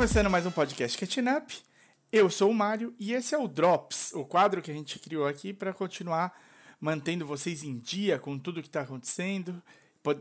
começando 0.00 0.30
mais 0.30 0.46
um 0.46 0.50
podcast 0.50 0.96
Catching 0.96 1.28
Up. 1.28 1.54
Eu 2.10 2.30
sou 2.30 2.50
o 2.50 2.54
Mário 2.54 2.94
e 2.98 3.12
esse 3.12 3.34
é 3.34 3.38
o 3.38 3.46
Drops, 3.46 4.14
o 4.14 4.24
quadro 4.24 4.62
que 4.62 4.70
a 4.70 4.74
gente 4.74 4.98
criou 4.98 5.26
aqui 5.26 5.52
para 5.52 5.74
continuar 5.74 6.34
mantendo 6.80 7.26
vocês 7.26 7.62
em 7.62 7.76
dia 7.76 8.18
com 8.18 8.38
tudo 8.38 8.62
que 8.62 8.68
está 8.68 8.80
acontecendo. 8.80 9.62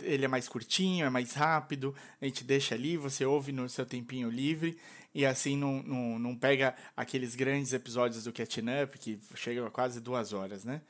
Ele 0.01 0.25
é 0.25 0.27
mais 0.27 0.49
curtinho, 0.49 1.05
é 1.05 1.09
mais 1.09 1.31
rápido, 1.31 1.95
a 2.21 2.25
gente 2.25 2.43
deixa 2.43 2.75
ali, 2.75 2.97
você 2.97 3.23
ouve 3.23 3.53
no 3.53 3.69
seu 3.69 3.85
tempinho 3.85 4.29
livre 4.29 4.77
e 5.15 5.25
assim 5.25 5.55
não, 5.55 5.81
não, 5.81 6.19
não 6.19 6.35
pega 6.35 6.75
aqueles 6.93 7.33
grandes 7.33 7.71
episódios 7.71 8.25
do 8.25 8.33
Catching 8.33 8.83
Up 8.83 8.99
que 8.99 9.17
chegam 9.35 9.65
a 9.65 9.71
quase 9.71 10.01
duas 10.01 10.33
horas, 10.33 10.65
né? 10.65 10.81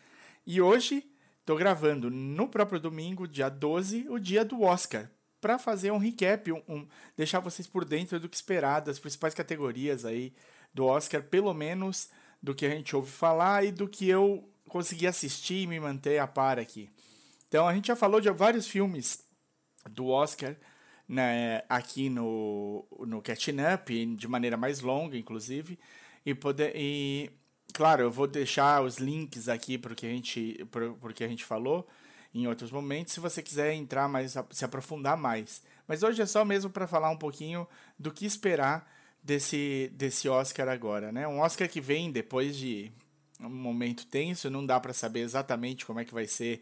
E 0.48 0.59
hoje 0.59 1.05
estou 1.41 1.55
gravando 1.55 2.09
no 2.09 2.49
próprio 2.49 2.79
domingo, 2.79 3.27
dia 3.27 3.49
12, 3.49 4.07
o 4.09 4.18
dia 4.18 4.43
do 4.43 4.63
Oscar, 4.63 5.12
para 5.40 5.57
fazer 5.57 5.91
um 5.91 5.98
recap, 5.98 6.51
um, 6.51 6.62
um, 6.68 6.87
deixar 7.15 7.40
vocês 7.40 7.68
por 7.68 7.85
dentro 7.85 8.20
do 8.20 8.29
que 8.29 8.35
esperar 8.35 8.82
das 8.82 8.99
principais 8.99 9.34
categorias 9.34 10.05
aí 10.05 10.34
do 10.73 10.85
Oscar, 10.85 11.23
pelo 11.23 11.54
menos 11.54 12.09
do 12.41 12.55
que 12.55 12.65
a 12.65 12.70
gente 12.70 12.96
ouve 12.96 13.12
falar 13.12 13.65
e 13.65 13.71
do 13.71 13.87
que 13.87 14.07
eu 14.07 14.48
consegui 14.68 15.07
assistir 15.07 15.63
e 15.63 15.68
me 15.68 15.79
manter 15.79 16.20
a 16.20 16.27
par 16.27 16.59
aqui. 16.59 16.90
Então 17.48 17.68
a 17.68 17.73
gente 17.73 17.87
já 17.87 17.96
falou 17.96 18.21
de 18.21 18.29
vários 18.29 18.68
filmes 18.68 19.23
do 19.90 20.07
Oscar 20.07 20.55
né, 21.09 21.63
aqui 21.68 22.07
no, 22.07 22.85
no 22.99 23.21
Catching 23.21 23.57
Up, 23.74 24.05
de 24.15 24.27
maneira 24.27 24.55
mais 24.55 24.79
longa, 24.79 25.18
inclusive. 25.18 25.79
E, 26.24 26.35
poder, 26.35 26.71
e 26.76 27.31
claro, 27.74 28.03
eu 28.03 28.12
vou 28.12 28.27
deixar 28.27 28.84
os 28.84 28.98
links 28.98 29.49
aqui 29.49 29.77
para 29.77 29.93
o 29.93 29.96
que, 29.96 30.05
a 30.05 30.09
gente, 31.27 31.43
falou 31.43 31.87
em 32.34 32.48
outros 32.48 32.72
momentos, 32.72 33.13
se 33.13 33.20
você 33.20 33.41
quiser 33.41 33.74
entrar 33.74 34.08
mais, 34.08 34.35
se 34.52 34.66
aprofundar 34.66 35.18
mais. 35.18 35.63
Mas 35.88 36.04
hoje 36.04 36.22
é 36.22 36.26
só 36.26 36.46
mesmo 36.46 36.70
para 36.70 36.86
falar 36.86 37.10
um 37.10 37.18
pouquinho 37.18 37.68
do 37.98 38.12
que 38.12 38.26
esperar 38.26 38.88
desse, 39.24 39.91
desse 39.96 40.30
Oscar 40.30 40.70
agora, 40.70 41.12
né? 41.12 41.27
Um 41.27 41.40
Oscar 41.40 41.68
que 41.68 41.82
vem 41.82 42.12
depois 42.12 42.55
de 42.55 42.91
um 43.40 43.49
momento 43.49 44.05
tenso, 44.05 44.49
não 44.49 44.66
dá 44.66 44.80
para 44.80 44.94
saber 44.94 45.21
exatamente 45.21 45.86
como 45.86 45.99
é 45.99 46.05
que 46.05 46.13
vai 46.13 46.27
ser 46.27 46.62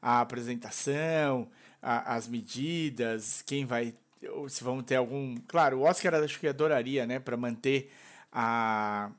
a 0.00 0.20
apresentação, 0.20 1.48
a, 1.80 2.14
as 2.14 2.26
medidas, 2.26 3.42
quem 3.42 3.64
vai, 3.64 3.94
se 4.48 4.64
vão 4.64 4.82
ter 4.82 4.96
algum, 4.96 5.36
claro, 5.46 5.78
o 5.78 5.82
Oscar 5.82 6.14
acho 6.14 6.40
que 6.40 6.48
adoraria, 6.48 7.06
né, 7.06 7.18
para 7.18 7.36
manter 7.36 7.92
a, 8.32 9.10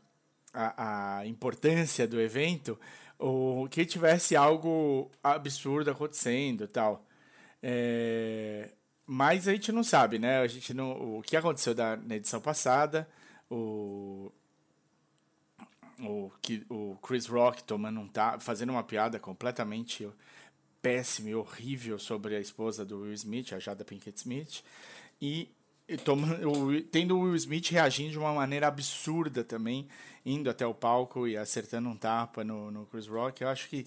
a, 0.53 1.19
a 1.19 1.27
importância 1.27 2.07
do 2.07 2.19
evento, 2.19 2.77
ou 3.17 3.67
que 3.69 3.85
tivesse 3.85 4.35
algo 4.35 5.09
absurdo 5.23 5.91
acontecendo 5.91 6.67
tal. 6.67 7.05
É, 7.61 8.69
mas 9.05 9.47
a 9.47 9.53
gente 9.53 9.71
não 9.71 9.83
sabe, 9.83 10.19
né? 10.19 10.39
A 10.39 10.47
gente 10.47 10.73
não, 10.73 11.17
o 11.17 11.21
que 11.21 11.37
aconteceu 11.37 11.73
da, 11.73 11.95
na 11.97 12.15
edição 12.15 12.41
passada, 12.41 13.07
o, 13.49 14.31
o, 15.99 16.31
que, 16.41 16.65
o 16.69 16.97
Chris 17.01 17.27
Rock 17.27 17.63
tomando 17.63 17.99
um 17.99 18.07
tá, 18.07 18.39
fazendo 18.39 18.71
uma 18.71 18.83
piada 18.83 19.19
completamente 19.19 20.07
péssima 20.81 21.29
e 21.29 21.35
horrível 21.35 21.97
sobre 21.97 22.35
a 22.35 22.39
esposa 22.39 22.85
do 22.85 23.01
Will 23.01 23.13
Smith, 23.13 23.53
a 23.53 23.59
Jada 23.59 23.85
Pinkett 23.85 24.17
Smith, 24.19 24.63
e 25.21 25.49
tomando, 26.03 26.81
tendo 26.83 27.17
o 27.17 27.21
Will 27.21 27.35
Smith 27.35 27.69
reagindo 27.69 28.11
de 28.11 28.17
uma 28.17 28.33
maneira 28.33 28.67
absurda 28.67 29.43
também, 29.43 29.87
indo 30.25 30.49
até 30.49 30.65
o 30.65 30.73
palco 30.73 31.27
e 31.27 31.37
acertando 31.37 31.89
um 31.89 31.95
tapa 31.95 32.43
no, 32.43 32.71
no 32.71 32.85
Chris 32.87 33.07
Rock. 33.07 33.41
Eu 33.41 33.49
acho 33.49 33.69
que 33.69 33.85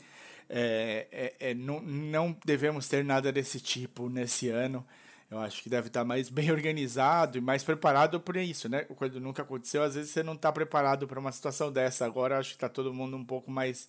é, 0.48 1.06
é, 1.10 1.50
é, 1.50 1.54
não, 1.54 1.81
não 1.81 2.37
devemos 2.44 2.88
ter 2.88 3.04
nada 3.04 3.32
desse 3.32 3.60
tipo 3.60 4.08
nesse 4.08 4.48
ano. 4.48 4.87
Eu 5.31 5.38
acho 5.41 5.62
que 5.62 5.69
deve 5.69 5.88
estar 5.88 6.04
mais 6.04 6.28
bem 6.31 6.50
organizado 6.50 7.37
e 7.37 7.41
mais 7.41 7.62
preparado 7.62 8.20
para 8.20 8.42
isso, 8.42 8.69
né? 8.69 8.84
Quando 8.84 9.20
nunca 9.20 9.42
aconteceu, 9.42 9.82
às 9.82 9.94
vezes 9.94 10.10
você 10.10 10.22
não 10.22 10.34
está 10.34 10.53
preparado 10.53 11.06
para 11.06 11.20
uma 11.20 11.32
situação 11.32 11.70
dessa. 11.72 12.06
Agora 12.06 12.38
acho 12.38 12.50
que 12.50 12.56
está 12.56 12.69
todo 12.69 12.94
mundo 12.94 13.16
um 13.16 13.25
pouco 13.25 13.50
mais, 13.50 13.88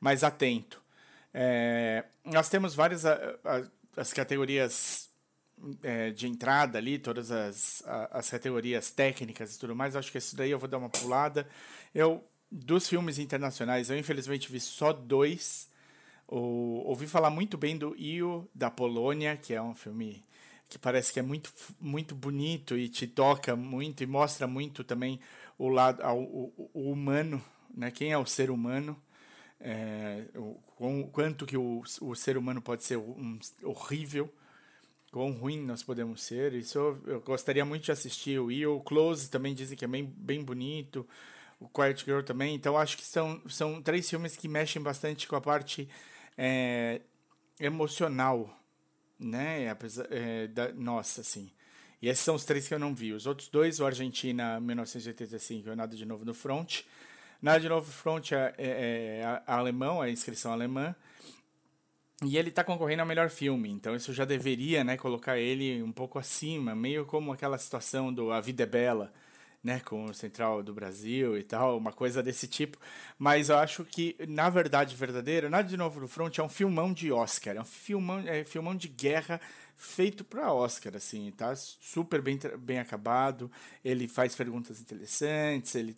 mais 0.00 0.24
atento. 0.24 0.82
É, 1.34 2.04
nós 2.24 2.48
temos 2.48 2.74
várias 2.74 3.06
a, 3.06 3.14
a, 3.44 3.62
as 3.96 4.12
categorias 4.12 5.11
é, 5.82 6.10
de 6.10 6.26
entrada 6.26 6.78
ali, 6.78 6.98
todas 6.98 7.30
as, 7.30 7.82
as 8.10 8.30
categorias 8.30 8.90
técnicas 8.90 9.54
e 9.54 9.58
tudo 9.58 9.74
mais. 9.74 9.96
Acho 9.96 10.10
que 10.10 10.18
isso 10.18 10.36
daí 10.36 10.50
eu 10.50 10.58
vou 10.58 10.68
dar 10.68 10.78
uma 10.78 10.90
pulada. 10.90 11.48
Eu, 11.94 12.24
dos 12.50 12.88
filmes 12.88 13.18
internacionais, 13.18 13.90
eu 13.90 13.98
infelizmente 13.98 14.50
vi 14.50 14.60
só 14.60 14.92
dois. 14.92 15.68
O, 16.26 16.82
ouvi 16.86 17.06
falar 17.06 17.30
muito 17.30 17.56
bem 17.58 17.76
do 17.76 17.94
Io, 17.96 18.48
da 18.54 18.70
Polônia, 18.70 19.36
que 19.36 19.54
é 19.54 19.62
um 19.62 19.74
filme 19.74 20.22
que 20.68 20.78
parece 20.78 21.12
que 21.12 21.20
é 21.20 21.22
muito, 21.22 21.52
muito 21.78 22.14
bonito 22.14 22.78
e 22.78 22.88
te 22.88 23.06
toca 23.06 23.54
muito 23.54 24.02
e 24.02 24.06
mostra 24.06 24.46
muito 24.46 24.82
também 24.82 25.20
o 25.58 25.68
lado 25.68 26.02
o, 26.02 26.70
o, 26.72 26.90
humano, 26.90 27.42
né? 27.74 27.90
Quem 27.90 28.10
é 28.10 28.16
o 28.16 28.24
ser 28.24 28.50
humano? 28.50 28.96
É, 29.60 30.24
o, 30.34 30.58
quanto 31.12 31.46
que 31.46 31.56
o, 31.56 31.82
o 32.00 32.16
ser 32.16 32.38
humano 32.38 32.60
pode 32.62 32.82
ser 32.84 32.96
um, 32.96 33.38
horrível 33.62 34.32
quão 35.12 35.30
ruim 35.30 35.60
nós 35.64 35.82
podemos 35.82 36.22
ser. 36.22 36.54
Isso 36.54 36.78
eu, 36.78 37.00
eu 37.06 37.20
gostaria 37.20 37.64
muito 37.64 37.84
de 37.84 37.92
assistir. 37.92 38.40
O 38.40 38.80
Close 38.80 39.30
também 39.30 39.54
dizem 39.54 39.76
que 39.76 39.84
é 39.84 39.88
bem, 39.88 40.12
bem 40.16 40.42
bonito. 40.42 41.06
O 41.60 41.68
Quiet 41.68 42.04
Girl 42.04 42.22
também. 42.22 42.54
Então 42.56 42.76
acho 42.76 42.96
que 42.96 43.04
são, 43.04 43.40
são 43.48 43.80
três 43.80 44.08
filmes 44.08 44.36
que 44.36 44.48
mexem 44.48 44.82
bastante 44.82 45.28
com 45.28 45.36
a 45.36 45.40
parte 45.40 45.88
é, 46.36 47.02
emocional, 47.60 48.58
né? 49.20 49.68
Apesar, 49.68 50.06
é, 50.10 50.48
da, 50.48 50.72
nossa, 50.72 51.20
assim. 51.20 51.52
E 52.00 52.08
esses 52.08 52.24
são 52.24 52.34
os 52.34 52.44
três 52.44 52.66
que 52.66 52.74
eu 52.74 52.80
não 52.80 52.94
vi. 52.94 53.12
Os 53.12 53.26
outros 53.26 53.48
dois, 53.48 53.78
o 53.78 53.86
Argentina 53.86 54.58
1985 54.58 55.68
e 55.68 55.76
Nada 55.76 55.94
de 55.94 56.06
Novo 56.06 56.24
no 56.24 56.34
Front. 56.34 56.80
Nada 57.40 57.60
de 57.60 57.68
Novo 57.68 57.86
no 57.86 57.92
Front 57.92 58.32
é, 58.32 58.54
é, 58.56 59.20
é 59.20 59.42
alemão, 59.46 60.02
é 60.02 60.10
inscrição 60.10 60.52
alemã. 60.52 60.96
E 62.24 62.38
ele 62.38 62.50
está 62.50 62.62
concorrendo 62.62 63.02
ao 63.02 63.08
melhor 63.08 63.28
filme, 63.30 63.68
então 63.68 63.96
isso 63.96 64.12
já 64.12 64.24
deveria 64.24 64.84
né, 64.84 64.96
colocar 64.96 65.38
ele 65.38 65.82
um 65.82 65.90
pouco 65.90 66.20
acima, 66.20 66.72
meio 66.72 67.04
como 67.04 67.32
aquela 67.32 67.58
situação 67.58 68.14
do 68.14 68.30
A 68.30 68.40
Vida 68.40 68.62
é 68.62 68.66
Bela, 68.66 69.12
né, 69.62 69.80
com 69.80 70.04
o 70.04 70.14
Central 70.14 70.62
do 70.62 70.72
Brasil 70.72 71.36
e 71.36 71.42
tal, 71.42 71.76
uma 71.76 71.92
coisa 71.92 72.22
desse 72.22 72.46
tipo. 72.46 72.78
Mas 73.18 73.48
eu 73.48 73.58
acho 73.58 73.84
que, 73.84 74.16
na 74.28 74.48
verdade 74.48 74.94
verdadeira, 74.94 75.50
Nada 75.50 75.68
de 75.68 75.76
Novo 75.76 76.00
no 76.00 76.06
Front 76.06 76.38
é 76.38 76.42
um 76.44 76.48
filmão 76.48 76.92
de 76.92 77.10
Oscar, 77.10 77.56
é 77.56 77.60
um 77.60 77.64
filmão, 77.64 78.20
é 78.20 78.42
um 78.42 78.44
filmão 78.44 78.76
de 78.76 78.86
guerra 78.86 79.40
feito 79.74 80.22
para 80.24 80.52
Oscar, 80.52 80.94
assim, 80.94 81.28
tá 81.32 81.54
super 81.56 82.22
bem, 82.22 82.38
bem 82.58 82.78
acabado, 82.78 83.50
ele 83.84 84.06
faz 84.06 84.36
perguntas 84.36 84.80
interessantes, 84.80 85.74
ele 85.74 85.96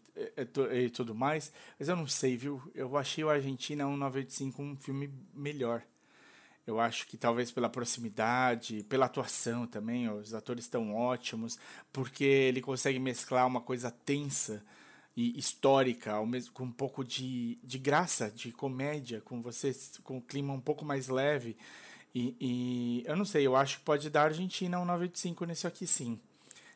e 0.73 0.89
tudo 0.89 1.15
mais, 1.15 1.53
mas 1.79 1.89
eu 1.89 1.97
não 1.97 2.07
sei, 2.07 2.35
viu? 2.35 2.63
Eu 2.75 2.97
achei 2.97 3.23
o 3.23 3.29
Argentina 3.29 3.85
1985 3.85 4.63
um 4.63 4.77
filme 4.77 5.13
melhor. 5.35 5.83
Eu 6.67 6.81
acho 6.81 7.07
que 7.07 7.17
talvez 7.17 7.51
pela 7.51 7.69
proximidade, 7.69 8.85
pela 8.89 9.07
atuação 9.07 9.67
também, 9.67 10.09
os 10.09 10.33
atores 10.33 10.65
estão 10.65 10.95
ótimos, 10.95 11.59
porque 11.93 12.25
ele 12.25 12.63
consegue 12.63 12.99
mesclar 12.99 13.47
uma 13.47 13.61
coisa 13.61 13.91
tensa 13.91 14.65
e 15.17 15.39
histórica, 15.39 16.13
ao 16.13 16.27
mesmo 16.27 16.53
com 16.53 16.65
um 16.65 16.73
pouco 16.73 17.05
de, 17.05 17.59
de 17.63 17.79
graça, 17.79 18.31
de 18.31 18.51
comédia, 18.51 19.21
com 19.21 19.41
você 19.41 19.73
com 20.03 20.17
um 20.17 20.21
clima 20.21 20.53
um 20.53 20.61
pouco 20.61 20.85
mais 20.85 21.09
leve. 21.09 21.57
E, 22.15 22.35
e 22.41 23.05
eu 23.07 23.17
não 23.17 23.25
sei, 23.25 23.47
eu 23.47 23.55
acho 23.57 23.79
que 23.79 23.85
pode 23.85 24.09
dar 24.09 24.25
Argentina 24.25 24.79
um 24.79 24.85
985 24.85 25.45
nesse 25.45 25.67
aqui 25.67 25.87
sim. 25.87 26.19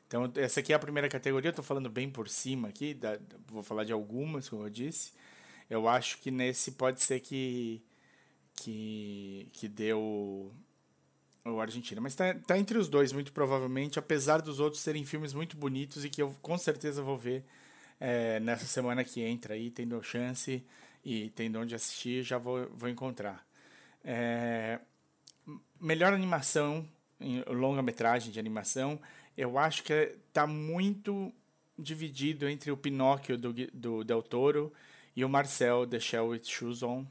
Então, 0.06 0.30
essa 0.36 0.60
aqui 0.60 0.72
é 0.72 0.76
a 0.76 0.78
primeira 0.78 1.08
categoria, 1.08 1.48
eu 1.48 1.50
estou 1.50 1.64
falando 1.64 1.90
bem 1.90 2.10
por 2.10 2.28
cima 2.28 2.68
aqui, 2.68 2.94
da, 2.94 3.18
vou 3.46 3.62
falar 3.62 3.84
de 3.84 3.92
algumas, 3.92 4.48
como 4.48 4.64
eu 4.64 4.70
disse. 4.70 5.12
Eu 5.68 5.88
acho 5.88 6.18
que 6.18 6.30
nesse 6.30 6.72
pode 6.72 7.02
ser 7.02 7.20
que 7.20 7.82
que, 8.58 9.48
que 9.52 9.68
deu 9.68 10.52
o 11.44 11.60
Argentina. 11.60 12.00
Mas 12.00 12.14
tá, 12.14 12.34
tá 12.34 12.58
entre 12.58 12.78
os 12.78 12.88
dois, 12.88 13.12
muito 13.12 13.32
provavelmente, 13.32 13.98
apesar 13.98 14.42
dos 14.42 14.60
outros 14.60 14.82
serem 14.82 15.04
filmes 15.04 15.32
muito 15.32 15.56
bonitos 15.56 16.04
e 16.04 16.10
que 16.10 16.20
eu 16.20 16.34
com 16.42 16.58
certeza 16.58 17.02
vou 17.02 17.16
ver 17.16 17.44
é, 18.00 18.40
nessa 18.40 18.66
semana 18.66 19.04
que 19.04 19.20
entra 19.22 19.54
aí, 19.54 19.70
tendo 19.70 20.02
chance 20.02 20.64
e 21.04 21.30
tendo 21.30 21.58
onde 21.60 21.74
assistir, 21.74 22.22
já 22.22 22.38
vou, 22.38 22.68
vou 22.74 22.88
encontrar. 22.88 23.46
É, 24.04 24.80
melhor 25.80 26.12
animação, 26.12 26.86
longa-metragem 27.46 28.32
de 28.32 28.38
animação, 28.38 29.00
eu 29.36 29.58
acho 29.58 29.82
que 29.82 29.92
está 30.28 30.46
muito 30.46 31.32
dividido 31.78 32.48
entre 32.48 32.70
o 32.70 32.76
Pinóquio 32.76 33.38
do, 33.38 33.52
do 33.72 34.04
Del 34.04 34.22
Toro 34.22 34.72
e 35.14 35.24
o 35.24 35.28
Marcel 35.28 35.86
The 35.86 36.00
Shell 36.00 36.28
with 36.28 36.44
Shoes 36.44 36.82
On. 36.82 37.06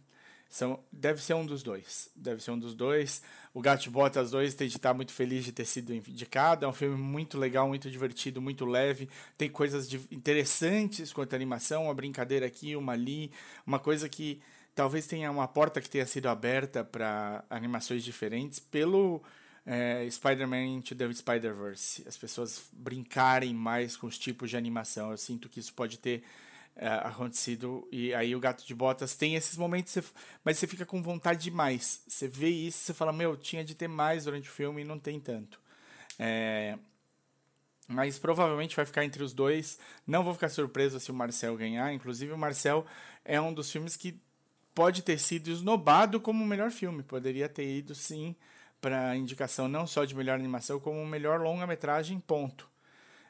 São, 0.49 0.79
deve 0.91 1.21
ser 1.21 1.33
um 1.33 1.45
dos 1.45 1.61
dois. 1.61 2.09
Deve 2.15 2.41
ser 2.41 2.51
um 2.51 2.59
dos 2.59 2.73
dois. 2.73 3.21
O 3.53 3.61
Gato 3.61 3.89
Botas 3.91 4.31
2 4.31 4.53
tem 4.53 4.67
de 4.67 4.77
estar 4.77 4.94
muito 4.94 5.11
feliz 5.11 5.44
de 5.44 5.51
ter 5.51 5.65
sido 5.65 5.94
indicado. 5.94 6.65
É 6.65 6.67
um 6.67 6.73
filme 6.73 6.95
muito 6.95 7.38
legal, 7.38 7.67
muito 7.67 7.89
divertido, 7.89 8.41
muito 8.41 8.65
leve. 8.65 9.09
Tem 9.38 9.49
coisas 9.49 9.89
de, 9.89 9.99
interessantes 10.11 11.11
quanto 11.11 11.33
à 11.33 11.35
animação, 11.35 11.85
uma 11.85 11.94
brincadeira 11.94 12.45
aqui, 12.45 12.75
uma 12.75 12.94
ali, 12.94 13.31
uma 13.65 13.79
coisa 13.79 14.07
que 14.07 14.41
talvez 14.73 15.07
tenha 15.07 15.29
uma 15.31 15.47
porta 15.47 15.81
que 15.81 15.89
tenha 15.89 16.05
sido 16.05 16.27
aberta 16.27 16.83
para 16.83 17.44
animações 17.49 18.03
diferentes 18.03 18.59
pelo 18.59 19.21
é, 19.65 20.07
Spider-Man 20.09 20.65
Into 20.65 20.95
the 20.95 21.13
Spider-Verse. 21.13 22.03
As 22.07 22.15
pessoas 22.15 22.69
brincarem 22.71 23.53
mais 23.53 23.97
com 23.97 24.07
os 24.07 24.17
tipos 24.17 24.49
de 24.49 24.55
animação. 24.55 25.11
Eu 25.11 25.17
sinto 25.17 25.49
que 25.49 25.59
isso 25.59 25.73
pode 25.73 25.97
ter 25.97 26.23
é, 26.77 26.88
acontecido. 26.88 27.88
E 27.91 28.13
aí 28.13 28.35
o 28.35 28.39
Gato 28.39 28.65
de 28.65 28.75
Botas 28.75 29.15
tem 29.15 29.35
esses 29.35 29.57
momentos, 29.57 29.91
você, 29.91 30.03
mas 30.44 30.57
você 30.57 30.68
fica 30.68 30.85
com 30.85 31.01
vontade 31.01 31.44
demais. 31.44 32.03
Você 32.07 32.27
vê 32.27 32.50
isso, 32.50 32.77
você 32.79 32.94
fala, 32.94 33.12
meu, 33.12 33.35
tinha 33.35 33.63
de 33.65 33.75
ter 33.75 33.88
mais 33.88 34.25
durante 34.25 34.50
o 34.50 34.51
filme 34.51 34.81
e 34.81 34.85
não 34.85 35.00
tem 35.00 35.19
tanto. 35.19 35.59
É, 36.19 36.77
mas 37.88 38.19
provavelmente 38.19 38.75
vai 38.75 38.85
ficar 38.85 39.06
entre 39.06 39.24
os 39.24 39.33
dois. 39.33 39.79
Não 40.06 40.24
vou 40.24 40.33
ficar 40.33 40.50
surpreso 40.50 41.00
se 41.00 41.09
o 41.09 41.13
Marcel 41.13 41.56
ganhar. 41.57 41.94
Inclusive, 41.94 42.31
o 42.31 42.38
Marcel 42.38 42.85
é 43.25 43.39
um 43.41 43.53
dos 43.53 43.71
filmes 43.71 43.95
que 43.95 44.19
pode 44.75 45.01
ter 45.01 45.18
sido 45.19 45.50
esnobado 45.50 46.19
como 46.19 46.44
o 46.44 46.47
melhor 46.47 46.69
filme. 46.69 47.01
Poderia 47.01 47.50
ter 47.50 47.68
ido, 47.77 47.95
sim, 47.95 48.35
para 48.80 49.15
indicação 49.15 49.68
não 49.68 49.88
só 49.88 50.06
de 50.06 50.15
melhor 50.15 50.35
animação, 50.35 50.80
como 50.80 51.03
melhor 51.06 51.39
longa-metragem, 51.41 52.19
ponto. 52.19 52.69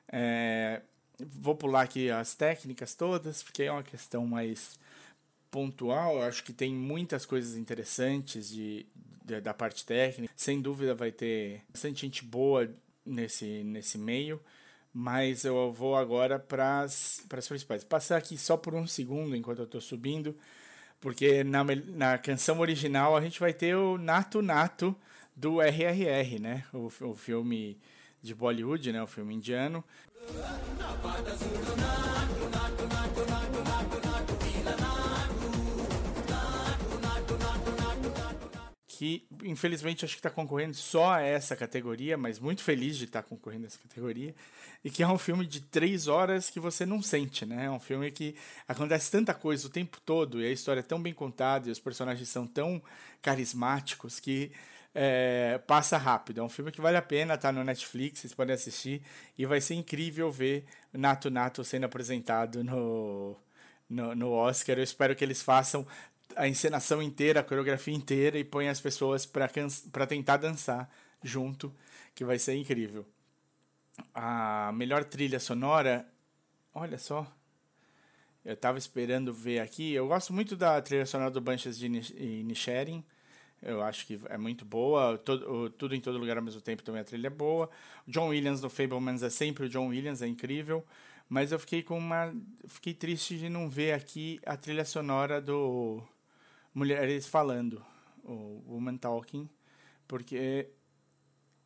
É, 0.09 0.81
vou 1.19 1.55
pular 1.55 1.81
aqui 1.81 2.09
as 2.09 2.35
técnicas 2.35 2.93
todas, 2.93 3.41
porque 3.41 3.63
é 3.63 3.71
uma 3.71 3.83
questão 3.83 4.25
mais 4.25 4.77
pontual. 5.49 6.21
acho 6.21 6.43
que 6.43 6.53
tem 6.53 6.73
muitas 6.73 7.25
coisas 7.25 7.55
interessantes 7.55 8.49
de, 8.49 8.85
de, 9.23 9.41
da 9.41 9.53
parte 9.53 9.85
técnica. 9.85 10.33
Sem 10.35 10.61
dúvida 10.61 10.93
vai 10.93 11.11
ter 11.11 11.63
bastante 11.69 12.01
gente 12.01 12.23
boa 12.23 12.69
nesse, 13.05 13.63
nesse 13.63 13.97
meio. 13.97 14.39
Mas 14.93 15.45
eu 15.45 15.71
vou 15.71 15.95
agora 15.95 16.39
para 16.39 16.81
as 16.81 17.21
principais. 17.47 17.83
Passar 17.83 18.17
aqui 18.17 18.37
só 18.37 18.57
por 18.57 18.73
um 18.73 18.87
segundo 18.87 19.35
enquanto 19.35 19.59
eu 19.59 19.65
estou 19.65 19.81
subindo, 19.81 20.35
porque 20.99 21.43
na, 21.43 21.63
na 21.63 22.17
canção 22.17 22.59
original 22.59 23.15
a 23.15 23.21
gente 23.21 23.39
vai 23.39 23.53
ter 23.53 23.75
o 23.75 23.97
Nato 23.97 24.41
Nato 24.41 24.95
do 25.35 25.61
RRR, 25.61 26.39
né? 26.39 26.65
O, 26.73 26.91
o 27.01 27.15
filme 27.15 27.77
de 28.27 28.35
Bollywood, 28.35 28.91
né? 28.91 29.01
O 29.01 29.07
filme 29.07 29.33
indiano. 29.33 29.83
que 38.97 39.27
infelizmente 39.43 40.03
acho 40.03 40.15
que 40.15 40.19
está 40.19 40.29
concorrendo 40.31 40.73
só 40.73 41.13
a 41.13 41.21
essa 41.21 41.55
categoria, 41.55 42.17
mas 42.17 42.39
muito 42.39 42.63
feliz 42.63 42.97
de 42.97 43.05
estar 43.05 43.21
tá 43.21 43.29
concorrendo 43.29 43.65
a 43.65 43.67
essa 43.67 43.77
categoria, 43.77 44.33
e 44.83 44.89
que 44.89 45.03
é 45.03 45.07
um 45.07 45.19
filme 45.19 45.45
de 45.45 45.61
três 45.61 46.07
horas 46.07 46.49
que 46.49 46.59
você 46.59 46.83
não 46.83 46.99
sente, 46.99 47.45
né? 47.45 47.65
É 47.65 47.69
um 47.69 47.79
filme 47.79 48.09
que 48.09 48.35
acontece 48.67 49.11
tanta 49.11 49.35
coisa 49.35 49.67
o 49.67 49.69
tempo 49.69 50.01
todo, 50.03 50.41
e 50.41 50.47
a 50.47 50.51
história 50.51 50.79
é 50.79 50.83
tão 50.83 50.99
bem 50.99 51.13
contada, 51.13 51.69
e 51.69 51.71
os 51.71 51.79
personagens 51.79 52.27
são 52.27 52.47
tão 52.47 52.81
carismáticos 53.21 54.19
que 54.19 54.51
é, 54.93 55.59
passa 55.67 55.97
rápido. 55.97 56.39
É 56.39 56.43
um 56.43 56.49
filme 56.49 56.71
que 56.71 56.81
vale 56.81 56.97
a 56.97 57.01
pena, 57.01 57.37
tá 57.37 57.51
no 57.51 57.63
Netflix, 57.63 58.19
vocês 58.19 58.33
podem 58.33 58.53
assistir, 58.55 59.01
e 59.37 59.45
vai 59.45 59.61
ser 59.61 59.75
incrível 59.75 60.31
ver 60.31 60.65
Nato 60.93 61.29
Nato 61.29 61.63
sendo 61.63 61.85
apresentado 61.85 62.63
no, 62.63 63.37
no, 63.89 64.15
no 64.15 64.31
Oscar. 64.31 64.77
Eu 64.77 64.83
espero 64.83 65.15
que 65.15 65.23
eles 65.23 65.41
façam 65.41 65.85
a 66.35 66.47
encenação 66.47 67.01
inteira, 67.01 67.39
a 67.39 67.43
coreografia 67.43 67.93
inteira 67.93 68.37
e 68.37 68.43
põe 68.43 68.69
as 68.69 68.79
pessoas 68.79 69.25
para 69.25 70.07
tentar 70.07 70.37
dançar 70.37 70.89
junto, 71.23 71.73
que 72.13 72.23
vai 72.23 72.37
ser 72.39 72.55
incrível. 72.55 73.05
A 74.13 74.71
melhor 74.73 75.03
trilha 75.03 75.39
sonora, 75.39 76.07
olha 76.73 76.99
só, 76.99 77.25
eu 78.45 78.53
estava 78.53 78.77
esperando 78.77 79.33
ver 79.33 79.59
aqui. 79.59 79.93
Eu 79.93 80.07
gosto 80.07 80.31
muito 80.31 80.55
da 80.55 80.81
trilha 80.81 81.05
sonora 81.05 81.31
do 81.31 81.41
Bunches 81.41 81.77
de 81.77 81.89
Nisharin. 81.89 83.03
Eu 83.67 83.83
acho 83.83 84.07
que 84.07 84.17
é 84.29 84.37
muito 84.37 84.63
boa. 84.63 85.17
Todo, 85.17 85.69
tudo 85.71 85.93
em 85.93 85.99
todo 85.99 86.17
lugar 86.17 86.37
ao 86.37 86.43
mesmo 86.43 86.61
tempo 86.61 86.81
também 86.81 87.01
a 87.01 87.03
trilha 87.03 87.27
é 87.27 87.29
boa. 87.29 87.69
John 88.07 88.29
Williams 88.29 88.61
do 88.61 88.69
Fablemans 88.69 89.21
é 89.21 89.29
sempre 89.29 89.65
o 89.65 89.69
John 89.69 89.89
Williams, 89.89 90.21
é 90.21 90.27
incrível. 90.27 90.85
Mas 91.27 91.51
eu 91.51 91.59
fiquei 91.59 91.83
com 91.83 91.97
uma. 91.97 92.33
Fiquei 92.67 92.93
triste 92.93 93.37
de 93.37 93.49
não 93.49 93.69
ver 93.69 93.91
aqui 93.91 94.39
a 94.45 94.55
trilha 94.55 94.85
sonora 94.85 95.41
do 95.41 96.01
mulheres 96.73 97.27
falando, 97.27 97.83
o 98.23 98.63
Woman 98.67 98.97
Talking, 98.97 99.49
porque 100.07 100.69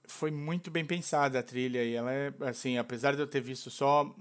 foi 0.07 0.31
muito 0.31 0.71
bem 0.71 0.85
pensada 0.85 1.37
a 1.37 1.43
trilha 1.43 1.83
e 1.83 1.93
ela 1.93 2.11
é 2.11 2.33
assim, 2.41 2.77
apesar 2.77 3.15
de 3.15 3.21
eu 3.21 3.27
ter 3.27 3.41
visto 3.41 3.69
só 3.69 4.15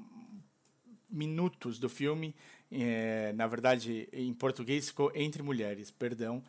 minutos 1.08 1.78
do 1.78 1.88
filme, 1.88 2.34
é, 2.72 3.32
na 3.34 3.46
verdade 3.46 4.08
em 4.12 4.34
português 4.34 4.88
ficou 4.88 5.12
entre 5.14 5.42
mulheres, 5.42 5.92
perdão, 5.92 6.42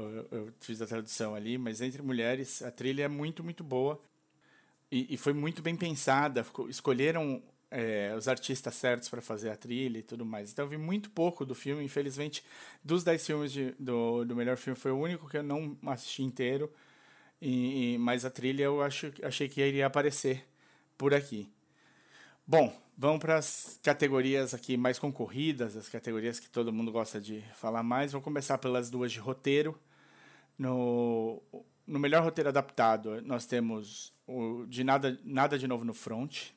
eu, 0.00 0.28
eu, 0.30 0.52
fiz 0.60 0.80
a 0.82 0.86
tradução 0.86 1.34
ali, 1.34 1.58
mas 1.58 1.80
entre 1.80 2.02
mulheres 2.02 2.62
a 2.62 2.70
trilha 2.70 3.04
é 3.04 3.08
muito 3.08 3.42
muito 3.42 3.64
boa 3.64 4.00
e, 4.90 5.14
e 5.14 5.16
foi 5.16 5.32
muito 5.32 5.62
bem 5.62 5.76
pensada, 5.76 6.44
ficou, 6.44 6.68
escolheram 6.68 7.42
é, 7.70 8.14
os 8.16 8.28
artistas 8.28 8.74
certos 8.74 9.08
para 9.08 9.20
fazer 9.20 9.50
a 9.50 9.56
trilha 9.56 9.98
e 9.98 10.02
tudo 10.02 10.24
mais. 10.24 10.52
Então 10.52 10.64
eu 10.64 10.68
vi 10.68 10.76
muito 10.76 11.10
pouco 11.10 11.44
do 11.44 11.54
filme, 11.54 11.84
infelizmente, 11.84 12.44
dos 12.84 13.02
10 13.04 13.26
filmes 13.26 13.52
de, 13.52 13.72
do, 13.78 14.24
do 14.24 14.36
melhor 14.36 14.56
filme 14.56 14.78
foi 14.78 14.92
o 14.92 14.98
único 14.98 15.28
que 15.28 15.38
eu 15.38 15.42
não 15.42 15.76
assisti 15.86 16.22
inteiro, 16.22 16.72
e, 17.40 17.94
e, 17.94 17.98
mas 17.98 18.24
a 18.24 18.30
trilha 18.30 18.64
eu 18.64 18.82
acho, 18.82 19.12
achei 19.22 19.48
que 19.48 19.60
iria 19.60 19.86
aparecer 19.86 20.46
por 20.96 21.12
aqui. 21.14 21.50
Bom, 22.46 22.72
vamos 22.96 23.20
para 23.20 23.36
as 23.36 23.78
categorias 23.82 24.54
aqui 24.54 24.76
mais 24.76 24.98
concorridas, 24.98 25.76
as 25.76 25.88
categorias 25.88 26.38
que 26.40 26.48
todo 26.48 26.72
mundo 26.72 26.92
gosta 26.92 27.20
de 27.20 27.42
falar 27.56 27.82
mais. 27.82 28.12
Vou 28.12 28.22
começar 28.22 28.56
pelas 28.58 28.88
duas 28.88 29.12
de 29.12 29.18
roteiro. 29.18 29.78
No, 30.58 31.42
no 31.86 31.98
melhor 31.98 32.22
roteiro 32.22 32.48
adaptado, 32.48 33.20
nós 33.22 33.46
temos 33.46 34.12
o 34.26 34.64
de 34.66 34.82
Nada, 34.82 35.18
Nada 35.24 35.58
de 35.58 35.68
Novo 35.68 35.84
no 35.84 35.92
Front, 35.92 36.50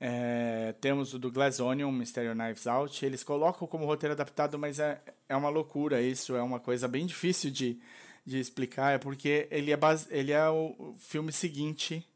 é, 0.00 0.74
temos 0.80 1.14
o 1.14 1.18
do 1.18 1.30
Glass 1.30 1.60
Onion, 1.60 1.90
Mysterio 1.90 2.34
Knives 2.34 2.66
Out. 2.66 3.04
Eles 3.06 3.24
colocam 3.24 3.66
como 3.66 3.86
roteiro 3.86 4.12
adaptado, 4.12 4.58
mas 4.58 4.78
é, 4.78 5.00
é 5.28 5.34
uma 5.34 5.48
loucura 5.48 6.02
isso. 6.02 6.36
É 6.36 6.42
uma 6.42 6.60
coisa 6.60 6.86
bem 6.86 7.06
difícil 7.06 7.50
de, 7.50 7.80
de 8.24 8.38
explicar. 8.38 8.92
É 8.92 8.98
porque 8.98 9.48
ele 9.50 9.72
é, 9.72 9.76
base, 9.76 10.06
ele 10.10 10.30
é 10.30 10.46
o 10.48 10.94
filme 10.98 11.32
seguinte 11.32 12.06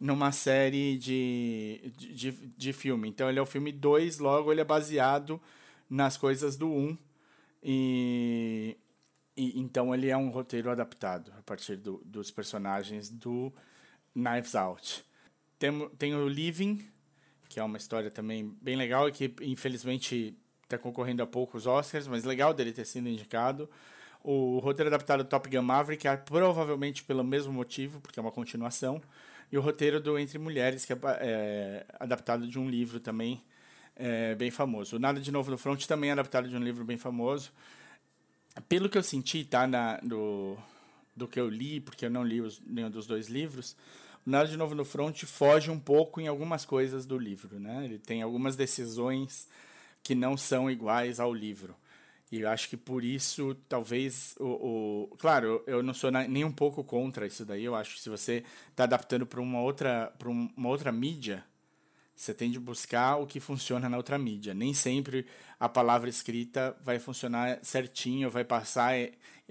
numa 0.00 0.32
série 0.32 0.96
de, 0.96 1.92
de, 1.98 2.32
de 2.32 2.72
filme. 2.72 3.08
Então 3.08 3.28
ele 3.28 3.38
é 3.38 3.42
o 3.42 3.46
filme 3.46 3.72
2, 3.72 4.18
logo 4.20 4.50
ele 4.50 4.60
é 4.60 4.64
baseado 4.64 5.38
nas 5.90 6.16
coisas 6.16 6.56
do 6.56 6.68
1. 6.68 6.70
Um, 6.70 6.98
e, 7.62 8.76
e 9.38 9.60
então 9.60 9.94
ele 9.94 10.08
é 10.08 10.16
um 10.16 10.30
roteiro 10.30 10.70
adaptado 10.70 11.32
a 11.38 11.42
partir 11.42 11.76
do, 11.76 12.02
dos 12.04 12.30
personagens 12.30 13.08
do 13.08 13.52
Knives 14.14 14.54
Out. 14.54 15.04
Tem, 15.58 15.88
tem 15.90 16.14
o 16.14 16.28
Living, 16.28 16.84
que 17.48 17.60
é 17.60 17.62
uma 17.62 17.78
história 17.78 18.10
também 18.10 18.54
bem 18.60 18.76
legal 18.76 19.08
e 19.08 19.12
que 19.12 19.32
infelizmente 19.40 20.36
está 20.64 20.76
concorrendo 20.76 21.22
a 21.22 21.26
poucos 21.26 21.66
Oscars, 21.66 22.06
mas 22.06 22.24
legal 22.24 22.52
dele 22.52 22.72
ter 22.72 22.84
sido 22.84 23.08
indicado. 23.08 23.70
O 24.22 24.58
roteiro 24.58 24.88
adaptado 24.88 25.22
do 25.22 25.28
Top 25.28 25.48
Gun 25.48 25.62
Maverick 25.62 26.06
é 26.06 26.16
provavelmente 26.16 27.04
pelo 27.04 27.24
mesmo 27.24 27.52
motivo, 27.52 28.00
porque 28.00 28.18
é 28.18 28.22
uma 28.22 28.32
continuação. 28.32 29.00
E 29.50 29.56
o 29.56 29.60
roteiro 29.60 30.00
do 30.00 30.18
Entre 30.18 30.38
Mulheres, 30.38 30.84
que 30.84 30.92
é, 30.92 30.98
é 31.20 31.86
adaptado 31.98 32.46
de 32.46 32.58
um 32.58 32.68
livro 32.68 33.00
também 33.00 33.40
é, 33.96 34.34
bem 34.34 34.50
famoso. 34.50 34.96
O 34.96 34.98
Nada 34.98 35.20
de 35.20 35.32
Novo 35.32 35.50
no 35.50 35.56
Front 35.56 35.86
também 35.86 36.10
é 36.10 36.12
adaptado 36.12 36.48
de 36.48 36.56
um 36.56 36.60
livro 36.60 36.84
bem 36.84 36.98
famoso. 36.98 37.50
Pelo 38.68 38.88
que 38.88 38.98
eu 38.98 39.02
senti, 39.02 39.44
tá, 39.44 39.66
na, 39.66 39.98
do, 39.98 40.56
do 41.14 41.28
que 41.28 41.38
eu 41.38 41.48
li, 41.48 41.80
porque 41.80 42.06
eu 42.06 42.10
não 42.10 42.24
li 42.24 42.40
os, 42.40 42.60
nenhum 42.66 42.90
dos 42.90 43.06
dois 43.06 43.28
livros, 43.28 43.76
Nada 44.28 44.46
de 44.46 44.58
Novo 44.58 44.74
no 44.74 44.84
Front 44.84 45.24
foge 45.24 45.70
um 45.70 45.80
pouco 45.80 46.20
em 46.20 46.28
algumas 46.28 46.62
coisas 46.62 47.06
do 47.06 47.16
livro, 47.16 47.58
né? 47.58 47.86
Ele 47.86 47.98
tem 47.98 48.20
algumas 48.20 48.56
decisões 48.56 49.48
que 50.02 50.14
não 50.14 50.36
são 50.36 50.70
iguais 50.70 51.18
ao 51.18 51.32
livro. 51.32 51.74
E 52.30 52.40
eu 52.40 52.50
acho 52.50 52.68
que 52.68 52.76
por 52.76 53.02
isso, 53.02 53.56
talvez, 53.70 54.34
o, 54.38 55.08
o 55.12 55.16
claro, 55.16 55.62
eu 55.66 55.82
não 55.82 55.94
sou 55.94 56.10
nem 56.10 56.44
um 56.44 56.52
pouco 56.52 56.84
contra 56.84 57.26
isso 57.26 57.42
daí. 57.42 57.64
Eu 57.64 57.74
acho 57.74 57.94
que 57.94 58.02
se 58.02 58.10
você 58.10 58.44
está 58.68 58.84
adaptando 58.84 59.26
para 59.26 59.40
uma 59.40 59.62
outra, 59.62 60.12
uma 60.54 60.68
outra 60.68 60.92
mídia, 60.92 61.42
você 62.18 62.34
tem 62.34 62.50
de 62.50 62.58
buscar 62.58 63.16
o 63.16 63.28
que 63.28 63.38
funciona 63.38 63.88
na 63.88 63.96
outra 63.96 64.18
mídia. 64.18 64.52
Nem 64.52 64.74
sempre 64.74 65.24
a 65.58 65.68
palavra 65.68 66.10
escrita 66.10 66.76
vai 66.82 66.98
funcionar 66.98 67.60
certinho, 67.62 68.28
vai 68.28 68.42
passar 68.42 68.92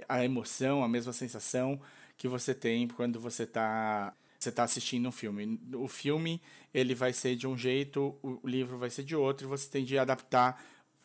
a 0.07 0.25
emoção, 0.25 0.83
a 0.83 0.87
mesma 0.87 1.13
sensação 1.13 1.79
que 2.17 2.27
você 2.27 2.53
tem 2.53 2.85
quando 2.89 3.21
você 3.21 3.43
está 3.43 4.13
você 4.37 4.49
está 4.49 4.63
assistindo 4.63 5.07
um 5.07 5.11
filme. 5.13 5.59
O 5.73 5.87
filme 5.87 6.41
ele 6.73 6.93
vai 6.93 7.13
ser 7.13 7.37
de 7.37 7.47
um 7.47 7.57
jeito, 7.57 8.15
o 8.21 8.39
livro 8.43 8.77
vai 8.77 8.89
ser 8.89 9.03
de 9.03 9.15
outro, 9.15 9.47
e 9.47 9.49
você 9.49 9.69
tem 9.69 9.85
de 9.85 9.97
adaptar 9.97 10.61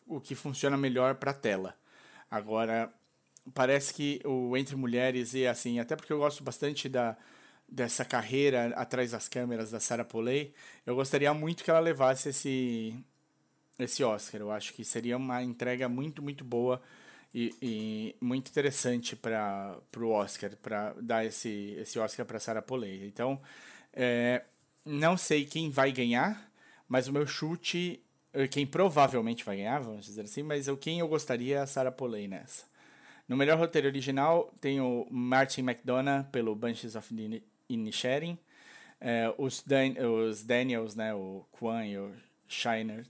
o 0.07 0.21
que 0.21 0.35
funciona 0.35 0.77
melhor 0.77 1.15
para 1.15 1.31
a 1.31 1.35
tela. 1.35 1.75
Agora, 2.31 2.93
parece 3.55 3.95
que 3.95 4.21
o 4.25 4.57
Entre 4.57 4.75
Mulheres 4.75 5.33
e 5.33 5.47
assim, 5.47 5.79
até 5.79 5.95
porque 5.95 6.13
eu 6.13 6.19
gosto 6.19 6.43
bastante 6.43 6.89
da 6.89 7.17
dessa 7.73 8.05
carreira 8.05 8.67
atrás 8.77 9.13
das 9.13 9.29
câmeras 9.29 9.71
da 9.71 9.81
Sarah 9.81 10.05
Polley, 10.05 10.53
eu 10.85 10.95
gostaria 10.95 11.33
muito 11.33 11.65
que 11.65 11.71
ela 11.71 11.81
levasse 11.81 12.29
esse 12.29 12.95
esse 13.79 14.05
Oscar. 14.05 14.41
Eu 14.41 14.51
acho 14.53 14.75
que 14.75 14.85
seria 14.85 15.17
uma 15.17 15.43
entrega 15.43 15.89
muito 15.89 16.23
muito 16.23 16.45
boa 16.45 16.81
e, 17.35 17.55
e 17.63 18.17
muito 18.21 18.51
interessante 18.51 19.17
para 19.17 19.79
o 19.97 20.11
Oscar, 20.11 20.55
para 20.57 20.95
dar 21.01 21.25
esse, 21.25 21.75
esse 21.79 21.99
Oscar 21.99 22.27
para 22.27 22.39
Sarah 22.39 22.63
Polley. 22.63 23.07
Então, 23.07 23.41
é, 23.93 24.43
não 24.85 25.17
sei 25.17 25.45
quem 25.47 25.71
vai 25.71 25.93
ganhar, 25.93 26.51
mas 26.89 27.09
o 27.09 27.13
meu 27.13 27.27
chute, 27.27 28.03
eh, 28.35 28.49
quem 28.49 28.67
provavelmente 28.67 29.45
vai 29.45 29.57
ganhar, 29.57 29.81
vamos 29.81 30.05
dizer 30.05 30.23
assim, 30.23 30.43
mas 30.43 30.69
eu, 30.69 30.77
quem 30.77 31.01
eu 31.01 31.09
gostaria 31.09 31.57
é 31.59 31.61
a 31.61 31.67
Sarah 31.67 31.93
Polley 31.93 32.29
nessa. 32.29 32.65
No 33.29 33.37
melhor 33.37 33.59
roteiro 33.59 33.89
original 33.89 34.53
tem 34.61 34.81
o 34.81 35.07
Martin 35.11 35.63
McDonough 35.63 36.25
pelo 36.31 36.55
Bunches 36.55 36.97
of 36.97 37.15
Inisherin, 37.69 38.39
é, 39.01 39.33
os, 39.39 39.63
Dan, 39.63 39.95
os 40.07 40.43
Daniels, 40.43 40.95
né, 40.95 41.15
o 41.15 41.45
Kwan 41.51 41.87
e 41.87 41.99
o 41.99 42.15
Shiner 42.49 43.05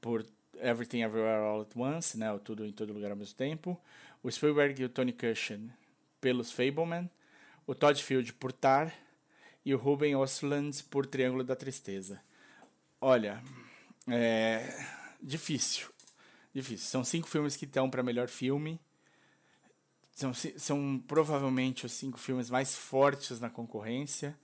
por 0.00 0.26
Everything 0.60 1.02
Everywhere 1.02 1.42
All 1.44 1.62
at 1.62 1.76
Once, 1.76 2.18
né, 2.18 2.30
o 2.32 2.38
Tudo 2.38 2.66
em 2.66 2.72
Todo 2.72 2.92
Lugar 2.92 3.10
ao 3.10 3.16
mesmo 3.16 3.34
tempo, 3.34 3.80
o 4.22 4.30
Spielberg 4.30 4.80
e 4.80 4.84
o 4.84 4.88
Tony 4.88 5.12
Cushion 5.12 5.68
pelos 6.20 6.52
Fableman, 6.52 7.10
o 7.66 7.74
Todd 7.74 8.02
Field 8.02 8.32
por 8.34 8.52
Tar 8.52 8.92
e 9.64 9.74
o 9.74 9.78
Ruben 9.78 10.14
Ostlund 10.16 10.82
por 10.84 11.06
Triângulo 11.06 11.44
da 11.44 11.56
Tristeza. 11.56 12.20
Olha, 13.00 13.42
é 14.08 14.86
difícil, 15.20 15.88
difícil. 16.52 16.86
São 16.86 17.04
cinco 17.04 17.28
filmes 17.28 17.56
que 17.56 17.64
estão 17.64 17.88
para 17.88 18.02
melhor 18.02 18.28
filme. 18.28 18.80
São, 20.22 20.32
são 20.32 21.02
provavelmente 21.08 21.84
os 21.84 21.90
cinco 21.90 22.16
filmes 22.16 22.48
mais 22.48 22.76
fortes 22.76 23.40
na 23.40 23.50
concorrência. 23.50 24.38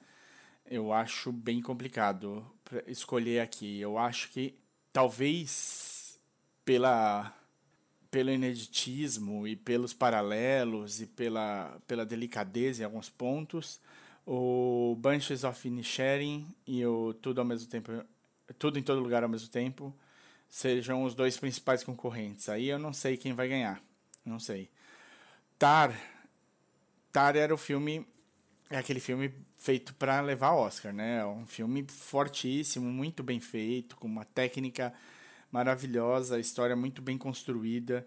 Eu 0.68 0.92
acho 0.92 1.30
bem 1.30 1.62
complicado 1.62 2.44
escolher 2.88 3.38
aqui. 3.38 3.78
Eu 3.78 3.96
acho 3.96 4.28
que 4.30 4.56
talvez 4.92 6.18
pela 6.64 7.32
pelo 8.10 8.30
ineditismo 8.30 9.46
e 9.46 9.54
pelos 9.54 9.92
paralelos 9.92 11.00
e 11.00 11.06
pela, 11.06 11.78
pela 11.86 12.06
delicadeza 12.06 12.82
em 12.82 12.84
alguns 12.84 13.08
pontos, 13.08 13.78
o 14.26 14.96
Bunches 14.98 15.44
of 15.44 15.68
Inisherin 15.68 16.46
e 16.66 16.84
o 16.86 17.14
Tudo 17.14 17.40
ao 17.40 17.44
mesmo 17.44 17.68
tempo, 17.68 17.92
Tudo 18.58 18.78
em 18.78 18.82
todo 18.82 19.00
lugar 19.00 19.22
ao 19.22 19.28
mesmo 19.28 19.48
tempo, 19.48 19.94
sejam 20.48 21.04
os 21.04 21.14
dois 21.14 21.36
principais 21.36 21.84
concorrentes. 21.84 22.48
Aí 22.48 22.68
eu 22.68 22.78
não 22.78 22.92
sei 22.92 23.16
quem 23.16 23.32
vai 23.32 23.46
ganhar, 23.46 23.80
não 24.24 24.40
sei. 24.40 24.70
Tar, 25.58 25.92
Tar 27.12 27.34
era 27.34 27.52
o 27.52 27.58
filme, 27.58 28.06
é 28.70 28.78
aquele 28.78 29.00
filme 29.00 29.34
feito 29.56 29.92
para 29.94 30.20
levar 30.20 30.52
Oscar, 30.52 30.92
né? 30.92 31.18
É 31.18 31.26
um 31.26 31.46
filme 31.46 31.84
fortíssimo, 31.88 32.86
muito 32.86 33.22
bem 33.22 33.40
feito, 33.40 33.96
com 33.96 34.06
uma 34.06 34.24
técnica 34.24 34.94
maravilhosa, 35.50 36.38
história 36.38 36.76
muito 36.76 37.02
bem 37.02 37.18
construída 37.18 38.06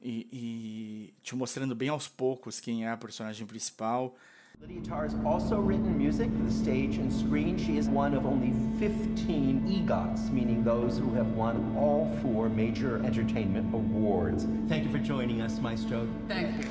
e, 0.00 0.28
e 0.32 1.14
te 1.22 1.34
mostrando 1.34 1.74
bem 1.74 1.88
aos 1.88 2.06
poucos 2.06 2.60
quem 2.60 2.86
é 2.86 2.90
a 2.90 2.96
personagem 2.96 3.46
principal. 3.46 4.16
Lydia 4.60 4.82
Tarr 4.82 5.04
has 5.04 5.14
also 5.24 5.58
written 5.58 5.96
music 5.96 6.30
for 6.30 6.44
the 6.44 6.52
stage 6.52 6.98
and 6.98 7.12
screen. 7.12 7.58
She 7.58 7.78
is 7.78 7.88
one 7.88 8.14
of 8.14 8.26
only 8.26 8.52
15 8.78 9.64
EGOTs, 9.66 10.30
meaning 10.30 10.62
those 10.62 10.98
who 10.98 11.12
have 11.14 11.34
won 11.34 11.74
all 11.76 12.10
four 12.22 12.48
major 12.48 13.02
entertainment 13.04 13.74
awards. 13.74 14.46
Thank 14.68 14.84
you 14.84 14.90
for 14.90 14.98
joining 14.98 15.40
us, 15.40 15.58
Maestro. 15.58 16.06
Thank 16.28 16.62
you. 16.62 16.70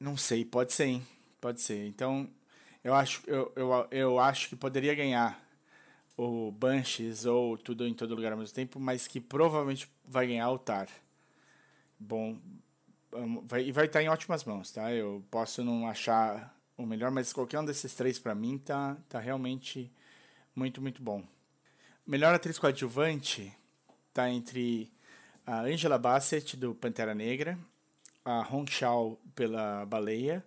Não 0.00 0.16
sei, 0.16 0.44
pode 0.44 0.72
ser, 0.72 0.86
hein? 0.86 1.02
Pode 1.40 1.60
ser. 1.60 1.86
Então, 1.86 2.28
eu 2.82 2.94
acho, 2.94 3.22
eu, 3.26 3.52
eu, 3.54 3.86
eu 3.90 4.18
acho 4.18 4.48
que 4.48 4.56
poderia 4.56 4.94
ganhar 4.94 5.40
o 6.16 6.50
Banshees 6.50 7.24
ou 7.24 7.56
Tudo 7.56 7.86
em 7.86 7.94
Todo 7.94 8.14
Lugar 8.14 8.32
ao 8.32 8.38
mesmo 8.38 8.54
tempo, 8.54 8.80
mas 8.80 9.06
que 9.06 9.20
provavelmente 9.20 9.88
vai 10.04 10.26
ganhar 10.26 10.50
o 10.50 10.58
Tar. 10.58 10.88
Bom, 11.98 12.36
vai, 13.44 13.64
e 13.64 13.72
vai 13.72 13.84
estar 13.86 14.02
em 14.02 14.08
ótimas 14.08 14.42
mãos, 14.44 14.72
tá? 14.72 14.92
Eu 14.92 15.22
posso 15.30 15.62
não 15.62 15.86
achar 15.86 16.52
o 16.84 16.86
melhor, 16.86 17.10
mas 17.10 17.32
qualquer 17.32 17.60
um 17.60 17.64
desses 17.64 17.94
três 17.94 18.18
para 18.18 18.34
mim 18.34 18.58
tá, 18.58 18.96
tá 19.08 19.18
realmente 19.18 19.90
muito, 20.54 20.80
muito 20.80 21.02
bom. 21.02 21.24
Melhor 22.06 22.34
atriz 22.34 22.58
coadjuvante 22.58 23.52
tá 24.12 24.28
entre 24.30 24.92
a 25.46 25.60
Angela 25.60 25.98
Bassett, 25.98 26.56
do 26.56 26.74
Pantera 26.74 27.14
Negra, 27.14 27.58
a 28.24 28.40
Hong 28.52 28.70
Shao 28.70 29.18
pela 29.34 29.84
Baleia, 29.86 30.44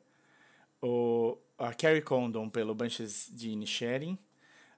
o, 0.82 1.38
a 1.58 1.74
Carrie 1.74 2.02
Condon 2.02 2.50
pelo 2.50 2.76
Bunches 2.76 3.30
de 3.32 3.50
Inisherin, 3.50 4.18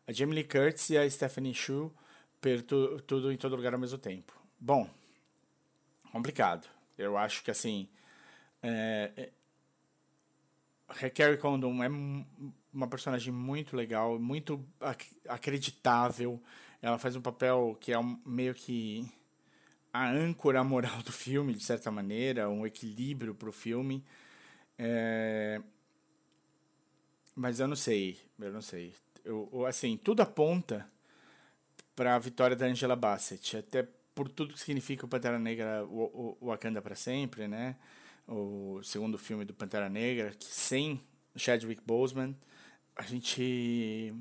a 0.08 0.12
Jamie 0.12 0.36
Lee 0.36 0.44
Curtis 0.44 0.90
e 0.90 0.98
a 0.98 1.10
Stephanie 1.10 1.54
Shu 1.54 1.94
por 2.40 2.62
tu, 2.62 3.02
Tudo 3.02 3.32
em 3.32 3.38
Todo 3.38 3.56
Lugar 3.56 3.74
ao 3.74 3.80
mesmo 3.80 3.98
tempo. 3.98 4.34
Bom, 4.60 4.90
complicado. 6.12 6.68
Eu 6.98 7.18
acho 7.18 7.44
que 7.44 7.52
assim. 7.52 7.88
É, 8.62 9.12
é, 9.16 9.30
Carrie 11.14 11.38
Condon 11.38 11.84
é 11.84 11.90
uma 12.74 12.88
personagem 12.88 13.34
muito 13.34 13.76
legal, 13.76 14.18
muito 14.20 14.66
ac 14.80 15.06
acreditável. 15.28 16.42
Ela 16.82 16.98
faz 16.98 17.16
um 17.16 17.22
papel 17.22 17.78
que 17.80 17.92
é 17.92 18.00
um, 18.00 18.20
meio 18.26 18.54
que 18.54 19.06
a 19.92 20.10
âncora 20.10 20.64
moral 20.64 21.02
do 21.04 21.12
filme, 21.12 21.54
de 21.54 21.64
certa 21.64 21.92
maneira, 21.92 22.50
um 22.50 22.66
equilíbrio 22.66 23.34
para 23.34 23.50
o 23.50 23.52
filme. 23.52 24.04
É, 24.78 25.62
mas 27.36 27.60
eu 27.60 27.68
não 27.68 27.76
sei, 27.76 28.20
eu 28.40 28.52
não 28.52 28.62
sei. 28.62 28.94
Eu, 29.26 29.66
assim, 29.66 29.98
tudo 29.98 30.22
aponta 30.22 30.88
para 31.96 32.16
a 32.16 32.20
vitória 32.20 32.56
da 32.56 32.66
Angela 32.66 32.96
Bassett, 32.96 33.58
até 33.58 33.88
por 34.14 34.30
tudo 34.30 34.54
que 34.54 34.60
significa 34.60 35.06
o 35.06 35.10
Pantera 35.10 35.38
Negra, 35.38 35.84
o, 35.86 36.38
o 36.40 36.48
Wakanda 36.48 36.82
para 36.82 36.96
sempre, 36.96 37.48
né? 37.48 37.76
O 38.28 38.82
segundo 38.84 39.18
filme 39.18 39.46
do 39.46 39.54
Pantera 39.54 39.90
Negra, 39.90 40.32
que 40.32 40.46
sem 40.46 41.00
Chadwick 41.36 41.82
Boseman, 41.86 42.36
a 42.96 43.04
gente 43.04 44.14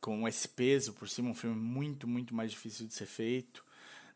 com 0.00 0.28
esse 0.28 0.46
peso 0.46 0.92
por 0.92 1.08
cima, 1.08 1.30
um 1.30 1.34
filme 1.34 1.56
muito, 1.56 2.06
muito 2.06 2.34
mais 2.34 2.50
difícil 2.50 2.86
de 2.86 2.92
ser 2.92 3.06
feito. 3.06 3.64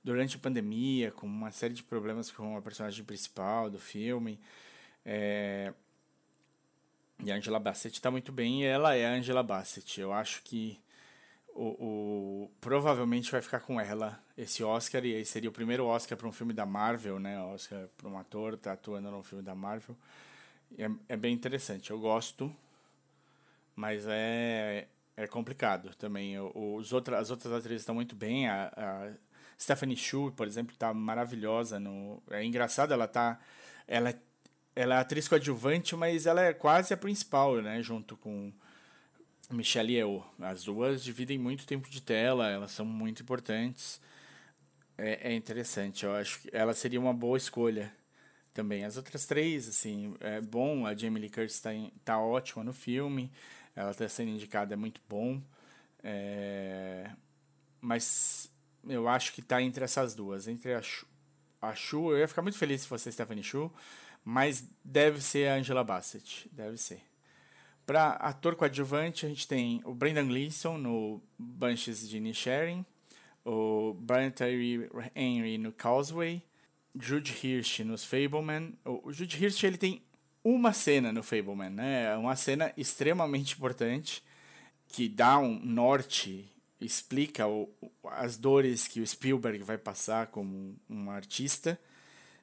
Durante 0.05 0.37
a 0.37 0.39
pandemia, 0.39 1.11
com 1.11 1.27
uma 1.27 1.51
série 1.51 1.73
de 1.73 1.83
problemas 1.83 2.31
com 2.31 2.57
a 2.57 2.61
personagem 2.61 3.03
principal 3.05 3.71
do 3.71 3.79
filme. 3.79 4.39
É, 5.03 5.73
e 7.25 7.33
a 7.33 7.37
Angela 7.37 7.59
Bassett 7.59 7.97
está 7.97 8.11
muito 8.11 8.31
bem 8.31 8.63
e 8.63 8.67
ela 8.67 8.95
é 8.95 9.07
a 9.07 9.13
Angela 9.15 9.43
Bassett. 9.43 9.99
Eu 9.99 10.13
acho 10.13 10.43
que 10.43 10.79
o, 11.59 12.45
o, 12.45 12.51
provavelmente 12.61 13.33
vai 13.33 13.43
ficar 13.43 13.61
com 13.61 13.81
ela 13.81 14.23
esse 14.37 14.63
Oscar 14.63 15.05
e 15.05 15.25
seria 15.25 15.51
o 15.51 15.53
primeiro 15.53 15.85
Oscar 15.87 16.17
para 16.17 16.29
um 16.29 16.33
filme 16.33 16.53
da 16.53 16.65
Marvel, 16.65 17.19
né? 17.19 17.39
Oscar 17.41 17.89
para 17.97 18.09
um 18.09 18.17
ator 18.17 18.57
tá 18.57 18.73
atuando 18.73 19.11
num 19.11 19.23
filme 19.23 19.43
da 19.43 19.55
Marvel. 19.55 19.97
É, 20.79 20.89
é 21.09 21.17
bem 21.17 21.35
interessante. 21.35 21.91
Eu 21.91 21.99
gosto, 21.99 22.55
mas 23.75 24.05
é 24.07 24.87
é 25.17 25.27
complicado 25.27 25.95
também. 25.97 26.37
Os 26.39 26.93
outra, 26.93 27.19
as 27.19 27.29
outras 27.31 27.53
atrizes 27.53 27.83
estão 27.83 27.95
muito 27.97 28.15
bem. 28.15 28.49
A, 28.49 28.73
a 28.77 29.13
Stephanie 29.61 29.97
Shu, 29.97 30.33
por 30.37 30.47
exemplo, 30.47 30.73
está 30.73 30.95
maravilhosa. 30.95 31.81
No, 31.81 32.23
é 32.31 32.45
engraçado, 32.45 32.93
ela 32.93 33.09
tá. 33.09 33.41
Ela 33.87 34.15
ela 34.77 34.95
é 34.95 34.99
atriz 34.99 35.27
coadjuvante, 35.27 35.97
mas 35.97 36.25
ela 36.25 36.41
é 36.41 36.53
quase 36.53 36.95
a 36.95 36.97
principal, 36.97 37.57
né? 37.61 37.83
Junto 37.83 38.17
com 38.17 38.53
Michelle 39.51 39.93
Yeoh. 39.93 40.25
As 40.41 40.65
duas 40.65 41.03
dividem 41.03 41.39
muito 41.39 41.67
tempo 41.67 41.89
de 41.89 42.03
tela, 42.03 42.49
elas 42.49 42.73
são 42.73 42.85
muito 42.85 43.23
importantes. 43.23 44.01
É, 44.97 45.33
é 45.33 45.35
interessante, 45.35 46.05
eu 46.05 46.15
acho 46.15 46.41
que 46.41 46.51
ela 46.53 46.75
seria 46.75 47.01
uma 47.01 47.15
boa 47.15 47.39
escolha 47.39 47.93
também. 48.53 48.85
As 48.85 48.97
outras 48.97 49.25
três, 49.27 49.69
assim, 49.69 50.15
é 50.21 50.41
bom. 50.41 50.87
A 50.87 50.95
Jamie 50.95 51.21
Lee 51.21 51.31
Curtis 51.31 51.55
está 51.55 51.71
tá 52.05 52.19
ótima 52.19 52.65
no 52.65 52.73
filme. 52.73 53.31
Ela 53.77 53.93
está 53.93 54.09
sendo 54.09 54.31
indicada, 54.31 54.75
é 54.75 54.77
muito 54.77 55.01
bom. 55.09 55.41
É... 56.03 57.11
Mas 57.81 58.51
eu 58.89 59.09
acho 59.09 59.33
que 59.33 59.41
está 59.41 59.63
entre 59.63 59.85
essas 59.85 60.15
duas. 60.15 60.49
Entre 60.49 60.75
a 60.75 60.83
Shu, 60.83 61.07
a 61.63 61.75
Shu, 61.75 62.13
eu 62.13 62.19
ia 62.19 62.29
ficar 62.29 62.43
muito 62.43 62.59
feliz 62.59 62.83
se 62.83 62.89
fosse 62.89 63.09
a 63.09 63.13
Stephanie 63.13 63.45
Shu, 63.45 63.73
mas 64.25 64.65
deve 64.85 65.21
ser 65.21 65.49
a 65.49 65.55
Angela 65.55 65.85
Bassett, 65.85 66.49
deve 66.53 66.77
ser. 66.77 67.03
Para 67.89 68.11
ator 68.11 68.55
coadjuvante, 68.55 69.25
a 69.25 69.31
gente 69.31 69.49
tem 69.49 69.81
o 69.83 69.95
Brendan 69.95 70.27
Gleeson 70.27 70.77
no 70.77 71.23
Bunches 71.39 72.07
de 72.07 72.19
Inisherin, 72.19 72.85
o 73.43 73.95
Brian 73.95 74.29
Tyree 74.29 74.91
Henry 75.17 75.57
no 75.57 75.73
Causeway, 75.73 76.43
Jude 77.01 77.35
Hirsch 77.43 77.79
nos 77.81 78.05
Fableman. 78.05 78.75
O 78.85 79.11
Jude 79.11 79.43
Hirsch 79.43 79.65
ele 79.65 79.79
tem 79.79 80.03
uma 80.45 80.75
cena 80.75 81.15
no 81.15 81.23
Fableman, 81.23 81.71
né? 81.71 82.15
Uma 82.19 82.37
cena 82.37 82.71
extremamente 82.77 83.55
importante 83.55 84.23
que 84.87 85.09
dá 85.09 85.39
um 85.39 85.59
norte, 85.59 86.47
explica 86.79 87.49
o, 87.49 87.71
as 88.11 88.37
dores 88.37 88.87
que 88.87 89.01
o 89.01 89.07
Spielberg 89.07 89.65
vai 89.65 89.79
passar 89.79 90.27
como 90.27 90.77
um 90.91 91.11
artista 91.11 91.81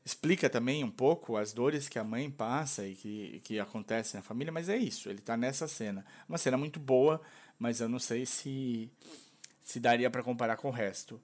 explica 0.06 0.48
também 0.48 0.84
um 0.84 0.92
pouco 0.92 1.36
as 1.36 1.52
dores 1.52 1.90
que 1.90 1.98
a 1.98 2.04
mãe 2.04 2.30
passa 2.30 2.86
e 2.86 2.94
que, 2.94 3.42
que 3.44 3.60
acontecem 3.60 4.20
na 4.20 4.24
família, 4.24 4.54
mas 4.54 4.70
é 4.70 4.78
isso, 4.78 5.10
ele 5.10 5.20
está 5.20 5.36
nessa 5.36 5.68
cena. 5.68 6.06
Uma 6.30 6.38
cena 6.38 6.56
muito 6.56 6.80
boa, 6.80 7.20
mas 7.58 7.82
eu 7.82 7.90
não 7.90 7.98
sei 7.98 8.24
se, 8.26 8.92
se 9.62 9.80
daria 9.80 10.10
para 10.10 10.22
comparar 10.22 10.58
com 10.58 10.68
o 10.68 10.72
resto. 10.72 11.20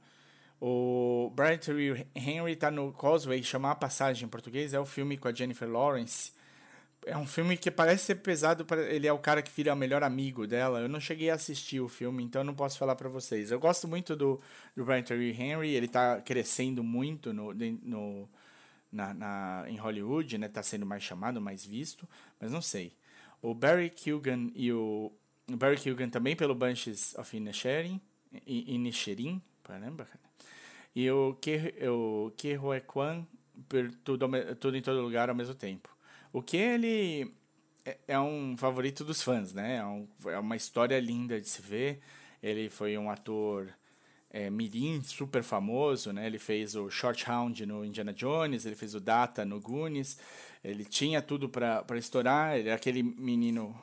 O 0.59 1.31
Brian 1.35 1.57
Tyree 1.57 2.07
Henry 2.15 2.55
tá 2.55 2.71
no 2.71 2.91
Causeway, 2.91 3.43
chamar 3.43 3.71
a 3.71 3.75
passagem 3.75 4.25
em 4.25 4.29
português, 4.29 4.73
é 4.73 4.79
o 4.79 4.85
filme 4.85 5.15
com 5.15 5.27
a 5.27 5.33
Jennifer 5.33 5.69
Lawrence. 5.69 6.33
É 7.05 7.17
um 7.17 7.25
filme 7.25 7.57
que 7.57 7.71
parece 7.71 8.05
ser 8.05 8.15
pesado, 8.15 8.65
ele 8.88 9.07
é 9.07 9.13
o 9.13 9.17
cara 9.17 9.41
que 9.41 9.51
vira 9.51 9.73
o 9.73 9.75
melhor 9.75 10.03
amigo 10.03 10.45
dela. 10.45 10.79
Eu 10.79 10.89
não 10.89 11.00
cheguei 11.00 11.31
a 11.31 11.35
assistir 11.35 11.79
o 11.79 11.88
filme, 11.88 12.23
então 12.23 12.43
não 12.43 12.53
posso 12.53 12.77
falar 12.77 12.95
para 12.95 13.09
vocês. 13.09 13.50
Eu 13.50 13.59
gosto 13.59 13.88
muito 13.88 14.15
do, 14.15 14.39
do 14.75 14.85
Brian 14.85 15.01
Tyree 15.01 15.31
Henry, 15.31 15.73
ele 15.73 15.88
tá 15.88 16.21
crescendo 16.21 16.83
muito 16.83 17.33
no, 17.33 17.53
no, 17.53 18.29
na, 18.91 19.13
na, 19.13 19.65
em 19.67 19.77
Hollywood, 19.77 20.38
né? 20.38 20.48
Tá 20.48 20.62
sendo 20.62 20.86
mais 20.86 21.03
chamado, 21.03 21.39
mais 21.39 21.65
visto, 21.65 22.07
mas 22.39 22.51
não 22.51 22.62
sei. 22.62 22.93
O 23.41 23.53
Barry 23.53 23.89
Keoghan 23.89 24.51
e 24.53 24.71
o, 24.71 25.12
o 25.48 25.57
Barry 25.57 25.77
Keoghan 25.77 26.10
também 26.10 26.36
pelo 26.36 26.53
Bunches 26.53 27.15
of 27.15 27.36
Inisherin, 27.36 28.00
Inisherin, 28.45 29.41
caramba, 29.63 30.05
cara. 30.05 30.19
E 30.95 31.10
o 31.10 31.36
Ke, 31.36 31.74
o 31.88 32.31
Ke 32.36 32.57
Kwan 32.86 33.25
por 33.67 33.89
tudo, 34.03 34.27
tudo 34.60 34.77
em 34.77 34.81
todo 34.81 35.01
lugar 35.01 35.29
ao 35.29 35.36
mesmo 35.36 35.55
tempo. 35.55 35.89
O 36.33 36.41
que 36.41 36.57
ele 36.57 37.33
é, 37.86 37.98
é 38.10 38.19
um 38.19 38.55
favorito 38.57 39.03
dos 39.03 39.21
fãs, 39.21 39.53
né? 39.53 39.77
É, 39.77 39.86
um, 39.86 40.07
é, 40.25 40.39
uma 40.39 40.55
história 40.55 41.00
linda 41.00 41.39
de 41.39 41.48
se 41.48 41.62
ver. 41.62 42.01
Ele 42.41 42.69
foi 42.69 42.98
um 42.98 43.10
ator 43.10 43.74
é, 44.31 44.50
mirim 44.50 45.03
super 45.03 45.43
famoso, 45.43 46.13
né? 46.13 46.25
Ele 46.25 46.39
fez 46.39 46.75
o 46.75 46.89
Short 46.89 47.29
Hound 47.29 47.65
no 47.65 47.83
Indiana 47.83 48.13
Jones, 48.13 48.65
ele 48.65 48.75
fez 48.75 48.95
o 48.95 49.00
Data 49.00 49.43
no 49.43 49.59
Goonies. 49.59 50.17
Ele 50.63 50.85
tinha 50.85 51.21
tudo 51.21 51.50
para 51.50 51.85
estourar. 51.97 52.57
Ele 52.57 52.69
é 52.69 52.73
aquele 52.73 53.03
menino 53.03 53.75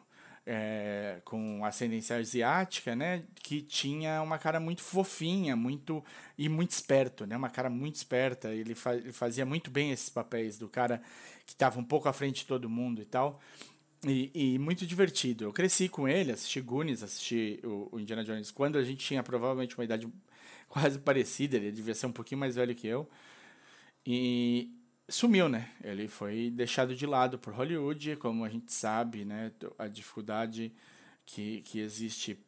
é, 0.47 1.21
com 1.25 1.63
ascendência 1.65 2.17
asiática, 2.17 2.97
né? 2.97 3.23
Que 3.35 3.61
tinha 3.61 4.23
uma 4.23 4.39
cara 4.39 4.59
muito 4.59 4.83
fofinha, 4.83 5.55
muito 5.55 6.03
e 6.39 6.49
muito 6.49 6.71
esperto, 6.71 7.27
né? 7.27 7.37
Uma 7.37 7.51
cara 7.51 7.69
muito 7.69 7.97
esperta. 7.97 8.49
Ele, 8.49 8.75
fa 8.75 8.95
ele 8.95 9.13
fazia 9.13 9.45
muito 9.45 9.71
bem 9.71 9.91
esses 9.91 10.09
papéis 10.09 10.57
do 10.57 10.69
cara 10.69 11.03
que 11.45 11.53
estava 11.53 11.79
um 11.79 11.85
pouco 11.85 12.09
à 12.09 12.13
frente 12.13 12.41
de 12.41 12.47
todo 12.47 12.71
mundo 12.71 13.03
e 13.03 13.05
tal. 13.05 13.39
E, 14.07 14.31
e, 14.33 14.59
muito 14.59 14.87
divertido. 14.87 15.45
Eu 15.45 15.53
cresci 15.53 15.89
com 15.89 16.09
ele, 16.09 16.33
assisti 16.33 16.61
Goonies, 16.61 17.03
assisti 17.03 17.61
o, 17.65 17.89
o, 17.93 18.01
Indiana 18.01 18.25
Jones 18.25 18.51
quando 18.51 18.79
a 18.79 18.85
gente 18.85 19.05
tinha 19.05 19.23
provavelmente 19.25 19.77
uma 19.77 19.85
idade 19.85 20.09
quase 20.71 20.99
parecida. 20.99 21.57
Ele 21.57 21.73
devia 21.73 21.95
ser 21.95 22.07
um 22.07 22.13
pouquinho 22.13 22.41
mais 22.41 22.55
velho 22.55 22.75
que 22.75 22.87
eu. 22.87 23.09
E, 24.07 24.71
sumiu, 25.09 25.49
né? 25.49 25.71
Ele 25.83 26.09
foi 26.09 26.51
deixado 26.51 26.95
de 26.95 27.07
lado 27.07 27.39
por 27.39 27.53
Hollywood, 27.55 28.17
como 28.17 28.45
a 28.45 28.49
gente 28.49 28.73
sabe, 28.73 29.25
né? 29.25 29.53
A 29.79 29.89
dificuldade 29.89 30.73
que, 31.25 31.63
que 31.63 31.81
existe 31.81 32.39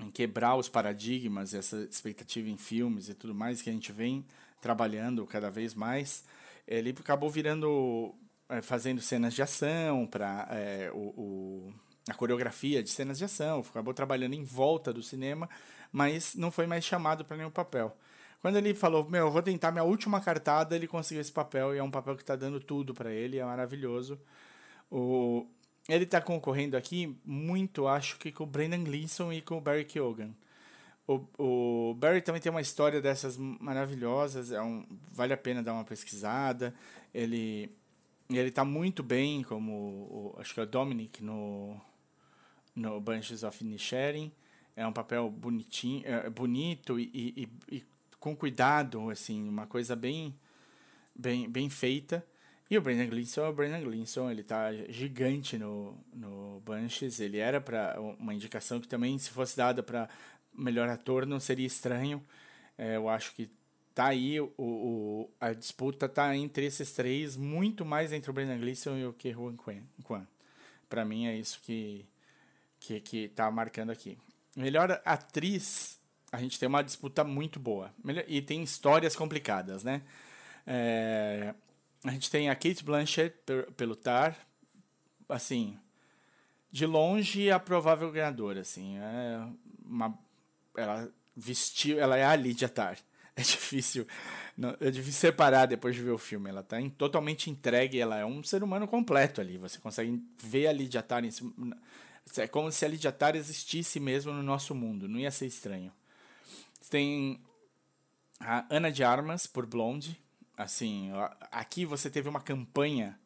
em 0.00 0.10
quebrar 0.10 0.56
os 0.56 0.68
paradigmas, 0.68 1.54
essa 1.54 1.76
expectativa 1.82 2.48
em 2.48 2.56
filmes 2.56 3.08
e 3.08 3.14
tudo 3.14 3.34
mais 3.34 3.62
que 3.62 3.70
a 3.70 3.72
gente 3.72 3.92
vem 3.92 4.24
trabalhando 4.60 5.26
cada 5.26 5.50
vez 5.50 5.74
mais. 5.74 6.24
Ele 6.66 6.90
acabou 6.90 7.30
virando, 7.30 8.14
é, 8.48 8.62
fazendo 8.62 9.00
cenas 9.00 9.34
de 9.34 9.42
ação 9.42 10.06
para 10.06 10.48
é, 10.50 10.90
o, 10.92 10.98
o, 10.98 11.74
a 12.08 12.14
coreografia 12.14 12.82
de 12.82 12.90
cenas 12.90 13.18
de 13.18 13.24
ação, 13.24 13.60
acabou 13.60 13.94
trabalhando 13.94 14.34
em 14.34 14.44
volta 14.44 14.92
do 14.92 15.02
cinema, 15.02 15.48
mas 15.92 16.34
não 16.34 16.50
foi 16.50 16.66
mais 16.66 16.84
chamado 16.84 17.24
para 17.24 17.36
nenhum 17.36 17.50
papel. 17.50 17.96
Quando 18.40 18.56
ele 18.56 18.74
falou, 18.74 19.08
meu, 19.08 19.26
eu 19.26 19.30
vou 19.30 19.42
tentar 19.42 19.70
minha 19.70 19.84
última 19.84 20.20
cartada, 20.20 20.74
ele 20.74 20.88
conseguiu 20.88 21.20
esse 21.20 21.30
papel 21.30 21.74
e 21.74 21.78
é 21.78 21.82
um 21.82 21.90
papel 21.90 22.16
que 22.16 22.22
está 22.22 22.34
dando 22.34 22.58
tudo 22.58 22.92
para 22.92 23.12
ele, 23.12 23.38
é 23.38 23.44
maravilhoso. 23.44 24.18
O, 24.90 25.46
ele 25.88 26.04
está 26.04 26.20
concorrendo 26.20 26.76
aqui 26.76 27.16
muito, 27.24 27.86
acho 27.86 28.18
que 28.18 28.32
com 28.32 28.44
o 28.44 28.46
Brendan 28.46 28.82
Gleeson 28.82 29.32
e 29.32 29.40
com 29.40 29.58
o 29.58 29.60
Barry 29.60 29.84
Keoghan. 29.84 30.34
O, 31.06 31.20
o 31.38 31.94
Barry 31.94 32.20
também 32.20 32.40
tem 32.40 32.50
uma 32.50 32.60
história 32.60 33.00
dessas 33.00 33.36
maravilhosas, 33.36 34.50
é 34.50 34.60
um, 34.60 34.84
vale 35.12 35.32
a 35.32 35.36
pena 35.36 35.62
dar 35.62 35.72
uma 35.72 35.84
pesquisada. 35.84 36.74
Ele 37.14 37.70
ele 38.30 38.48
está 38.48 38.64
muito 38.64 39.02
bem, 39.02 39.42
como 39.42 39.72
o, 39.72 40.36
acho 40.38 40.54
que 40.54 40.60
é 40.60 40.62
o 40.62 40.66
Dominic 40.66 41.22
no, 41.22 41.78
no 42.74 43.00
Bunches 43.00 43.42
of 43.42 43.64
Inisherin. 43.64 44.32
É 44.74 44.86
um 44.86 44.92
papel 44.92 45.30
bonitinho, 45.30 46.02
é, 46.06 46.30
bonito 46.30 46.98
e, 46.98 47.10
e, 47.14 47.76
e 47.76 47.84
com 48.18 48.34
cuidado, 48.34 49.10
assim, 49.10 49.48
uma 49.48 49.66
coisa 49.66 49.94
bem, 49.94 50.34
bem, 51.14 51.50
bem 51.50 51.68
feita. 51.68 52.24
E 52.70 52.78
o 52.78 52.80
Brandon 52.80 53.06
Gleeson 53.06 53.44
é 53.44 53.48
o 53.48 53.52
Brandon 53.52 53.82
Gleeson, 53.82 54.30
ele 54.30 54.42
tá 54.42 54.72
gigante 54.88 55.58
no, 55.58 55.94
no 56.14 56.62
Bunches, 56.64 57.20
ele 57.20 57.36
era 57.36 57.60
para 57.60 58.00
uma 58.00 58.32
indicação 58.32 58.80
que 58.80 58.88
também, 58.88 59.18
se 59.18 59.28
fosse 59.28 59.56
dada 59.56 59.82
para 59.82 60.08
melhor 60.56 60.88
ator, 60.88 61.26
não 61.26 61.38
seria 61.38 61.66
estranho. 61.66 62.24
É, 62.78 62.96
eu 62.96 63.10
acho 63.10 63.34
que 63.34 63.50
tá 63.94 64.06
aí, 64.06 64.40
o, 64.40 64.52
o, 64.56 65.30
a 65.38 65.52
disputa 65.52 66.08
tá 66.08 66.34
entre 66.34 66.64
esses 66.64 66.92
três, 66.92 67.36
muito 67.36 67.84
mais 67.84 68.10
entre 68.10 68.30
o 68.30 68.32
Brandon 68.32 68.58
Gleeson 68.58 68.96
e 68.96 69.04
o 69.04 69.12
Ke 69.12 69.34
Huy 69.34 69.54
Quan. 70.02 70.26
Para 70.88 71.04
mim 71.04 71.26
é 71.26 71.36
isso 71.36 71.60
que, 71.62 72.06
que, 72.82 73.00
que 73.00 73.28
tá 73.28 73.50
marcando 73.50 73.90
aqui. 73.90 74.18
Melhor 74.56 75.00
atriz 75.04 75.98
a 76.30 76.38
gente 76.38 76.58
tem 76.58 76.68
uma 76.68 76.82
disputa 76.82 77.22
muito 77.22 77.60
boa. 77.60 77.92
E 78.26 78.40
tem 78.40 78.62
histórias 78.62 79.14
complicadas, 79.14 79.84
né? 79.84 80.02
É, 80.66 81.54
a 82.02 82.10
gente 82.10 82.30
tem 82.30 82.48
a 82.48 82.54
Kate 82.54 82.82
Blanchett 82.82 83.36
pelo 83.76 83.94
Tar, 83.94 84.34
assim, 85.28 85.78
de 86.70 86.86
longe 86.86 87.50
a 87.50 87.58
provável 87.58 88.10
ganhadora, 88.10 88.62
assim, 88.62 88.96
é 88.98 89.46
uma, 89.84 90.18
ela 90.74 91.12
vestiu, 91.36 91.98
ela 91.98 92.16
é 92.16 92.24
a 92.24 92.34
Lydia 92.34 92.68
Tar. 92.68 92.98
É 93.34 93.40
difícil, 93.40 94.06
é 94.78 94.90
difícil 94.90 95.30
separar 95.30 95.64
depois 95.64 95.94
de 95.94 96.02
ver 96.02 96.10
o 96.10 96.18
filme. 96.18 96.50
Ela 96.50 96.60
está 96.60 96.76
totalmente 96.98 97.48
entregue, 97.48 97.98
ela 97.98 98.18
é 98.18 98.26
um 98.26 98.44
ser 98.44 98.62
humano 98.62 98.86
completo 98.86 99.40
ali. 99.40 99.56
Você 99.56 99.78
consegue 99.78 100.22
ver 100.36 100.66
a 100.66 100.72
Lydia 100.72 101.02
Tar 101.02 101.24
em 101.24 101.30
é 102.36 102.46
como 102.46 102.70
se 102.72 102.84
a 102.84 102.88
Lydia 102.88 103.12
Tar 103.12 103.36
existisse 103.36 104.00
mesmo 104.00 104.32
no 104.32 104.42
nosso 104.42 104.74
mundo, 104.74 105.08
não 105.08 105.18
ia 105.18 105.30
ser 105.30 105.46
estranho. 105.46 105.92
Tem 106.88 107.40
a 108.40 108.64
Ana 108.70 108.90
de 108.90 109.04
Armas 109.04 109.46
por 109.46 109.66
Blonde. 109.66 110.18
Assim, 110.56 111.10
aqui 111.50 111.84
você 111.84 112.10
teve 112.10 112.28
uma 112.28 112.40
campanha 112.40 113.18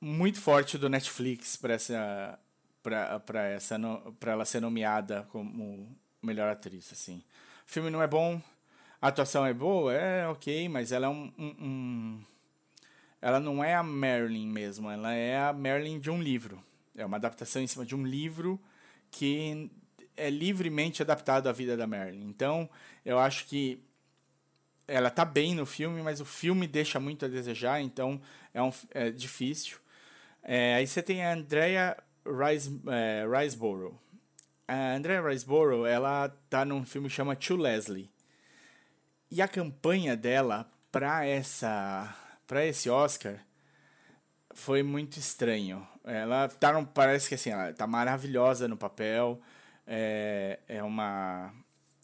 muito 0.00 0.40
forte 0.40 0.76
do 0.76 0.88
Netflix 0.88 1.56
para 1.56 1.74
essa 1.74 2.38
para 2.82 3.42
essa 3.48 3.78
para 4.20 4.32
ela 4.32 4.44
ser 4.44 4.60
nomeada 4.60 5.26
como 5.30 5.88
melhor 6.22 6.50
atriz 6.50 6.92
assim. 6.92 7.22
O 7.66 7.70
filme 7.70 7.90
não 7.90 8.02
é 8.02 8.06
bom, 8.06 8.40
a 9.00 9.08
atuação 9.08 9.44
é 9.44 9.52
boa, 9.52 9.92
é 9.92 10.28
ok, 10.28 10.68
mas 10.68 10.92
ela 10.92 11.06
é 11.06 11.08
um, 11.08 11.32
um, 11.36 11.54
um 11.60 12.24
ela 13.20 13.40
não 13.40 13.64
é 13.64 13.74
a 13.74 13.82
Marilyn 13.82 14.46
mesmo, 14.46 14.90
ela 14.90 15.12
é 15.12 15.38
a 15.38 15.52
Marilyn 15.52 15.98
de 15.98 16.10
um 16.10 16.22
livro. 16.22 16.62
É 16.96 17.04
uma 17.04 17.16
adaptação 17.16 17.62
em 17.62 17.66
cima 17.66 17.84
de 17.84 17.94
um 17.94 18.04
livro 18.04 18.60
que 19.10 19.70
é 20.16 20.30
livremente 20.30 21.02
adaptado 21.02 21.48
à 21.48 21.52
vida 21.52 21.76
da 21.76 21.86
Marilyn. 21.86 22.28
Então, 22.28 22.68
eu 23.04 23.18
acho 23.18 23.46
que 23.46 23.82
ela 24.88 25.10
tá 25.10 25.24
bem 25.24 25.54
no 25.54 25.66
filme, 25.66 26.02
mas 26.02 26.20
o 26.20 26.24
filme 26.24 26.66
deixa 26.66 26.98
muito 27.00 27.24
a 27.24 27.28
desejar, 27.28 27.80
então 27.80 28.20
é, 28.54 28.62
um, 28.62 28.72
é 28.90 29.10
difícil. 29.10 29.78
É, 30.42 30.76
aí 30.76 30.86
você 30.86 31.02
tem 31.02 31.24
a 31.24 31.32
Andrea 31.32 31.96
Rice, 32.24 32.80
é, 32.88 33.26
Riseborough. 33.26 33.98
A 34.68 34.94
Andrea 34.94 35.20
Riseborough, 35.20 35.86
ela 35.86 36.28
tá 36.48 36.64
num 36.64 36.84
filme 36.84 37.08
que 37.08 37.14
chama 37.14 37.36
To 37.36 37.56
Leslie. 37.56 38.10
E 39.30 39.42
a 39.42 39.48
campanha 39.48 40.16
dela 40.16 40.70
para 40.90 41.24
essa 41.24 42.16
para 42.46 42.64
esse 42.64 42.88
Oscar 42.88 43.44
foi 44.56 44.82
muito 44.82 45.18
estranho. 45.18 45.86
Ela 46.04 46.48
tá, 46.48 46.82
parece 46.86 47.28
que 47.28 47.34
assim, 47.36 47.50
ela 47.50 47.72
tá 47.72 47.86
maravilhosa 47.86 48.66
no 48.66 48.76
papel. 48.76 49.40
É, 49.86 50.58
é 50.68 50.82
uma 50.82 51.52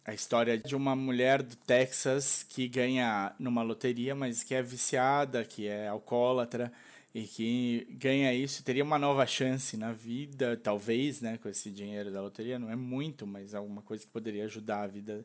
a 0.04 0.12
história 0.12 0.58
de 0.58 0.74
uma 0.74 0.96
mulher 0.96 1.42
do 1.42 1.54
Texas 1.56 2.44
que 2.48 2.68
ganha 2.68 3.34
numa 3.38 3.62
loteria, 3.62 4.14
mas 4.14 4.42
que 4.42 4.54
é 4.54 4.62
viciada, 4.62 5.44
que 5.44 5.68
é 5.68 5.88
alcoólatra 5.88 6.72
e 7.14 7.22
que 7.24 7.86
ganha 7.90 8.34
isso, 8.34 8.64
teria 8.64 8.82
uma 8.82 8.98
nova 8.98 9.26
chance 9.26 9.76
na 9.76 9.92
vida, 9.92 10.56
talvez, 10.56 11.20
né, 11.20 11.38
com 11.38 11.48
esse 11.48 11.70
dinheiro 11.70 12.10
da 12.10 12.20
loteria, 12.22 12.58
não 12.58 12.70
é 12.70 12.74
muito, 12.74 13.26
mas 13.26 13.54
é 13.54 13.58
alguma 13.58 13.82
coisa 13.82 14.04
que 14.04 14.10
poderia 14.10 14.44
ajudar 14.44 14.82
a 14.82 14.86
vida 14.86 15.24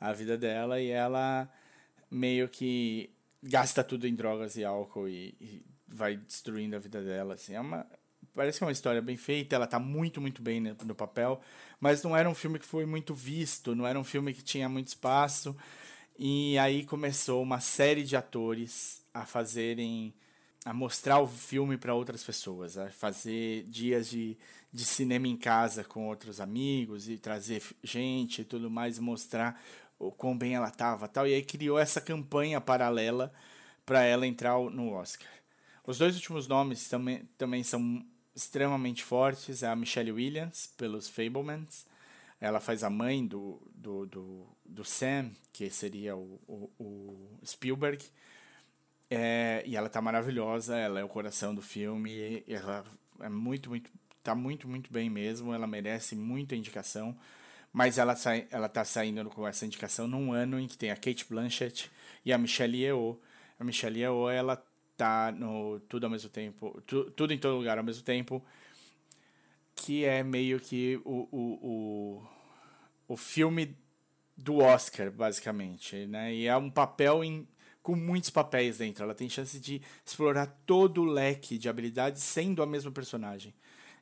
a 0.00 0.12
vida 0.12 0.36
dela. 0.38 0.80
E 0.80 0.88
ela 0.90 1.48
meio 2.10 2.48
que 2.48 3.10
gasta 3.42 3.84
tudo 3.84 4.06
em 4.06 4.14
drogas 4.14 4.56
e 4.56 4.64
álcool 4.64 5.08
e, 5.08 5.34
e 5.40 5.62
vai 5.88 6.16
destruindo 6.16 6.76
a 6.76 6.78
vida 6.78 7.02
dela, 7.02 7.34
assim, 7.34 7.54
é 7.54 7.60
uma 7.60 7.86
parece 8.34 8.58
que 8.58 8.64
é 8.64 8.66
uma 8.66 8.72
história 8.72 9.02
bem 9.02 9.16
feita, 9.16 9.56
ela 9.56 9.66
tá 9.66 9.80
muito, 9.80 10.20
muito 10.20 10.40
bem 10.40 10.60
no, 10.60 10.76
no 10.84 10.94
papel, 10.94 11.40
mas 11.80 12.02
não 12.04 12.16
era 12.16 12.28
um 12.30 12.34
filme 12.34 12.58
que 12.58 12.66
foi 12.66 12.86
muito 12.86 13.12
visto, 13.12 13.74
não 13.74 13.86
era 13.86 13.98
um 13.98 14.04
filme 14.04 14.32
que 14.32 14.42
tinha 14.42 14.68
muito 14.68 14.88
espaço. 14.88 15.56
E 16.16 16.58
aí 16.58 16.84
começou 16.84 17.42
uma 17.42 17.60
série 17.60 18.04
de 18.04 18.16
atores 18.16 19.02
a 19.14 19.24
fazerem 19.24 20.14
a 20.64 20.72
mostrar 20.72 21.20
o 21.20 21.26
filme 21.26 21.76
para 21.78 21.94
outras 21.94 22.22
pessoas, 22.22 22.76
a 22.76 22.90
fazer 22.90 23.64
dias 23.64 24.08
de, 24.10 24.36
de 24.72 24.84
cinema 24.84 25.26
em 25.26 25.36
casa 25.36 25.82
com 25.84 26.06
outros 26.08 26.40
amigos 26.40 27.08
e 27.08 27.16
trazer 27.16 27.62
gente 27.82 28.42
e 28.42 28.44
tudo 28.44 28.70
mais, 28.70 28.98
mostrar 28.98 29.60
o 29.98 30.10
quão 30.12 30.36
bem 30.36 30.54
ela 30.54 30.70
tava 30.70 31.08
tal. 31.08 31.26
E 31.26 31.34
aí 31.34 31.42
criou 31.42 31.78
essa 31.78 32.00
campanha 32.00 32.60
paralela 32.60 33.32
para 33.86 34.02
ela 34.02 34.26
entrar 34.26 34.58
no 34.58 34.92
Oscar. 34.92 35.37
Os 35.88 35.96
dois 35.96 36.16
últimos 36.16 36.46
nomes 36.46 36.86
também, 36.86 37.26
também 37.38 37.62
são 37.62 38.04
extremamente 38.36 39.02
fortes. 39.02 39.62
É 39.62 39.68
a 39.68 39.74
Michelle 39.74 40.12
Williams, 40.12 40.66
pelos 40.76 41.08
Fablemans. 41.08 41.86
Ela 42.38 42.60
faz 42.60 42.84
a 42.84 42.90
mãe 42.90 43.26
do, 43.26 43.58
do, 43.74 44.04
do, 44.04 44.46
do 44.66 44.84
Sam, 44.84 45.30
que 45.50 45.70
seria 45.70 46.14
o, 46.14 46.38
o, 46.46 46.70
o 46.78 47.38
Spielberg. 47.42 48.04
É, 49.10 49.62
e 49.64 49.76
ela 49.76 49.88
tá 49.88 50.02
maravilhosa, 50.02 50.76
ela 50.76 51.00
é 51.00 51.04
o 51.04 51.08
coração 51.08 51.54
do 51.54 51.62
filme, 51.62 52.44
ela 52.46 52.84
é 53.20 53.30
muito, 53.30 53.70
muito, 53.70 53.90
tá 54.22 54.34
muito, 54.34 54.68
muito 54.68 54.92
bem 54.92 55.08
mesmo, 55.08 55.54
ela 55.54 55.66
merece 55.66 56.14
muita 56.14 56.54
indicação, 56.54 57.18
mas 57.72 57.96
ela, 57.96 58.14
sai, 58.14 58.46
ela 58.50 58.68
tá 58.68 58.84
saindo 58.84 59.30
com 59.30 59.48
essa 59.48 59.64
indicação 59.64 60.06
num 60.06 60.34
ano 60.34 60.60
em 60.60 60.68
que 60.68 60.76
tem 60.76 60.90
a 60.90 60.96
Kate 60.96 61.24
Blanchett 61.26 61.90
e 62.26 62.30
a 62.30 62.36
Michelle 62.36 62.76
Yeoh. 62.76 63.18
A 63.58 63.64
Michelle 63.64 63.98
Yeoh, 63.98 64.28
ela 64.28 64.62
tá 64.98 65.32
no 65.32 65.80
Tudo 65.88 66.04
ao 66.04 66.10
mesmo 66.10 66.28
tempo, 66.28 66.82
tu, 66.86 67.10
Tudo 67.12 67.32
em 67.32 67.38
Todo 67.38 67.56
Lugar 67.56 67.78
ao 67.78 67.84
mesmo 67.84 68.02
tempo, 68.02 68.44
que 69.74 70.04
é 70.04 70.22
meio 70.22 70.60
que 70.60 71.00
o, 71.04 71.28
o, 71.30 71.58
o, 71.62 72.28
o 73.14 73.16
filme 73.16 73.76
do 74.36 74.58
Oscar, 74.58 75.10
basicamente, 75.10 76.06
né? 76.06 76.34
E 76.34 76.46
é 76.46 76.56
um 76.56 76.70
papel 76.70 77.24
em 77.24 77.46
com 77.82 77.96
muitos 77.96 78.28
papéis 78.28 78.78
dentro. 78.78 79.02
Ela 79.02 79.14
tem 79.14 79.30
chance 79.30 79.58
de 79.58 79.80
explorar 80.04 80.46
todo 80.66 81.00
o 81.00 81.06
leque 81.06 81.56
de 81.56 81.70
habilidades 81.70 82.22
sendo 82.22 82.62
a 82.62 82.66
mesma 82.66 82.90
personagem. 82.90 83.54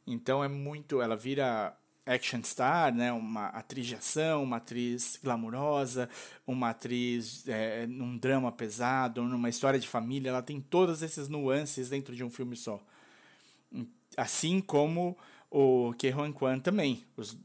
Então 0.06 0.42
é 0.42 0.48
muito. 0.48 1.00
Ela 1.00 1.16
vira 1.16 1.76
action 2.06 2.42
star, 2.44 2.94
né? 2.94 3.12
Uma 3.12 3.48
atriz 3.48 3.86
de 3.86 3.96
ação, 3.96 4.44
uma 4.44 4.56
atriz 4.58 5.18
glamurosa, 5.22 6.08
uma 6.46 6.70
atriz 6.70 7.46
é, 7.48 7.86
num 7.86 8.16
drama 8.16 8.52
pesado, 8.52 9.22
numa 9.24 9.48
história 9.48 9.78
de 9.78 9.88
família. 9.88 10.30
Ela 10.30 10.42
tem 10.42 10.60
todas 10.60 11.02
essas 11.02 11.28
nuances 11.28 11.90
dentro 11.90 12.14
de 12.14 12.22
um 12.22 12.30
filme 12.30 12.56
só. 12.56 12.80
Assim 14.16 14.60
como 14.60 15.18
o 15.50 15.92
Ke 15.98 16.12
Huy 16.12 16.32
Quan 16.32 16.60
também. 16.60 17.04
Os, 17.16 17.36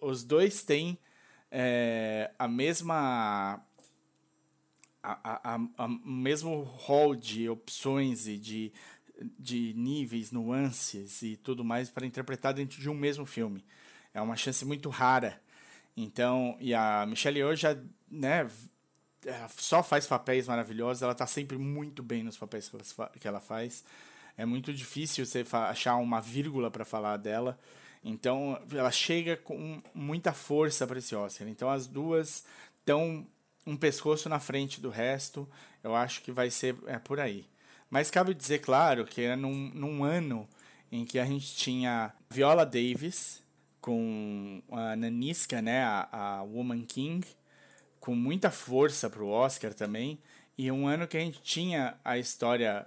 os 0.00 0.22
dois 0.22 0.62
têm 0.62 0.96
é, 1.50 2.30
a 2.38 2.46
mesma 2.48 3.60
a, 5.02 5.54
a, 5.54 5.60
a, 5.78 5.88
mesmo 5.88 6.62
hall 6.62 7.14
de 7.14 7.48
opções 7.48 8.26
e 8.26 8.36
de, 8.36 8.72
de 9.38 9.72
níveis, 9.74 10.32
nuances 10.32 11.22
e 11.22 11.36
tudo 11.36 11.64
mais 11.64 11.88
para 11.88 12.06
interpretar 12.06 12.52
dentro 12.52 12.80
de 12.80 12.88
um 12.90 12.94
mesmo 12.94 13.24
filme. 13.24 13.64
É 14.16 14.20
uma 14.22 14.34
chance 14.34 14.64
muito 14.64 14.88
rara. 14.88 15.38
Então, 15.94 16.56
e 16.58 16.72
a 16.72 17.04
Michelle 17.06 17.38
Yeoh 17.38 17.54
já, 17.54 17.76
né, 18.10 18.50
só 19.58 19.82
faz 19.82 20.06
papéis 20.06 20.48
maravilhosos, 20.48 21.02
ela 21.02 21.12
está 21.12 21.26
sempre 21.26 21.58
muito 21.58 22.02
bem 22.02 22.22
nos 22.22 22.38
papéis 22.38 22.66
que 22.66 22.76
ela, 22.76 23.08
que 23.20 23.28
ela 23.28 23.40
faz. 23.40 23.84
É 24.34 24.46
muito 24.46 24.72
difícil 24.72 25.26
você 25.26 25.44
achar 25.52 25.96
uma 25.96 26.18
vírgula 26.18 26.70
para 26.70 26.82
falar 26.82 27.18
dela. 27.18 27.58
Então, 28.02 28.58
ela 28.72 28.90
chega 28.90 29.36
com 29.36 29.82
muita 29.94 30.32
força 30.32 30.86
para 30.86 30.98
esse 30.98 31.14
Oscar. 31.14 31.46
Então, 31.46 31.68
as 31.68 31.86
duas 31.86 32.42
estão 32.78 33.26
um 33.66 33.76
pescoço 33.76 34.30
na 34.30 34.40
frente 34.40 34.80
do 34.80 34.88
resto, 34.88 35.46
eu 35.84 35.94
acho 35.94 36.22
que 36.22 36.32
vai 36.32 36.48
ser 36.48 36.74
é, 36.86 36.98
por 36.98 37.20
aí. 37.20 37.46
Mas 37.90 38.10
cabe 38.10 38.32
dizer, 38.32 38.60
claro, 38.60 39.04
que 39.04 39.20
era 39.20 39.36
num, 39.36 39.70
num 39.74 40.04
ano 40.04 40.48
em 40.90 41.04
que 41.04 41.18
a 41.18 41.26
gente 41.26 41.54
tinha 41.54 42.14
Viola 42.30 42.64
Davis 42.64 43.44
com 43.86 44.60
a 44.72 44.96
Nanisca, 44.96 45.62
né, 45.62 45.84
a, 45.84 46.08
a 46.10 46.42
Woman 46.42 46.84
King, 46.84 47.24
com 48.00 48.16
muita 48.16 48.50
força 48.50 49.08
para 49.08 49.22
o 49.22 49.28
Oscar 49.28 49.72
também, 49.72 50.18
e 50.58 50.72
um 50.72 50.88
ano 50.88 51.06
que 51.06 51.16
a 51.16 51.20
gente 51.20 51.40
tinha 51.40 51.96
a 52.04 52.18
história 52.18 52.84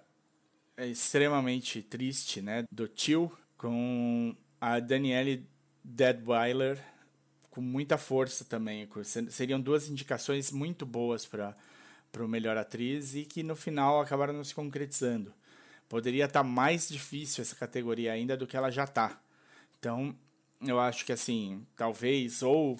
extremamente 0.77 1.81
triste, 1.81 2.41
né, 2.41 2.65
do 2.69 2.85
tio 2.85 3.31
com 3.57 4.35
a 4.59 4.81
Danielle 4.81 5.47
Deadweiler 5.81 6.77
com 7.49 7.61
muita 7.61 7.97
força 7.97 8.43
também. 8.43 8.85
Seriam 9.29 9.61
duas 9.61 9.87
indicações 9.87 10.51
muito 10.51 10.85
boas 10.85 11.25
para 11.25 11.55
o 12.19 12.27
melhor 12.27 12.57
atriz 12.57 13.15
e 13.15 13.23
que 13.23 13.41
no 13.41 13.55
final 13.55 14.01
acabaram 14.01 14.33
não 14.33 14.43
se 14.43 14.53
concretizando. 14.53 15.33
Poderia 15.87 16.25
estar 16.25 16.43
tá 16.43 16.43
mais 16.43 16.89
difícil 16.89 17.41
essa 17.41 17.55
categoria 17.55 18.11
ainda 18.11 18.35
do 18.35 18.45
que 18.45 18.57
ela 18.57 18.69
já 18.69 18.83
está. 18.83 19.17
Então, 19.79 20.13
eu 20.61 20.79
acho 20.79 21.05
que 21.05 21.11
assim, 21.11 21.65
talvez 21.75 22.43
ou 22.43 22.77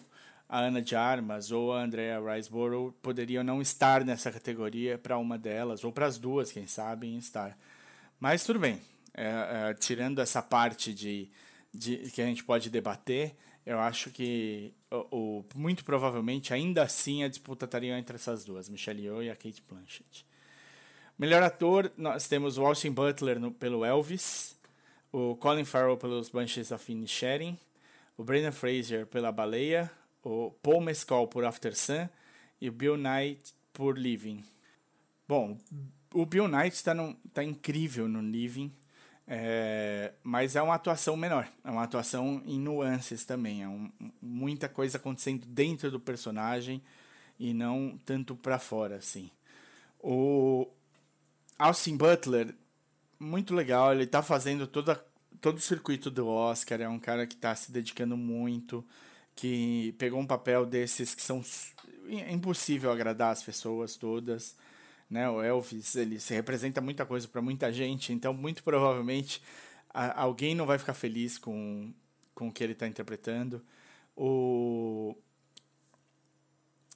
a 0.48 0.60
Ana 0.62 0.82
de 0.82 0.96
Armas 0.96 1.52
ou 1.52 1.74
a 1.74 1.82
Andrea 1.82 2.20
Riseborough 2.20 2.92
poderiam 3.02 3.44
não 3.44 3.62
estar 3.62 4.04
nessa 4.04 4.32
categoria 4.32 4.98
para 4.98 5.18
uma 5.18 5.38
delas, 5.38 5.84
ou 5.84 5.92
para 5.92 6.08
as 6.08 6.18
duas, 6.18 6.52
quem 6.52 6.66
sabe, 6.66 7.16
estar. 7.18 7.58
Mas 8.20 8.44
tudo 8.44 8.60
bem. 8.60 8.82
É, 9.14 9.70
é, 9.70 9.74
tirando 9.74 10.20
essa 10.20 10.42
parte 10.42 10.94
de, 10.94 11.30
de 11.74 12.10
que 12.12 12.22
a 12.22 12.26
gente 12.26 12.44
pode 12.44 12.70
debater, 12.70 13.36
eu 13.66 13.80
acho 13.80 14.10
que 14.10 14.74
o, 14.90 15.44
muito 15.56 15.84
provavelmente 15.84 16.54
ainda 16.54 16.84
assim 16.84 17.24
a 17.24 17.28
disputa 17.28 17.66
estaria 17.66 17.98
entre 17.98 18.16
essas 18.16 18.44
duas, 18.44 18.70
Michelle 18.70 19.02
Yeoh 19.02 19.22
e 19.22 19.30
a 19.30 19.36
Kate 19.36 19.64
Blanchett. 19.70 20.26
Melhor 21.18 21.44
ator, 21.44 21.92
nós 21.98 22.28
temos 22.28 22.58
o 22.58 22.66
Austin 22.66 22.92
Butler 22.92 23.40
no, 23.40 23.52
pelo 23.52 23.84
Elvis, 23.84 24.56
o 25.12 25.36
Colin 25.36 25.66
Farrell 25.66 25.98
pelos 25.98 26.30
Banshees 26.30 26.72
of 26.72 26.92
Inisherin, 26.92 27.58
o 28.20 28.24
Brendan 28.26 28.52
Fraser 28.52 29.08
pela 29.08 29.32
Baleia, 29.32 29.90
o 30.22 30.52
Paul 30.62 30.82
Mescal 30.82 31.26
por 31.30 31.46
After 31.46 31.74
Sun 31.74 32.10
e 32.60 32.68
o 32.68 32.72
Bill 32.74 32.98
Knight 32.98 33.54
por 33.72 33.98
Living. 33.98 34.44
Bom, 35.26 35.58
o 36.14 36.26
Bill 36.26 36.50
Knight 36.50 36.76
está 36.76 36.94
tá 37.34 37.42
incrível 37.46 38.10
no 38.10 38.20
Living. 38.20 38.70
É, 39.26 40.12
mas 40.22 40.58
é 40.58 40.62
uma 40.62 40.76
atuação 40.76 41.16
menor, 41.16 41.48
é 41.64 41.72
uma 41.72 41.84
atuação 41.84 42.42
em 42.46 42.60
nuances 42.60 43.24
também, 43.24 43.62
é 43.62 43.68
um, 43.68 43.90
muita 44.20 44.68
coisa 44.68 44.98
acontecendo 44.98 45.46
dentro 45.46 45.92
do 45.92 46.00
personagem 46.00 46.82
e 47.40 47.54
não 47.54 47.98
tanto 48.06 48.36
para 48.36 48.58
fora, 48.58 48.96
assim. 48.96 49.30
O 50.00 50.68
Austin 51.60 51.96
Butler, 51.96 52.54
muito 53.20 53.54
legal, 53.54 53.94
ele 53.94 54.08
tá 54.08 54.24
fazendo 54.24 54.66
toda, 54.66 54.96
todo 55.42 55.58
o 55.58 55.62
circuito 55.62 56.10
do 56.10 56.28
Oscar, 56.28 56.82
é 56.82 56.90
um 56.90 57.00
cara 57.00 57.26
que 57.26 57.36
está 57.36 57.56
se 57.56 57.72
dedicando 57.72 58.18
muito, 58.18 58.86
que 59.36 59.94
pegou 59.98 60.20
um 60.20 60.28
papel 60.28 60.66
desses 60.66 61.16
que 61.16 61.22
são 61.22 61.44
impossível 62.30 62.92
agradar 62.92 63.32
as 63.32 63.44
pessoas 63.44 63.96
todas, 63.96 64.56
né? 65.10 65.30
O 65.30 65.42
Elvis, 65.42 65.96
ele 65.96 66.20
se 66.20 66.34
representa 66.34 66.82
muita 66.82 67.06
coisa 67.06 67.28
para 67.28 67.42
muita 67.42 67.72
gente, 67.72 68.14
então 68.14 68.34
muito 68.34 68.64
provavelmente 68.64 69.42
a, 69.94 70.22
alguém 70.22 70.56
não 70.56 70.66
vai 70.66 70.78
ficar 70.78 70.94
feliz 70.94 71.38
com, 71.38 71.94
com 72.36 72.50
o 72.50 72.52
que 72.52 72.64
ele 72.64 72.74
está 72.74 72.88
interpretando. 72.88 73.62
O 74.16 75.16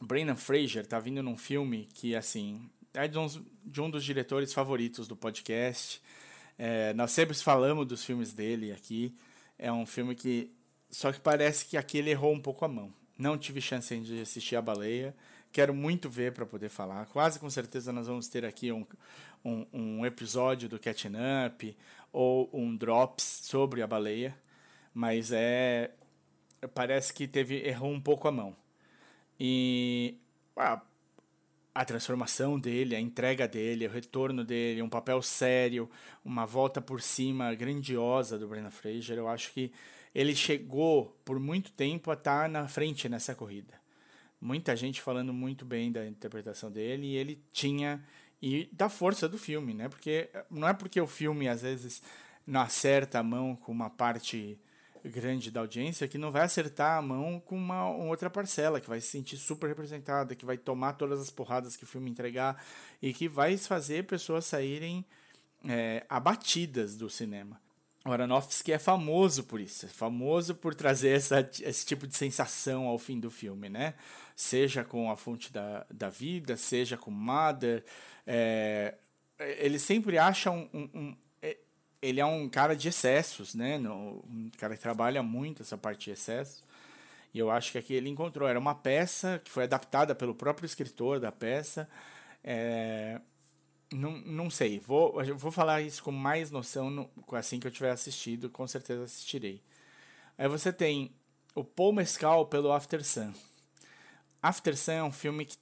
Brandon 0.02 0.36
Fraser 0.36 0.86
tá 0.86 1.00
vindo 1.00 1.24
num 1.24 1.38
filme 1.38 1.88
que, 1.94 2.16
assim, 2.16 2.70
é 2.94 3.08
de, 3.08 3.18
uns, 3.18 3.42
de 3.64 3.82
um 3.82 3.90
dos 3.90 4.04
diretores 4.04 4.54
favoritos 4.54 5.08
do 5.08 5.16
podcast. 5.16 6.02
É, 6.58 6.94
nós 6.94 7.12
sempre 7.12 7.36
falamos 7.36 7.86
dos 7.86 8.04
filmes 8.04 8.34
dele 8.34 8.72
aqui. 8.72 9.16
É 9.58 9.72
um 9.72 9.86
filme 9.86 10.16
que. 10.16 10.52
Só 10.90 11.12
que 11.12 11.20
parece 11.20 11.66
que 11.66 11.78
aqui 11.78 11.98
ele 11.98 12.12
errou 12.12 12.34
um 12.34 12.40
pouco 12.40 12.64
a 12.66 12.68
mão. 12.68 12.94
Não 13.18 13.38
tive 13.38 13.62
chance 13.62 13.98
de 14.00 14.22
assistir 14.22 14.56
A 14.56 14.62
Baleia. 14.62 15.16
Quero 15.52 15.74
muito 15.74 16.10
ver 16.10 16.34
para 16.34 16.46
poder 16.46 16.70
falar. 16.70 17.06
Quase 17.08 17.40
com 17.40 17.50
certeza 17.50 17.94
nós 17.94 18.08
vamos 18.08 18.28
ter 18.28 18.44
aqui 18.46 18.72
um, 18.72 18.86
um, 19.46 19.66
um 19.72 20.06
episódio 20.06 20.68
do 20.68 20.80
Catching 20.80 21.14
Up 21.48 21.78
ou 22.12 22.50
um 22.52 22.76
Drops 22.76 23.42
sobre 23.44 23.82
a 23.82 23.88
baleia. 23.88 24.36
Mas 24.94 25.32
é. 25.32 25.92
Parece 26.74 27.14
que 27.14 27.28
teve 27.28 27.68
errou 27.68 27.92
um 27.92 28.00
pouco 28.00 28.28
a 28.28 28.32
mão. 28.32 28.56
E 29.40 30.18
a, 30.56 30.82
a 31.74 31.84
transformação 31.86 32.60
dele, 32.60 32.96
a 32.96 33.00
entrega 33.00 33.48
dele, 33.48 33.88
o 33.88 33.92
retorno 33.92 34.44
dele, 34.44 34.82
um 34.82 34.90
papel 34.90 35.22
sério, 35.22 35.90
uma 36.24 36.46
volta 36.46 36.80
por 36.82 37.02
cima 37.02 37.54
grandiosa 37.56 38.38
do 38.38 38.48
Brendan 38.48 38.72
Fraser, 38.72 39.18
eu 39.18 39.28
acho 39.28 39.52
que 39.52 39.72
ele 40.14 40.36
chegou 40.36 41.18
por 41.26 41.40
muito 41.40 41.72
tempo 41.72 42.12
a 42.12 42.14
estar 42.14 42.48
na 42.48 42.68
frente 42.68 43.10
nessa 43.10 43.34
corrida 43.34 43.84
muita 44.44 44.76
gente 44.76 45.02
falando 45.02 45.34
muito 45.34 45.64
bem 45.64 45.90
da 45.90 46.06
interpretação 46.06 46.70
dele 46.70 47.08
e 47.08 47.16
ele 47.16 47.42
tinha 47.54 48.04
e 48.42 48.68
da 48.74 48.90
força 48.90 49.30
do 49.30 49.38
filme, 49.38 49.74
né? 49.74 49.88
Porque 49.88 50.30
não 50.52 50.68
é 50.68 50.74
porque 50.74 51.00
o 51.00 51.08
filme 51.08 51.48
às 51.48 51.62
vezes 51.62 52.04
não 52.46 52.60
acerta 52.60 53.20
a 53.20 53.24
mão 53.24 53.56
com 53.56 53.72
uma 53.72 53.90
parte 53.90 54.60
grande 55.04 55.52
da 55.52 55.60
audiência 55.60 56.08
que 56.08 56.18
não 56.18 56.32
vai 56.32 56.44
acertar 56.44 56.98
a 56.98 57.02
mão 57.02 57.40
com 57.40 57.56
uma, 57.56 57.90
outra 57.90 58.30
parcela 58.30 58.80
que 58.80 58.90
vai 58.90 59.02
se 59.02 59.08
sentir 59.08 59.38
super 59.38 59.68
representada, 59.68 60.36
que 60.36 60.46
vai 60.46 60.58
tomar 60.58 60.94
todas 60.94 61.20
as 61.20 61.30
porradas 61.30 61.76
que 61.76 61.84
o 61.84 61.88
filme 61.88 62.10
entregar 62.10 62.64
e 63.02 63.14
que 63.14 63.28
vai 63.28 63.58
fazer 63.58 64.06
pessoas 64.06 64.46
saírem 64.46 65.06
é, 65.68 66.06
abatidas 66.10 66.96
do 66.96 67.10
cinema. 67.10 67.62
O 68.06 68.12
Aronofsky 68.12 68.74
é 68.74 68.80
famoso 68.80 69.46
por 69.46 69.62
isso, 69.62 69.86
é 69.86 69.90
famoso 69.90 70.56
por 70.56 70.76
trazer 70.76 71.16
essa, 71.16 71.50
esse 71.62 71.86
tipo 71.86 72.06
de 72.06 72.16
sensação 72.18 72.86
ao 72.86 73.00
fim 73.00 73.18
do 73.18 73.32
filme, 73.32 73.70
né? 73.70 73.94
Seja 74.36 74.84
com 74.84 75.10
A 75.10 75.16
Fonte 75.16 75.54
da, 75.54 75.86
da 75.90 76.10
Vida, 76.10 76.58
seja 76.58 76.98
com 76.98 77.12
Mother. 77.12 77.84
É, 78.28 78.96
ele 79.40 79.80
sempre 79.80 80.18
acha 80.18 80.52
um, 80.52 80.68
um, 80.74 81.16
Ele 82.04 82.20
é 82.20 82.26
um 82.26 82.50
cara 82.50 82.76
de 82.76 82.90
excessos, 82.90 83.56
né? 83.56 83.78
Um 83.80 84.52
cara 84.58 84.76
que 84.76 84.82
trabalha 84.82 85.24
muito 85.24 85.64
essa 85.64 85.78
parte 85.78 86.06
de 86.06 86.12
excessos. 86.12 86.62
E 87.34 87.40
eu 87.40 87.50
acho 87.50 87.72
que 87.72 87.78
aqui 87.78 87.94
ele 87.94 88.10
encontrou. 88.10 88.48
Era 88.48 88.60
uma 88.60 88.76
peça 88.76 89.42
que 89.44 89.50
foi 89.50 89.64
adaptada 89.64 90.14
pelo 90.14 90.36
próprio 90.36 90.66
escritor 90.66 91.20
da 91.20 91.32
peça. 91.32 91.90
É, 92.44 93.20
não, 93.94 94.18
não 94.20 94.50
sei, 94.50 94.80
vou, 94.80 95.16
vou 95.36 95.52
falar 95.52 95.82
isso 95.82 96.04
com 96.04 96.12
mais 96.12 96.52
noção 96.52 96.90
no, 96.90 97.10
assim 97.32 97.60
que 97.60 97.68
eu 97.68 97.72
tiver 97.72 97.92
assistido, 97.92 98.50
com 98.50 98.68
certeza 98.68 99.04
assistirei. 99.04 99.62
Aí 100.38 100.48
você 100.48 100.74
tem 100.74 101.16
o 101.56 101.64
Paul 101.64 101.94
Mescal 101.94 102.48
pelo 102.48 102.72
After 102.72 103.04
Sun. 103.06 103.32
After 104.42 104.76
Sun 104.76 104.92
é 104.92 105.04
um 105.04 105.12
filme 105.12 105.46
que 105.46 105.56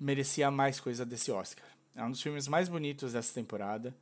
merecia 0.00 0.50
mais 0.50 0.80
coisa 0.80 1.04
desse 1.06 1.30
Oscar. 1.30 1.64
É 1.94 2.02
um 2.02 2.10
dos 2.10 2.22
filmes 2.22 2.48
mais 2.48 2.68
bonitos 2.68 3.12
dessa 3.12 3.32
temporada. 3.34 3.94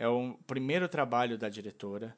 É 0.00 0.08
o 0.08 0.32
primeiro 0.46 0.88
trabalho 0.88 1.36
da 1.36 1.50
diretora. 1.50 2.16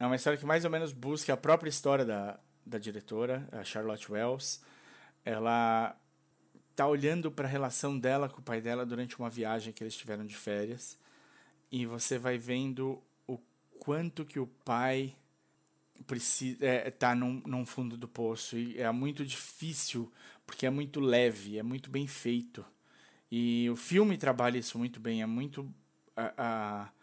É 0.00 0.06
uma 0.06 0.16
história 0.16 0.38
que 0.38 0.46
mais 0.46 0.64
ou 0.64 0.70
menos 0.70 0.92
busca 0.92 1.34
a 1.34 1.36
própria 1.36 1.68
história 1.68 2.06
da, 2.06 2.40
da 2.64 2.78
diretora, 2.78 3.46
a 3.52 3.62
Charlotte 3.62 4.10
Wells. 4.10 4.62
Ela 5.22 5.94
tá 6.74 6.86
olhando 6.86 7.30
para 7.30 7.46
a 7.46 7.50
relação 7.50 7.98
dela 7.98 8.30
com 8.30 8.40
o 8.40 8.42
pai 8.42 8.62
dela 8.62 8.86
durante 8.86 9.18
uma 9.18 9.28
viagem 9.28 9.74
que 9.74 9.84
eles 9.84 9.94
tiveram 9.94 10.24
de 10.24 10.34
férias 10.34 10.98
e 11.70 11.84
você 11.84 12.16
vai 12.18 12.38
vendo 12.38 13.02
o 13.26 13.38
quanto 13.78 14.24
que 14.24 14.40
o 14.40 14.46
pai 14.46 15.14
precisa 16.06 16.64
é, 16.64 16.90
tá 16.90 17.14
num, 17.14 17.42
num 17.44 17.66
fundo 17.66 17.94
do 17.94 18.08
poço 18.08 18.56
e 18.56 18.80
é 18.80 18.90
muito 18.90 19.22
difícil 19.22 20.10
porque 20.46 20.64
é 20.64 20.70
muito 20.70 20.98
leve 20.98 21.58
é 21.58 21.62
muito 21.62 21.90
bem 21.90 22.06
feito 22.06 22.64
e 23.30 23.68
o 23.68 23.76
filme 23.76 24.16
trabalha 24.16 24.56
isso 24.56 24.78
muito 24.78 24.98
bem 24.98 25.20
é 25.20 25.26
muito 25.26 25.70
a, 26.16 26.32
a 26.38 27.01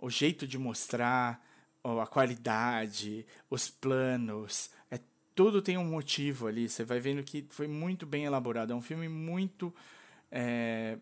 o 0.00 0.10
jeito 0.10 0.46
de 0.46 0.58
mostrar 0.58 1.44
a 1.84 2.06
qualidade 2.06 3.26
os 3.48 3.68
planos 3.68 4.70
é 4.90 4.98
tudo 5.34 5.62
tem 5.62 5.78
um 5.78 5.84
motivo 5.84 6.46
ali. 6.46 6.68
Você 6.68 6.84
vai 6.84 7.00
vendo 7.00 7.22
que 7.22 7.46
foi 7.48 7.66
muito 7.66 8.06
bem 8.06 8.24
elaborado. 8.24 8.72
É 8.72 8.76
um 8.76 8.82
filme 8.82 9.08
muito. 9.08 9.74
É... 10.30 10.98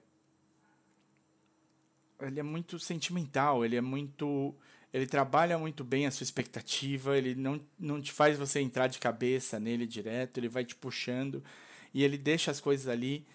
Ele 2.21 2.41
é 2.41 2.43
muito 2.43 2.79
sentimental, 2.79 3.65
ele 3.65 3.77
é 3.77 3.81
muito. 3.81 4.55
Ele 4.93 5.07
trabalha 5.07 5.59
muito 5.59 5.85
bem 5.85 6.07
a 6.07 6.11
sua 6.11 6.25
expectativa, 6.25 7.17
ele 7.17 7.35
não, 7.35 7.61
não 7.79 8.01
te 8.01 8.11
faz 8.11 8.39
você 8.39 8.59
entrar 8.61 8.87
de 8.87 8.99
cabeça 8.99 9.61
nele 9.61 9.87
direto, 9.87 10.39
ele 10.39 10.49
vai 10.49 10.65
te 10.65 10.75
puxando 10.75 11.45
e 11.93 12.03
ele 12.03 12.17
deixa 12.17 12.51
as 12.51 12.59
coisas 12.59 12.89
ali 12.89 13.27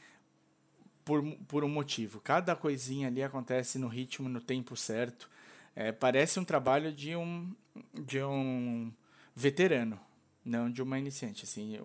por, 1.06 1.23
por 1.47 1.63
um 1.63 1.69
motivo. 1.69 2.19
Cada 2.19 2.56
coisinha 2.56 3.08
ali 3.08 3.21
acontece 3.21 3.78
no 3.78 3.88
ritmo, 3.88 4.28
no 4.28 4.41
tempo 4.41 4.76
certo. 4.76 5.30
É, 5.75 5.91
parece 5.91 6.39
um 6.39 6.45
trabalho 6.45 6.91
de 6.91 7.15
um, 7.15 7.51
de 7.93 8.21
um 8.23 8.91
veterano, 9.36 9.99
não 10.45 10.69
de 10.69 10.81
uma 10.81 10.99
iniciante, 10.99 11.45
assim, 11.45 11.79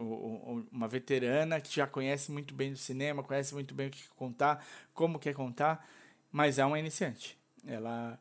uma 0.71 0.87
veterana 0.87 1.61
que 1.61 1.75
já 1.75 1.87
conhece 1.87 2.31
muito 2.31 2.55
bem 2.55 2.73
do 2.73 2.79
cinema, 2.79 3.23
conhece 3.23 3.55
muito 3.55 3.75
bem 3.75 3.89
o 3.89 3.91
que 3.91 4.09
contar, 4.17 4.65
como 4.93 5.19
quer 5.19 5.35
contar, 5.35 5.89
mas 6.31 6.59
é 6.59 6.65
uma 6.65 6.79
iniciante. 6.79 7.39
Ela, 7.67 8.19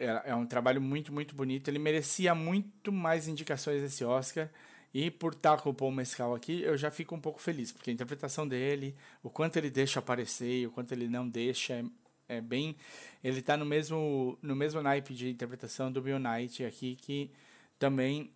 é 0.00 0.34
um 0.34 0.46
trabalho 0.46 0.80
muito, 0.80 1.12
muito 1.12 1.34
bonito. 1.34 1.68
Ele 1.68 1.78
merecia 1.78 2.34
muito 2.34 2.90
mais 2.90 3.28
indicações 3.28 3.82
desse 3.82 4.04
Oscar. 4.04 4.48
E 4.92 5.10
por 5.10 5.34
estar 5.34 5.58
com 5.58 5.70
o 5.70 5.74
Paul 5.74 5.92
Mescal 5.92 6.34
aqui, 6.34 6.62
eu 6.62 6.76
já 6.76 6.90
fico 6.90 7.14
um 7.14 7.20
pouco 7.20 7.40
feliz, 7.40 7.70
porque 7.70 7.90
a 7.90 7.92
interpretação 7.92 8.48
dele, 8.48 8.96
o 9.22 9.30
quanto 9.30 9.56
ele 9.56 9.70
deixa 9.70 10.00
aparecer, 10.00 10.66
o 10.66 10.70
quanto 10.72 10.90
ele 10.90 11.06
não 11.06 11.28
deixa, 11.28 11.84
é, 12.30 12.40
bem. 12.40 12.76
Ele 13.22 13.40
está 13.40 13.56
no 13.56 13.66
mesmo, 13.66 14.38
no 14.40 14.54
mesmo 14.54 14.80
naipe 14.80 15.12
de 15.12 15.28
interpretação 15.28 15.90
do 15.90 16.00
Bill 16.00 16.18
Knight 16.20 16.64
aqui, 16.64 16.94
que 16.94 17.30
também 17.78 18.30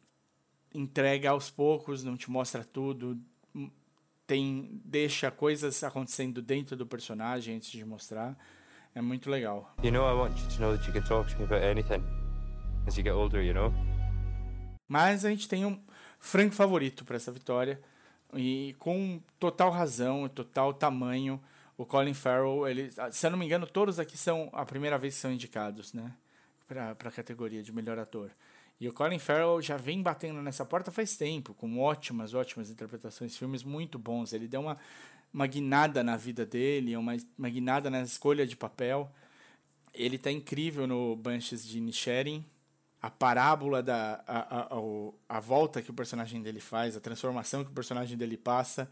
entrega 0.74 1.30
aos 1.30 1.48
poucos, 1.48 2.02
não 2.02 2.16
te 2.16 2.28
mostra 2.28 2.64
tudo, 2.64 3.16
tem 4.26 4.80
deixa 4.84 5.30
coisas 5.30 5.84
acontecendo 5.84 6.42
dentro 6.42 6.76
do 6.76 6.84
personagem 6.84 7.54
antes 7.54 7.70
de 7.70 7.84
mostrar. 7.84 8.36
É 8.94 9.00
muito 9.00 9.30
legal. 9.30 9.72
You 9.82 9.92
know, 9.92 10.08
I 10.08 10.14
want 10.14 10.38
you 10.40 10.48
to 10.48 10.60
know 10.60 10.76
that 10.76 10.86
you 10.86 10.92
can 10.92 11.06
talk 11.06 11.30
to 11.30 11.38
me 11.38 11.44
about 11.44 11.64
anything 11.64 12.02
as 12.86 12.96
you 12.96 13.04
get 13.04 13.12
older, 13.12 13.42
you 13.42 13.54
know. 13.54 13.72
Mas 14.88 15.24
a 15.24 15.30
gente 15.30 15.48
tem 15.48 15.64
um 15.64 15.80
franco 16.18 16.54
favorito 16.54 17.04
para 17.04 17.16
essa 17.16 17.30
vitória 17.30 17.80
e 18.34 18.74
com 18.78 19.20
total 19.38 19.70
razão, 19.70 20.28
total 20.28 20.74
tamanho, 20.74 21.40
o 21.76 21.84
Colin 21.84 22.14
Farrell, 22.14 22.68
ele, 22.68 22.92
se 23.12 23.26
eu 23.26 23.30
não 23.30 23.38
me 23.38 23.44
engano, 23.44 23.66
todos 23.66 23.98
aqui 23.98 24.16
são 24.16 24.48
a 24.52 24.64
primeira 24.64 24.98
vez 24.98 25.14
que 25.14 25.20
são 25.20 25.32
indicados, 25.32 25.92
né, 25.92 26.12
para 26.66 26.92
a 26.92 27.10
categoria 27.10 27.62
de 27.62 27.72
melhor 27.72 27.98
ator. 27.98 28.30
E 28.80 28.88
o 28.88 28.92
Colin 28.92 29.18
Farrell 29.18 29.62
já 29.62 29.76
vem 29.76 30.02
batendo 30.02 30.42
nessa 30.42 30.64
porta 30.64 30.90
faz 30.90 31.16
tempo, 31.16 31.54
com 31.54 31.78
ótimas, 31.78 32.34
ótimas 32.34 32.70
interpretações, 32.70 33.36
filmes 33.36 33.62
muito 33.62 33.98
bons. 33.98 34.32
Ele 34.32 34.48
deu 34.48 34.60
uma, 34.60 34.76
uma 35.32 35.46
guinada 35.46 36.02
na 36.02 36.16
vida 36.16 36.44
dele, 36.44 36.96
uma, 36.96 37.16
uma 37.38 37.48
guinada 37.48 37.88
na 37.88 38.02
escolha 38.02 38.46
de 38.46 38.56
papel. 38.56 39.10
Ele 39.92 40.18
tá 40.18 40.30
incrível 40.30 40.86
no 40.86 41.14
Banshees 41.16 41.64
de 41.66 41.80
Nisharin. 41.80 42.44
A 43.00 43.10
parábola 43.10 43.82
da 43.82 44.24
a, 44.26 44.38
a, 44.38 44.60
a, 44.74 45.36
a 45.36 45.40
volta 45.40 45.82
que 45.82 45.90
o 45.90 45.94
personagem 45.94 46.42
dele 46.42 46.60
faz, 46.60 46.96
a 46.96 47.00
transformação 47.00 47.62
que 47.62 47.70
o 47.70 47.74
personagem 47.74 48.16
dele 48.16 48.36
passa, 48.36 48.90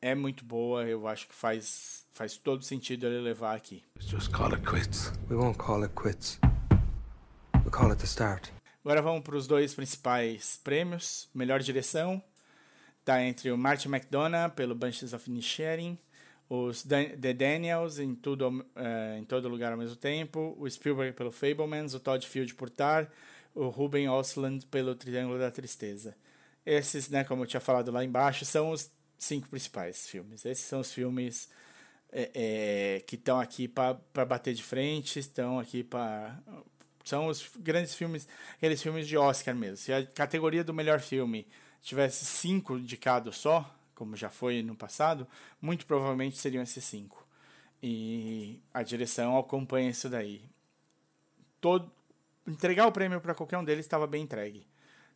é 0.00 0.14
muito 0.14 0.44
boa. 0.44 0.84
Eu 0.84 1.08
acho 1.08 1.26
que 1.26 1.34
faz, 1.34 2.01
faz 2.12 2.36
todo 2.36 2.62
sentido 2.62 3.06
ele 3.06 3.20
levar 3.20 3.56
aqui. 3.56 3.82
just 4.00 4.30
call 4.30 4.52
it 4.52 4.62
quits. 4.64 5.12
We 5.28 5.36
won't 5.36 5.58
call 5.58 5.82
it 5.82 5.94
quits. 5.94 6.38
We'll 7.64 7.70
call 7.70 7.90
it 7.90 7.98
the 7.98 8.06
start. 8.06 8.50
Agora 8.84 9.00
vamos 9.00 9.22
para 9.22 9.36
os 9.36 9.46
dois 9.46 9.74
principais 9.74 10.60
prêmios. 10.62 11.28
Melhor 11.34 11.60
direção 11.60 12.22
está 13.00 13.22
entre 13.22 13.50
o 13.50 13.58
Martin 13.58 13.88
McDonagh 13.88 14.50
pelo 14.54 14.74
Bunches 14.74 15.12
of 15.12 15.28
Inisherin, 15.28 15.98
os 16.48 16.82
The 16.82 17.32
Daniels 17.32 17.98
em 17.98 18.14
tudo 18.14 18.48
uh, 18.48 19.18
em 19.18 19.24
todo 19.24 19.48
lugar 19.48 19.72
ao 19.72 19.78
mesmo 19.78 19.96
tempo, 19.96 20.54
o 20.58 20.68
Spielberg 20.70 21.16
pelo 21.16 21.32
Fablemans, 21.32 21.94
o 21.94 22.00
Todd 22.00 22.26
Field 22.26 22.54
por 22.54 22.70
Tar, 22.70 23.10
o 23.54 23.68
Ruben 23.68 24.08
Osland 24.08 24.66
pelo 24.66 24.94
Triângulo 24.94 25.38
da 25.38 25.50
Tristeza. 25.50 26.14
Esses, 26.64 27.08
né, 27.08 27.24
como 27.24 27.42
eu 27.42 27.46
tinha 27.46 27.60
falado 27.60 27.90
lá 27.90 28.04
embaixo, 28.04 28.44
são 28.44 28.70
os 28.70 28.90
cinco 29.18 29.48
principais 29.48 30.06
filmes. 30.06 30.44
Esses 30.44 30.64
são 30.64 30.80
os 30.80 30.92
filmes 30.92 31.48
é, 32.12 32.30
é, 32.34 33.00
que 33.00 33.16
estão 33.16 33.40
aqui 33.40 33.66
para 33.66 34.24
bater 34.26 34.54
de 34.54 34.62
frente, 34.62 35.18
estão 35.18 35.58
aqui 35.58 35.82
para 35.82 36.38
são 37.04 37.26
os 37.26 37.50
grandes 37.58 37.94
filmes, 37.94 38.28
aqueles 38.56 38.80
filmes 38.80 39.08
de 39.08 39.16
Oscar 39.16 39.54
mesmo. 39.54 39.76
Se 39.76 39.92
a 39.92 40.06
categoria 40.06 40.62
do 40.62 40.72
melhor 40.72 41.00
filme 41.00 41.46
tivesse 41.80 42.24
cinco 42.24 42.76
indicados 42.78 43.36
só, 43.36 43.68
como 43.94 44.16
já 44.16 44.30
foi 44.30 44.62
no 44.62 44.76
passado, 44.76 45.26
muito 45.60 45.84
provavelmente 45.84 46.38
seriam 46.38 46.62
esses 46.62 46.84
cinco. 46.84 47.26
E 47.82 48.60
a 48.72 48.82
direção 48.82 49.36
acompanha 49.36 49.90
isso 49.90 50.08
daí. 50.08 50.42
Todo, 51.60 51.90
entregar 52.46 52.86
o 52.86 52.92
prêmio 52.92 53.20
para 53.20 53.34
qualquer 53.34 53.58
um 53.58 53.64
deles 53.64 53.84
estava 53.84 54.06
bem 54.06 54.22
entregue. 54.22 54.64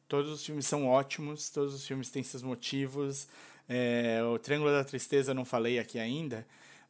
Todos 0.09 0.31
os 0.31 0.45
filmes 0.45 0.67
são 0.67 0.87
ótimos, 0.87 1.51
todos 1.51 1.75
os 1.75 1.87
filmes 1.87 2.11
têm 2.11 2.23
seus 2.23 2.43
motivos. 2.43 3.29
É, 3.69 4.21
o 4.25 4.39
Triângulo 4.39 4.71
da 4.71 4.85
Tristeza 4.85 5.35
não 5.35 5.45
falei 5.45 5.79
aqui 5.79 5.99
ainda, 5.99 6.47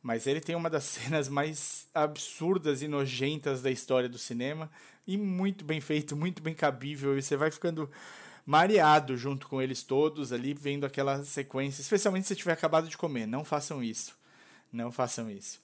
mas 0.07 0.25
ele 0.29 0.41
tem 0.41 0.55
uma 0.55 0.71
das 0.71 0.85
cenas 0.87 1.29
mais 1.29 1.89
absurdas 1.93 2.81
e 2.81 2.87
nojentas 2.87 3.61
da 3.61 3.73
história 3.73 4.09
do 4.09 4.19
cinema 4.19 4.71
e 5.05 5.17
muito 5.17 5.65
bem 5.65 5.81
feito, 5.81 6.15
muito 6.15 6.41
bem 6.41 6.55
cabível, 6.55 7.19
e 7.19 7.23
você 7.23 7.37
vai 7.37 7.51
ficando 7.51 7.91
mareado 8.47 9.17
junto 9.17 9.49
com 9.49 9.61
eles 9.61 9.83
todos 9.83 10.33
ali, 10.33 10.55
vendo 10.55 10.87
aquela 10.87 11.25
sequência, 11.25 11.83
especialmente 11.83 12.29
se 12.29 12.37
tiver 12.37 12.53
acabado 12.53 12.89
de 12.89 12.97
comer. 12.97 13.27
Não 13.27 13.45
façam 13.45 13.83
isso. 13.83 14.17
Não 14.73 14.93
façam 14.93 15.29
isso. 15.29 15.61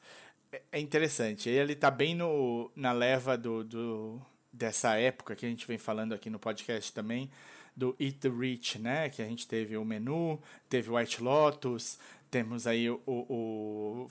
É, 0.50 0.60
é 0.72 0.80
interessante. 0.80 1.48
Ele 1.48 1.74
está 1.74 1.88
bem 1.88 2.16
no, 2.16 2.68
na 2.74 2.90
leva 2.90 3.38
do, 3.38 3.62
do, 3.62 4.20
dessa 4.52 4.96
época 4.96 5.36
que 5.36 5.46
a 5.46 5.48
gente 5.48 5.68
vem 5.68 5.78
falando 5.78 6.14
aqui 6.14 6.28
no 6.28 6.40
podcast 6.40 6.92
também, 6.92 7.30
do 7.76 7.94
Eat 7.98 8.18
the 8.18 8.28
Rich, 8.28 8.80
né? 8.80 9.08
Que 9.08 9.22
a 9.22 9.24
gente 9.24 9.46
teve 9.46 9.76
o 9.76 9.84
menu, 9.84 10.40
teve 10.68 10.90
White 10.90 11.22
Lotus, 11.22 11.96
temos 12.32 12.66
aí 12.66 12.88
o, 12.88 12.98
o, 13.06 14.06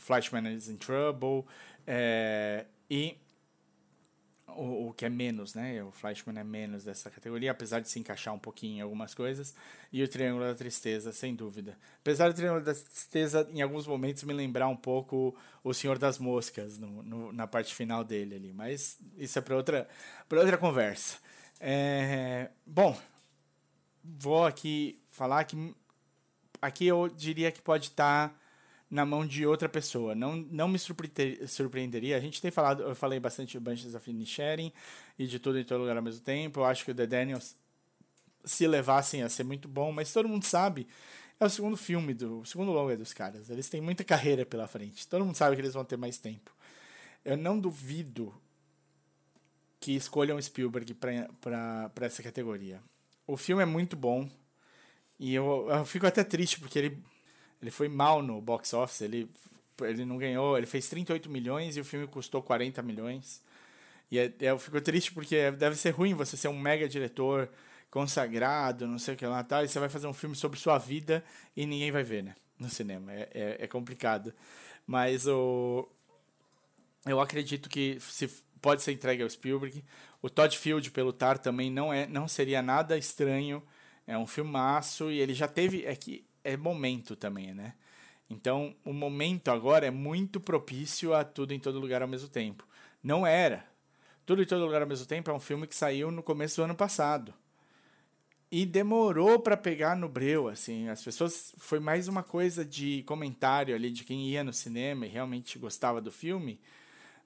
is 0.56 0.70
in 0.70 0.78
Trouble 0.78 1.44
é, 1.88 2.66
e 2.88 3.18
o, 4.48 4.90
o, 4.90 4.94
que 4.94 5.06
é 5.06 5.10
menos, 5.10 5.56
né? 5.56 5.84
O 5.84 5.92
Flashman 5.92 6.38
é 6.38 6.44
menos 6.44 6.84
dessa 6.84 7.10
categoria, 7.10 7.50
apesar 7.50 7.80
de 7.80 7.90
se 7.90 8.00
encaixar 8.00 8.32
um 8.32 8.38
pouquinho 8.38 8.78
em 8.78 8.82
algumas 8.82 9.16
coisas. 9.16 9.56
E 9.92 10.04
o 10.04 10.08
Triângulo 10.08 10.46
da 10.46 10.54
Tristeza, 10.54 11.12
sem 11.12 11.34
dúvida. 11.34 11.76
Apesar 12.00 12.30
do 12.30 12.36
Triângulo 12.36 12.64
da 12.64 12.76
Tristeza, 12.76 13.50
em 13.52 13.62
alguns 13.64 13.88
momentos, 13.88 14.22
me 14.24 14.34
lembrar 14.34 14.68
um 14.68 14.78
pouco 14.78 15.36
o 15.64 15.74
Senhor 15.74 15.98
das 15.98 16.20
Moscas 16.20 16.78
no, 16.78 17.02
no 17.02 17.34
na 17.34 17.48
parte 17.48 17.74
final 17.74 18.04
dele 18.04 18.36
ali. 18.36 18.54
Mas 18.54 19.00
isso 19.18 19.40
é 19.40 19.42
para 19.42 19.56
outra, 19.56 19.88
outra 20.30 20.60
conversa. 20.60 21.18
É, 21.60 22.52
bom, 22.68 22.96
vou 24.04 24.46
aqui 24.46 25.02
falar 25.10 25.44
que 25.46 25.76
aqui 26.62 26.86
eu 26.86 27.08
diria 27.10 27.52
que 27.52 27.62
pode 27.62 27.88
estar 27.88 28.30
tá 28.30 28.36
na 28.90 29.06
mão 29.06 29.26
de 29.26 29.46
outra 29.46 29.70
pessoa. 29.70 30.14
Não, 30.14 30.36
não 30.36 30.68
me 30.68 30.78
surpreenderia. 30.78 32.18
A 32.18 32.20
gente 32.20 32.42
tem 32.42 32.52
falado, 32.52 32.84
eu 32.84 32.94
falei 32.94 33.20
bastante 33.20 33.54
de 33.54 33.60
Banshees 33.60 33.96
of 33.96 34.10
Inisherin 34.10 34.72
e 35.18 35.26
de 35.26 35.40
tudo 35.40 35.58
em 35.58 35.64
todo 35.64 35.80
lugar 35.80 35.96
ao 35.96 36.04
mesmo 36.04 36.22
tempo. 36.22 36.60
Eu 36.60 36.66
acho 36.66 36.84
que 36.84 36.92
o 36.92 36.96
The 36.96 37.08
Daniels 37.08 37.56
se 38.44 38.68
levassem 38.68 39.24
a 39.24 39.30
ser 39.30 39.44
muito 39.44 39.68
bom, 39.68 39.92
mas 39.92 40.12
todo 40.12 40.28
mundo 40.28 40.44
sabe, 40.46 40.88
é 41.40 41.46
o 41.46 41.50
segundo 41.50 41.78
filme 41.78 42.14
do, 42.14 42.42
o 42.42 42.46
segundo 42.46 42.72
longa 42.72 42.98
dos 42.98 43.14
caras. 43.14 43.50
Eles 43.50 43.70
têm 43.70 43.82
muita 43.82 44.04
carreira 44.04 44.46
pela 44.46 44.68
frente. 44.68 45.08
Todo 45.08 45.26
mundo 45.26 45.36
sabe 45.36 45.56
que 45.56 45.62
eles 45.62 45.74
vão 45.74 45.86
ter 45.86 45.98
mais 45.98 46.18
tempo. 46.18 46.52
Eu 47.24 47.38
não 47.38 47.60
duvido 47.60 48.34
que 49.80 49.96
escolham 49.96 50.42
Spielberg 50.42 50.94
para 50.94 51.92
essa 52.02 52.22
categoria. 52.22 52.82
O 53.26 53.38
filme 53.38 53.64
é 53.64 53.66
muito 53.66 53.96
bom. 53.96 54.30
E 55.22 55.36
eu, 55.36 55.68
eu 55.70 55.86
fico 55.86 56.08
até 56.08 56.24
triste 56.24 56.60
porque 56.60 56.80
ele 56.80 56.98
ele 57.62 57.70
foi 57.72 57.88
mal 57.88 58.24
no 58.24 58.42
box 58.42 58.74
office, 58.74 59.02
ele, 59.02 59.30
ele 59.82 60.04
não 60.04 60.18
ganhou, 60.18 60.58
ele 60.58 60.66
fez 60.66 60.90
38 60.90 61.30
milhões 61.30 61.78
e 61.78 61.80
o 61.80 61.86
filme 61.86 62.08
custou 62.08 62.42
40 62.42 62.82
milhões. 62.82 63.42
E 64.12 64.18
é, 64.18 64.34
eu 64.40 64.58
fico 64.58 64.82
triste 64.82 65.14
porque 65.14 65.52
deve 65.52 65.76
ser 65.76 65.92
ruim 65.92 66.16
você 66.16 66.36
ser 66.36 66.48
um 66.48 66.60
mega 66.60 66.90
diretor 66.90 67.48
consagrado, 67.92 68.88
não 68.88 68.98
sei 68.98 69.14
o 69.14 69.18
que 69.18 69.26
lá, 69.26 69.44
tá, 69.44 69.64
e 69.64 69.68
você 69.68 69.80
vai 69.80 69.90
fazer 69.90 70.08
um 70.08 70.14
filme 70.14 70.36
sobre 70.36 70.60
sua 70.60 70.78
vida 70.80 71.24
e 71.56 71.66
ninguém 71.68 71.92
vai 71.92 72.04
ver, 72.04 72.24
né? 72.24 72.36
No 72.58 72.70
cinema. 72.70 73.14
É, 73.14 73.30
é, 73.34 73.58
é 73.60 73.68
complicado. 73.68 74.34
Mas 74.88 75.28
o. 75.28 75.88
Eu 77.06 77.20
acredito 77.20 77.70
que 77.70 78.00
se 78.00 78.28
pode 78.62 78.82
ser 78.82 78.92
entregue 78.92 79.24
ao 79.24 79.30
Spielberg. 79.30 79.84
O 80.22 80.30
Todd 80.30 80.56
Field 80.58 80.92
pelo 80.92 81.14
Tar 81.14 81.38
também 81.38 81.72
não 81.72 81.94
é 81.94 82.08
não 82.08 82.28
seria 82.28 82.62
nada 82.62 82.98
estranho. 82.98 83.62
É 84.06 84.18
um 84.18 84.28
filmaço 84.28 85.12
e 85.12 85.20
ele 85.20 85.34
já 85.34 85.48
teve 85.48 85.86
é 85.86 85.96
que 85.96 86.26
é 86.44 86.58
momento 86.58 87.16
também, 87.16 87.54
né? 87.54 87.74
Então, 88.30 88.74
o 88.86 88.94
momento 88.94 89.52
agora 89.52 89.86
é 89.86 89.92
muito 89.92 90.40
propício 90.40 91.14
a 91.14 91.24
tudo 91.24 91.54
em 91.54 91.60
todo 91.60 91.80
lugar 91.80 92.02
ao 92.02 92.08
mesmo 92.08 92.30
tempo. 92.30 92.66
Não 93.04 93.28
era. 93.28 93.66
Tudo 94.26 94.42
em 94.42 94.46
todo 94.46 94.64
lugar 94.64 94.82
ao 94.82 94.88
mesmo 94.88 95.06
tempo 95.06 95.30
é 95.30 95.34
um 95.34 95.40
filme 95.40 95.68
que 95.68 95.76
saiu 95.76 96.12
no 96.12 96.24
começo 96.24 96.56
do 96.56 96.64
ano 96.64 96.76
passado. 96.76 97.34
E 98.50 98.66
demorou 98.66 99.40
para 99.40 99.58
pegar 99.58 99.96
no 99.98 100.08
breu, 100.08 100.48
assim. 100.48 100.88
As 100.88 101.04
pessoas 101.04 101.54
foi 101.58 101.80
mais 101.80 102.08
uma 102.08 102.24
coisa 102.24 102.64
de 102.64 103.04
comentário 103.04 103.76
ali 103.76 103.92
de 103.92 104.04
quem 104.06 104.30
ia 104.30 104.44
no 104.44 104.54
cinema 104.54 105.06
e 105.06 105.10
realmente 105.10 105.60
gostava 105.60 106.00
do 106.00 106.12
filme, 106.12 106.60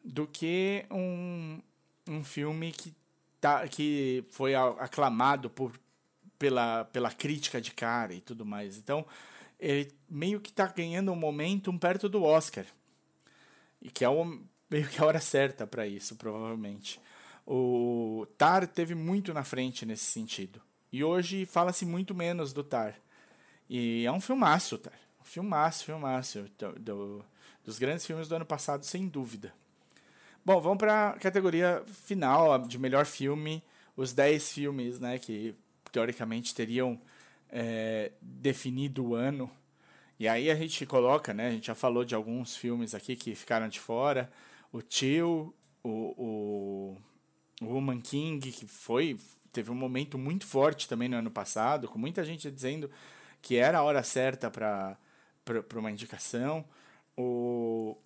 do 0.03 0.25
que 0.25 0.85
um, 0.89 1.61
um 2.07 2.23
filme 2.23 2.71
que 2.71 2.95
tá 3.39 3.67
que 3.67 4.23
foi 4.29 4.55
aclamado 4.55 5.49
por 5.49 5.71
pela, 6.37 6.85
pela 6.85 7.11
crítica 7.11 7.61
de 7.61 7.71
cara 7.71 8.13
e 8.13 8.21
tudo 8.21 8.45
mais. 8.45 8.77
Então, 8.77 9.05
ele 9.59 9.91
meio 10.09 10.39
que 10.39 10.49
está 10.49 10.67
ganhando 10.67 11.11
um 11.11 11.15
momentum 11.15 11.77
perto 11.77 12.09
do 12.09 12.23
Oscar. 12.23 12.65
E 13.81 13.89
que 13.89 14.03
é 14.03 14.09
o, 14.09 14.39
meio 14.69 14.87
que 14.87 15.01
a 15.01 15.05
hora 15.05 15.19
certa 15.19 15.65
para 15.65 15.87
isso, 15.87 16.15
provavelmente. 16.15 16.99
O 17.45 18.25
Tar 18.37 18.67
teve 18.67 18.95
muito 18.95 19.33
na 19.33 19.43
frente 19.43 19.85
nesse 19.85 20.05
sentido. 20.05 20.61
E 20.91 21.03
hoje 21.03 21.45
fala-se 21.45 21.85
muito 21.85 22.15
menos 22.15 22.53
do 22.53 22.63
Tar. 22.63 22.95
E 23.69 24.05
é 24.05 24.11
um 24.11 24.21
filmaço, 24.21 24.77
Tar. 24.77 24.97
Um 25.21 25.23
filmaço, 25.23 25.85
filmaço. 25.85 26.45
Do, 26.57 26.79
do, 26.79 27.25
dos 27.63 27.77
grandes 27.77 28.05
filmes 28.05 28.27
do 28.27 28.35
ano 28.35 28.45
passado, 28.45 28.83
sem 28.83 29.07
dúvida. 29.07 29.53
Bom, 30.43 30.61
vamos 30.61 30.77
para 30.77 31.09
a 31.09 31.19
categoria 31.19 31.83
final 31.87 32.59
de 32.59 32.77
melhor 32.77 33.05
filme. 33.05 33.63
Os 33.97 34.13
10 34.13 34.51
filmes 34.51 34.99
né, 34.99 35.17
que 35.17 35.55
teoricamente 35.95 36.53
teriam 36.53 36.99
é, 37.49 38.11
definido 38.21 39.05
o 39.05 39.15
ano. 39.15 39.49
E 40.19 40.27
aí 40.27 40.51
a 40.51 40.55
gente 40.55 40.85
coloca, 40.85 41.33
né? 41.33 41.47
A 41.47 41.51
gente 41.51 41.67
já 41.67 41.75
falou 41.75 42.03
de 42.03 42.13
alguns 42.13 42.53
filmes 42.57 42.93
aqui 42.93 43.15
que 43.15 43.33
ficaram 43.33 43.69
de 43.69 43.79
fora. 43.79 44.29
O 44.73 44.81
Tio, 44.81 45.53
o, 45.81 46.97
o, 47.61 47.65
Woman 47.65 48.01
King, 48.01 48.51
que 48.51 48.67
foi 48.67 49.17
teve 49.53 49.71
um 49.71 49.75
momento 49.75 50.17
muito 50.17 50.45
forte 50.45 50.85
também 50.85 51.07
no 51.07 51.15
ano 51.15 51.31
passado, 51.31 51.87
com 51.87 51.97
muita 51.97 52.25
gente 52.25 52.51
dizendo 52.51 52.91
que 53.41 53.55
era 53.55 53.77
a 53.77 53.83
hora 53.83 54.03
certa 54.03 54.51
para 54.51 54.97
uma 55.75 55.91
indicação. 55.91 56.65
O, 57.15 57.97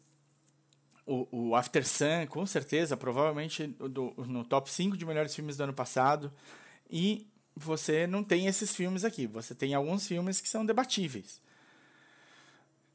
o, 1.07 1.27
o 1.31 1.55
After 1.55 1.87
Sun, 1.87 2.27
com 2.29 2.45
certeza, 2.45 2.95
provavelmente 2.95 3.65
do, 3.65 4.13
no 4.27 4.45
top 4.45 4.71
5 4.71 4.95
de 4.95 5.07
melhores 5.07 5.33
filmes 5.33 5.57
do 5.57 5.63
ano 5.63 5.73
passado. 5.73 6.31
E 6.87 7.27
você 7.55 8.07
não 8.07 8.23
tem 8.23 8.47
esses 8.47 8.75
filmes 8.75 9.03
aqui. 9.03 9.27
Você 9.27 9.53
tem 9.53 9.73
alguns 9.73 10.07
filmes 10.07 10.39
que 10.39 10.49
são 10.49 10.65
debatíveis. 10.65 11.41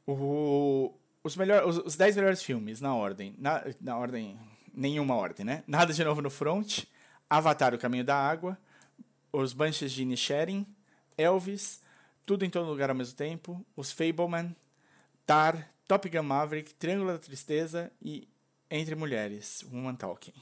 O, 0.07 0.93
os, 1.23 1.35
melhor, 1.35 1.65
os, 1.67 1.77
os 1.77 1.95
10 1.95 2.15
melhores 2.15 2.43
filmes 2.43 2.81
na 2.81 2.95
ordem. 2.95 3.35
Na, 3.37 3.63
na 3.81 3.97
ordem. 3.97 4.39
Nenhuma 4.73 5.15
ordem, 5.15 5.45
né? 5.45 5.63
Nada 5.67 5.93
de 5.93 6.03
novo 6.03 6.21
no 6.21 6.29
front. 6.29 6.83
Avatar 7.29 7.73
O 7.73 7.77
Caminho 7.77 8.03
da 8.03 8.15
Água. 8.15 8.57
Os 9.31 9.53
Banshees 9.53 9.91
de 9.91 10.01
Inisherin. 10.01 10.65
Elvis. 11.17 11.81
Tudo 12.25 12.43
em 12.43 12.49
todo 12.49 12.69
lugar 12.69 12.89
ao 12.89 12.95
mesmo 12.95 13.15
tempo. 13.15 13.65
Os 13.75 13.91
Fableman. 13.91 14.55
Tar. 15.25 15.69
Top 15.87 16.09
Gun 16.09 16.23
Maverick. 16.23 16.73
Triângulo 16.73 17.13
da 17.13 17.19
Tristeza. 17.19 17.91
E 18.01 18.27
Entre 18.69 18.95
Mulheres. 18.95 19.63
Woman 19.71 19.95
Talking. 19.95 20.33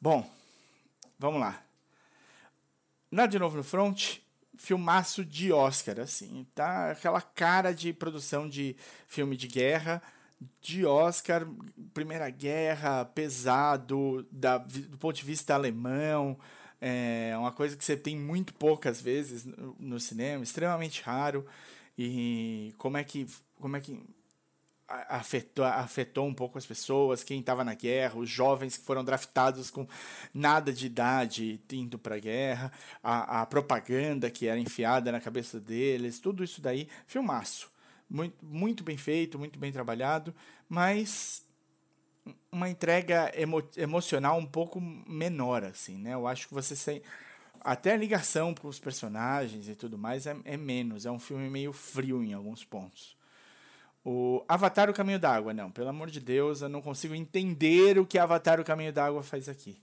Bom, 0.00 0.28
vamos 1.18 1.40
lá. 1.40 1.69
Nada 3.10 3.28
de 3.28 3.38
novo 3.40 3.56
no 3.56 3.64
front, 3.64 4.18
filmaço 4.56 5.24
de 5.24 5.52
Oscar, 5.52 5.98
assim, 5.98 6.46
tá? 6.54 6.92
Aquela 6.92 7.20
cara 7.20 7.72
de 7.72 7.92
produção 7.92 8.48
de 8.48 8.76
filme 9.08 9.36
de 9.36 9.48
guerra, 9.48 10.00
de 10.60 10.86
Oscar, 10.86 11.44
Primeira 11.92 12.30
Guerra, 12.30 13.04
pesado, 13.04 14.24
da, 14.30 14.58
do 14.58 14.96
ponto 14.96 15.16
de 15.16 15.24
vista 15.24 15.54
alemão, 15.54 16.38
é 16.80 17.34
uma 17.36 17.50
coisa 17.50 17.76
que 17.76 17.84
você 17.84 17.96
tem 17.96 18.16
muito 18.16 18.54
poucas 18.54 19.00
vezes 19.00 19.44
no 19.78 19.98
cinema, 19.98 20.44
extremamente 20.44 21.02
raro, 21.02 21.44
e 21.98 22.72
como 22.78 22.96
é 22.96 23.02
que, 23.02 23.26
como 23.56 23.76
é 23.76 23.80
que 23.80 24.00
afetou, 25.08 25.64
afetou 25.64 26.26
um 26.26 26.34
pouco 26.34 26.58
as 26.58 26.66
pessoas, 26.66 27.22
quem 27.22 27.40
estava 27.40 27.64
na 27.64 27.74
guerra, 27.74 28.18
os 28.18 28.28
jovens 28.28 28.76
que 28.76 28.84
foram 28.84 29.04
draftados 29.04 29.70
com 29.70 29.86
nada 30.34 30.72
de 30.72 30.86
idade 30.86 31.60
indo 31.72 31.98
para 31.98 32.16
a 32.16 32.18
guerra, 32.18 32.72
a 33.02 33.46
propaganda 33.46 34.30
que 34.30 34.46
era 34.46 34.58
enfiada 34.58 35.12
na 35.12 35.20
cabeça 35.20 35.60
deles, 35.60 36.18
tudo 36.18 36.42
isso 36.42 36.60
daí, 36.60 36.88
filmaço. 37.06 37.70
Muito, 38.08 38.44
muito 38.44 38.82
bem 38.82 38.96
feito, 38.96 39.38
muito 39.38 39.58
bem 39.58 39.70
trabalhado, 39.70 40.34
mas 40.68 41.44
uma 42.50 42.68
entrega 42.68 43.30
emo, 43.40 43.62
emocional 43.76 44.36
um 44.36 44.46
pouco 44.46 44.80
menor, 44.80 45.64
assim, 45.64 45.96
né? 45.96 46.14
Eu 46.14 46.26
acho 46.26 46.48
que 46.48 46.54
você 46.54 46.74
sem 46.74 47.00
até 47.60 47.92
a 47.92 47.96
ligação 47.96 48.54
com 48.54 48.68
os 48.68 48.78
personagens 48.78 49.68
e 49.68 49.74
tudo 49.74 49.98
mais 49.98 50.26
é, 50.26 50.34
é 50.44 50.56
menos, 50.56 51.04
é 51.04 51.10
um 51.10 51.18
filme 51.18 51.48
meio 51.48 51.72
frio 51.72 52.24
em 52.24 52.32
alguns 52.32 52.64
pontos. 52.64 53.19
O 54.04 54.42
Avatar 54.48 54.88
o 54.88 54.94
Caminho 54.94 55.18
d'Água, 55.18 55.52
não, 55.52 55.70
pelo 55.70 55.90
amor 55.90 56.10
de 56.10 56.20
Deus, 56.20 56.62
eu 56.62 56.68
não 56.68 56.80
consigo 56.80 57.14
entender 57.14 57.98
o 57.98 58.06
que 58.06 58.18
Avatar 58.18 58.58
o 58.58 58.64
Caminho 58.64 58.92
d'Água 58.92 59.22
faz 59.22 59.48
aqui. 59.48 59.80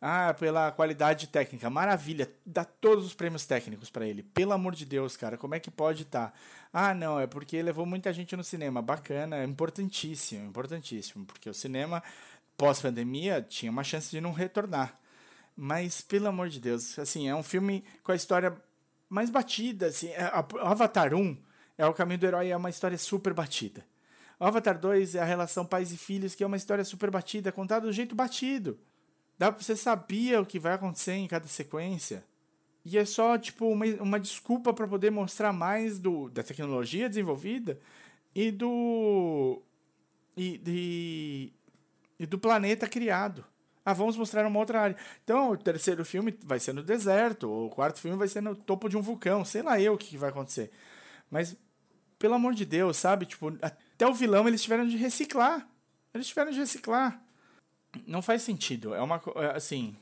Ah, 0.00 0.34
pela 0.34 0.72
qualidade 0.72 1.28
técnica, 1.28 1.70
maravilha, 1.70 2.28
dá 2.44 2.64
todos 2.64 3.06
os 3.06 3.14
prêmios 3.14 3.46
técnicos 3.46 3.88
para 3.88 4.04
ele. 4.04 4.24
Pelo 4.24 4.52
amor 4.52 4.74
de 4.74 4.84
Deus, 4.84 5.16
cara, 5.16 5.38
como 5.38 5.54
é 5.54 5.60
que 5.60 5.70
pode 5.70 6.02
estar? 6.02 6.32
Tá? 6.32 6.38
Ah, 6.72 6.92
não, 6.92 7.20
é 7.20 7.26
porque 7.28 7.62
levou 7.62 7.86
muita 7.86 8.12
gente 8.12 8.34
no 8.34 8.42
cinema, 8.42 8.82
bacana, 8.82 9.36
é 9.36 9.44
importantíssimo, 9.44 10.48
importantíssimo, 10.48 11.24
porque 11.24 11.48
o 11.48 11.54
cinema 11.54 12.02
pós-pandemia 12.56 13.42
tinha 13.42 13.70
uma 13.70 13.84
chance 13.84 14.10
de 14.10 14.20
não 14.20 14.32
retornar. 14.32 14.92
Mas 15.56 16.00
pelo 16.00 16.26
amor 16.26 16.48
de 16.48 16.58
Deus, 16.58 16.98
assim, 16.98 17.28
é 17.28 17.34
um 17.34 17.42
filme 17.44 17.84
com 18.02 18.10
a 18.10 18.16
história 18.16 18.56
mais 19.08 19.30
batida, 19.30 19.86
assim, 19.86 20.08
é, 20.08 20.24
Avatar 20.62 21.14
1 21.14 21.36
é 21.82 21.86
o 21.88 21.94
caminho 21.94 22.20
do 22.20 22.26
herói, 22.26 22.50
é 22.50 22.56
uma 22.56 22.70
história 22.70 22.96
super 22.96 23.34
batida. 23.34 23.84
Avatar 24.38 24.78
2 24.78 25.14
é 25.14 25.20
a 25.20 25.24
relação 25.24 25.64
pais 25.64 25.92
e 25.92 25.96
filhos, 25.96 26.34
que 26.34 26.42
é 26.42 26.46
uma 26.46 26.56
história 26.56 26.84
super 26.84 27.10
batida, 27.10 27.52
contada 27.52 27.86
do 27.86 27.92
jeito 27.92 28.14
batido. 28.14 28.78
Dá, 29.38 29.50
você 29.50 29.76
sabia 29.76 30.40
o 30.40 30.46
que 30.46 30.58
vai 30.58 30.74
acontecer 30.74 31.12
em 31.12 31.28
cada 31.28 31.46
sequência. 31.46 32.24
E 32.84 32.98
é 32.98 33.04
só, 33.04 33.38
tipo, 33.38 33.66
uma, 33.66 33.84
uma 34.00 34.20
desculpa 34.20 34.72
para 34.72 34.86
poder 34.86 35.10
mostrar 35.10 35.52
mais 35.52 35.98
do, 35.98 36.28
da 36.28 36.42
tecnologia 36.42 37.08
desenvolvida 37.08 37.78
e 38.34 38.50
do. 38.50 39.62
E, 40.36 40.58
de, 40.58 41.52
e 42.18 42.26
do 42.26 42.38
planeta 42.38 42.88
criado. 42.88 43.44
Ah, 43.84 43.92
vamos 43.92 44.16
mostrar 44.16 44.46
uma 44.46 44.58
outra 44.58 44.80
área. 44.80 44.96
Então, 45.24 45.50
o 45.50 45.56
terceiro 45.56 46.04
filme 46.04 46.36
vai 46.44 46.60
ser 46.60 46.72
no 46.72 46.82
deserto, 46.82 47.50
o 47.50 47.68
quarto 47.68 48.00
filme 48.00 48.16
vai 48.16 48.28
ser 48.28 48.40
no 48.40 48.54
topo 48.54 48.88
de 48.88 48.96
um 48.96 49.02
vulcão, 49.02 49.44
sei 49.44 49.62
lá 49.62 49.80
eu 49.80 49.94
o 49.94 49.98
que 49.98 50.16
vai 50.16 50.30
acontecer. 50.30 50.70
Mas, 51.30 51.56
pelo 52.22 52.34
amor 52.34 52.54
de 52.54 52.64
Deus, 52.64 52.98
sabe? 52.98 53.26
Tipo, 53.26 53.52
até 53.60 54.06
o 54.06 54.14
vilão 54.14 54.46
eles 54.46 54.62
tiveram 54.62 54.86
de 54.86 54.96
reciclar. 54.96 55.66
Eles 56.14 56.28
tiveram 56.28 56.52
de 56.52 56.58
reciclar. 56.60 57.20
Não 58.06 58.22
faz 58.22 58.42
sentido. 58.42 58.94
É 58.94 59.02
uma. 59.02 59.20
É, 59.34 59.56
assim. 59.56 59.96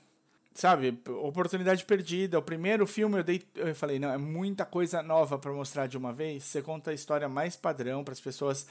sabe, 0.54 1.00
oportunidade 1.22 1.82
perdida. 1.86 2.38
O 2.38 2.42
primeiro 2.42 2.86
filme 2.86 3.16
eu 3.16 3.24
dei, 3.24 3.42
eu 3.54 3.74
falei, 3.74 3.98
não, 3.98 4.12
é 4.12 4.18
muita 4.18 4.66
coisa 4.66 5.02
nova 5.02 5.38
para 5.38 5.50
mostrar 5.50 5.86
de 5.86 5.96
uma 5.96 6.12
vez. 6.12 6.44
Você 6.44 6.60
conta 6.60 6.90
a 6.90 6.94
história 6.94 7.26
mais 7.26 7.56
padrão 7.56 8.04
para 8.04 8.12
as 8.12 8.20
pessoas 8.20 8.66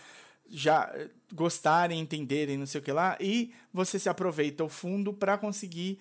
já 0.48 0.88
eh, 0.94 1.10
gostarem, 1.34 2.00
entenderem, 2.00 2.56
não 2.56 2.68
sei 2.68 2.82
o 2.82 2.84
que 2.84 2.92
lá, 2.92 3.18
e 3.20 3.52
você 3.74 3.98
se 3.98 4.10
aproveita 4.10 4.64
o 4.64 4.70
fundo 4.70 5.12
para 5.12 5.40
conseguir 5.40 6.00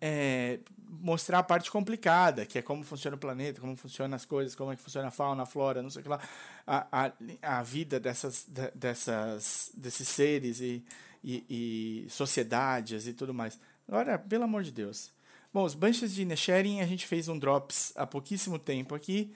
é, 0.00 0.60
mostrar 1.00 1.38
a 1.40 1.42
parte 1.42 1.70
complicada, 1.70 2.46
que 2.46 2.58
é 2.58 2.62
como 2.62 2.84
funciona 2.84 3.16
o 3.16 3.20
planeta, 3.20 3.60
como 3.60 3.76
funcionam 3.76 4.14
as 4.16 4.24
coisas, 4.24 4.54
como 4.54 4.72
é 4.72 4.76
que 4.76 4.82
funciona 4.82 5.08
a 5.08 5.10
fauna, 5.10 5.42
a 5.42 5.46
flora, 5.46 5.82
não 5.82 5.90
sei 5.90 6.00
o 6.00 6.02
que 6.02 6.08
lá, 6.08 6.20
a, 6.66 7.06
a, 7.06 7.58
a 7.58 7.62
vida 7.62 7.98
dessas, 8.00 8.46
dessas, 8.74 9.70
desses 9.74 10.08
seres 10.08 10.60
e, 10.60 10.84
e, 11.22 12.04
e 12.06 12.10
sociedades 12.10 13.06
e 13.06 13.12
tudo 13.12 13.34
mais. 13.34 13.58
Agora, 13.88 14.18
pelo 14.18 14.44
amor 14.44 14.62
de 14.62 14.70
Deus. 14.70 15.10
Bom, 15.52 15.64
os 15.64 15.74
Banshees 15.74 16.14
de 16.14 16.22
Inisherin 16.22 16.80
a 16.80 16.86
gente 16.86 17.06
fez 17.06 17.28
um 17.28 17.38
drops 17.38 17.92
há 17.96 18.06
pouquíssimo 18.06 18.58
tempo 18.58 18.94
aqui 18.94 19.32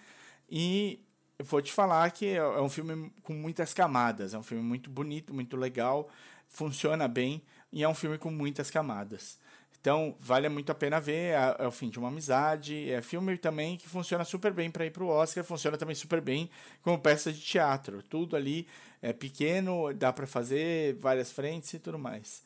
e 0.51 1.01
eu 1.39 1.45
vou 1.45 1.63
te 1.63 1.73
falar 1.73 2.11
que 2.11 2.27
é, 2.27 2.37
é 2.37 2.61
um 2.61 2.69
filme 2.69 3.13
com 3.23 3.33
muitas 3.33 3.73
camadas, 3.73 4.35
é 4.35 4.39
um 4.39 4.43
filme 4.43 4.65
muito 4.65 4.91
bonito, 4.91 5.33
muito 5.33 5.57
legal, 5.57 6.09
funciona 6.49 7.07
bem 7.07 7.43
e 7.73 7.85
é 7.85 7.89
um 7.89 7.95
filme 7.95 8.19
com 8.19 8.31
muitas 8.31 8.71
camadas. 8.71 9.39
Então, 9.81 10.17
vale 10.19 10.49
muito 10.49 10.71
a 10.73 10.75
pena 10.75 11.01
ver, 11.01 11.35
é, 11.35 11.57
é 11.61 11.67
o 11.67 11.71
fim 11.71 11.89
de 11.89 11.99
uma 11.99 12.09
amizade, 12.09 12.91
é 12.91 13.01
filme 13.01 13.39
também 13.39 13.77
que 13.77 13.89
funciona 13.89 14.25
super 14.25 14.53
bem 14.53 14.71
para 14.71 14.85
ir 14.85 14.91
para 14.91 15.05
o 15.05 15.09
Oscar, 15.09 15.45
funciona 15.45 15.79
também 15.79 15.95
super 15.95 16.21
bem 16.21 16.51
como 16.83 16.99
peça 16.99 17.33
de 17.33 17.41
teatro. 17.41 18.03
Tudo 18.03 18.37
ali 18.37 18.67
é 19.01 19.13
pequeno, 19.13 19.93
dá 19.95 20.13
para 20.13 20.27
fazer 20.27 20.95
várias 20.97 21.31
frentes 21.31 21.73
e 21.75 21.79
tudo 21.79 21.99
mais. 21.99 22.43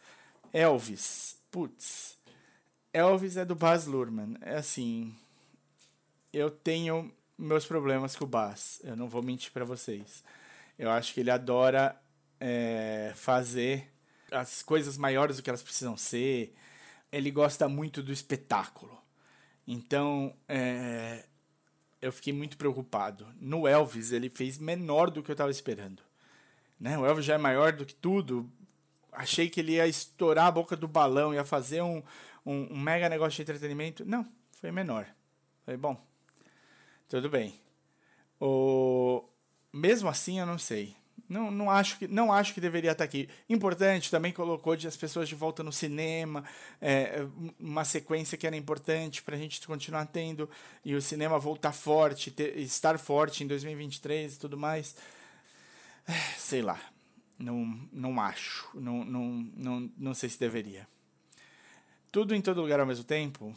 Elvis, 0.52 1.38
putz, 1.50 2.18
Elvis 2.92 3.38
é 3.38 3.44
do 3.44 3.54
Baz 3.54 3.86
Luhrmann, 3.86 4.36
é 4.42 4.56
assim, 4.56 5.14
eu 6.30 6.50
tenho 6.50 7.10
meus 7.38 7.64
problemas 7.64 8.14
com 8.14 8.24
o 8.24 8.28
Baz, 8.28 8.80
eu 8.84 8.94
não 8.94 9.08
vou 9.08 9.22
mentir 9.22 9.50
para 9.50 9.64
vocês. 9.64 10.22
Eu 10.78 10.90
acho 10.90 11.14
que 11.14 11.20
ele 11.20 11.30
adora 11.30 11.96
é, 12.38 13.12
fazer 13.14 13.90
as 14.30 14.62
coisas 14.62 14.96
maiores 14.98 15.36
do 15.36 15.42
que 15.42 15.50
elas 15.50 15.62
precisam 15.62 15.96
ser, 15.96 16.54
ele 17.12 17.30
gosta 17.30 17.68
muito 17.68 18.02
do 18.02 18.12
espetáculo. 18.12 18.98
Então, 19.66 20.34
é, 20.48 21.24
eu 22.00 22.10
fiquei 22.10 22.32
muito 22.32 22.56
preocupado. 22.56 23.28
No 23.40 23.68
Elvis, 23.68 24.10
ele 24.10 24.30
fez 24.30 24.58
menor 24.58 25.10
do 25.10 25.22
que 25.22 25.30
eu 25.30 25.34
estava 25.34 25.50
esperando. 25.50 26.02
Né? 26.80 26.98
O 26.98 27.06
Elvis 27.06 27.24
já 27.24 27.34
é 27.34 27.38
maior 27.38 27.72
do 27.72 27.86
que 27.86 27.94
tudo. 27.94 28.50
Achei 29.12 29.48
que 29.48 29.60
ele 29.60 29.72
ia 29.72 29.86
estourar 29.86 30.46
a 30.46 30.50
boca 30.50 30.74
do 30.74 30.88
balão, 30.88 31.34
ia 31.34 31.44
fazer 31.44 31.82
um, 31.82 32.02
um, 32.44 32.72
um 32.72 32.80
mega 32.80 33.08
negócio 33.08 33.36
de 33.36 33.42
entretenimento. 33.42 34.04
Não, 34.04 34.26
foi 34.52 34.72
menor. 34.72 35.06
Foi 35.64 35.76
bom. 35.76 36.00
Tudo 37.08 37.28
bem. 37.28 37.54
O... 38.40 39.22
Mesmo 39.72 40.08
assim, 40.08 40.40
eu 40.40 40.46
não 40.46 40.58
sei. 40.58 40.96
Não, 41.32 41.50
não, 41.50 41.70
acho 41.70 41.98
que, 41.98 42.06
não 42.06 42.30
acho 42.30 42.52
que 42.52 42.60
deveria 42.60 42.92
estar 42.92 43.04
aqui. 43.04 43.26
Importante, 43.48 44.10
também 44.10 44.32
colocou 44.32 44.76
de 44.76 44.86
as 44.86 44.98
pessoas 44.98 45.26
de 45.26 45.34
volta 45.34 45.62
no 45.62 45.72
cinema, 45.72 46.44
é, 46.78 47.26
uma 47.58 47.86
sequência 47.86 48.36
que 48.36 48.46
era 48.46 48.54
importante 48.54 49.22
para 49.22 49.34
a 49.34 49.38
gente 49.38 49.66
continuar 49.66 50.04
tendo, 50.04 50.48
e 50.84 50.94
o 50.94 51.00
cinema 51.00 51.38
voltar 51.38 51.72
forte, 51.72 52.30
ter, 52.30 52.58
estar 52.58 52.98
forte 52.98 53.42
em 53.42 53.46
2023 53.46 54.34
e 54.34 54.38
tudo 54.38 54.58
mais. 54.58 54.94
É, 56.06 56.12
sei 56.36 56.60
lá. 56.60 56.78
Não, 57.38 57.80
não 57.90 58.20
acho. 58.20 58.68
Não, 58.74 59.02
não, 59.02 59.50
não, 59.56 59.90
não 59.96 60.14
sei 60.14 60.28
se 60.28 60.38
deveria. 60.38 60.86
Tudo 62.10 62.34
em 62.34 62.42
todo 62.42 62.60
lugar 62.60 62.78
ao 62.78 62.86
mesmo 62.86 63.04
tempo. 63.04 63.56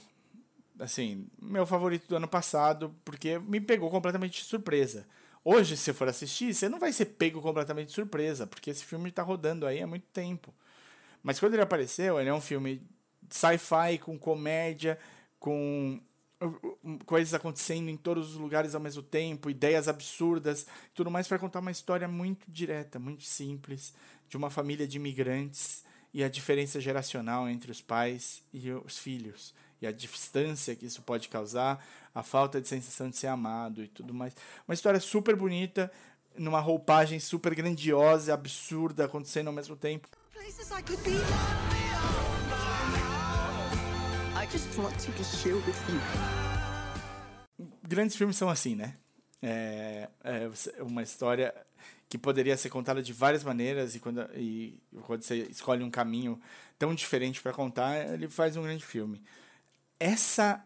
Assim, 0.80 1.28
meu 1.41 1.65
favorito 1.65 2.07
do 2.07 2.15
ano 2.15 2.28
passado, 2.28 2.95
porque 3.03 3.38
me 3.38 3.59
pegou 3.59 3.89
completamente 3.89 4.41
de 4.41 4.45
surpresa 4.45 5.05
Hoje, 5.48 5.78
se 5.78 5.93
for 5.93 6.08
assistir, 6.08 6.56
você 6.56 6.68
não 6.68 6.80
vai 6.80 6.91
ser 6.91 7.06
pego 7.06 7.39
completamente 7.39 7.89
de 7.89 7.93
surpresa, 7.93 8.48
porque 8.48 8.72
esse 8.72 8.84
filme 8.84 9.10
está 9.10 9.22
rodando 9.22 9.68
aí 9.68 9.80
há 9.80 9.86
muito 9.86 10.08
tempo. 10.12 10.52
Mas 11.22 11.39
quando 11.39 11.54
ele 11.54 11.62
apareceu, 11.62 12.20
ele 12.20 12.30
é 12.30 12.34
um 12.34 12.41
filme 12.41 12.82
sci-fi, 13.30 14.00
com 14.00 14.18
comédia, 14.18 14.98
com 15.39 16.02
uh, 16.41 17.06
coisas 17.06 17.36
acontecendo 17.36 17.89
em 17.89 17.96
todos 17.96 18.32
os 18.32 18.38
lugares 18.38 18.74
ao 18.74 18.82
mesmo 18.82 19.04
tempo, 19.04 19.48
ideias 19.48 19.88
absurdas, 19.88 20.66
tudo 20.96 21.12
mais 21.12 21.28
para 21.28 21.38
contar 21.38 21.60
uma 21.60 21.72
história 21.72 22.08
muito 22.08 22.50
direta, 22.50 22.98
muito 22.98 23.24
simples, 23.24 23.93
de 24.28 24.38
uma 24.38 24.50
família 24.50 24.88
de 24.88 24.98
imigrantes 24.98 25.84
e 26.12 26.24
a 26.24 26.30
diferença 26.30 26.82
geracional 26.82 27.48
entre 27.48 27.70
os 27.70 27.82
pais 27.82 28.41
e 28.52 28.72
os 28.72 28.98
filhos 28.98 29.54
e 29.86 29.88
a 29.88 29.92
distância 29.92 30.76
que 30.76 30.86
isso 30.86 31.02
pode 31.02 31.30
causar, 31.30 31.84
a 32.14 32.24
falta 32.24 32.60
de 32.60 32.68
sensação 32.68 33.10
de 33.10 33.18
ser 33.18 33.28
amado 33.28 33.84
e 33.84 33.88
tudo 33.88 34.14
mais. 34.14 34.36
Uma 34.68 34.74
história 34.74 35.00
super 35.00 35.36
bonita, 35.36 35.92
numa 36.36 36.60
roupagem 36.60 37.20
super 37.20 37.54
grandiosa, 37.54 38.34
absurda, 38.34 39.06
acontecendo 39.06 39.48
ao 39.48 39.54
mesmo 39.54 39.76
tempo. 39.76 40.08
Grandes 47.84 48.16
filmes 48.16 48.36
são 48.36 48.50
assim, 48.50 48.76
né? 48.76 48.96
É, 49.42 50.10
é 50.24 50.84
uma 50.84 51.04
história 51.04 51.54
que 52.10 52.18
poderia 52.18 52.58
ser 52.58 52.70
contada 52.70 53.02
de 53.02 53.14
várias 53.14 53.44
maneiras 53.44 53.96
e 53.96 54.00
quando, 54.00 54.22
e 54.36 54.80
quando 55.04 55.22
você 55.22 55.38
escolhe 55.50 55.84
um 55.84 55.92
caminho 55.92 56.40
tão 56.78 56.94
diferente 56.96 57.42
para 57.42 57.52
contar, 57.54 58.14
ele 58.14 58.28
faz 58.28 58.56
um 58.56 58.64
grande 58.64 58.86
filme 58.86 59.22
essa 60.00 60.64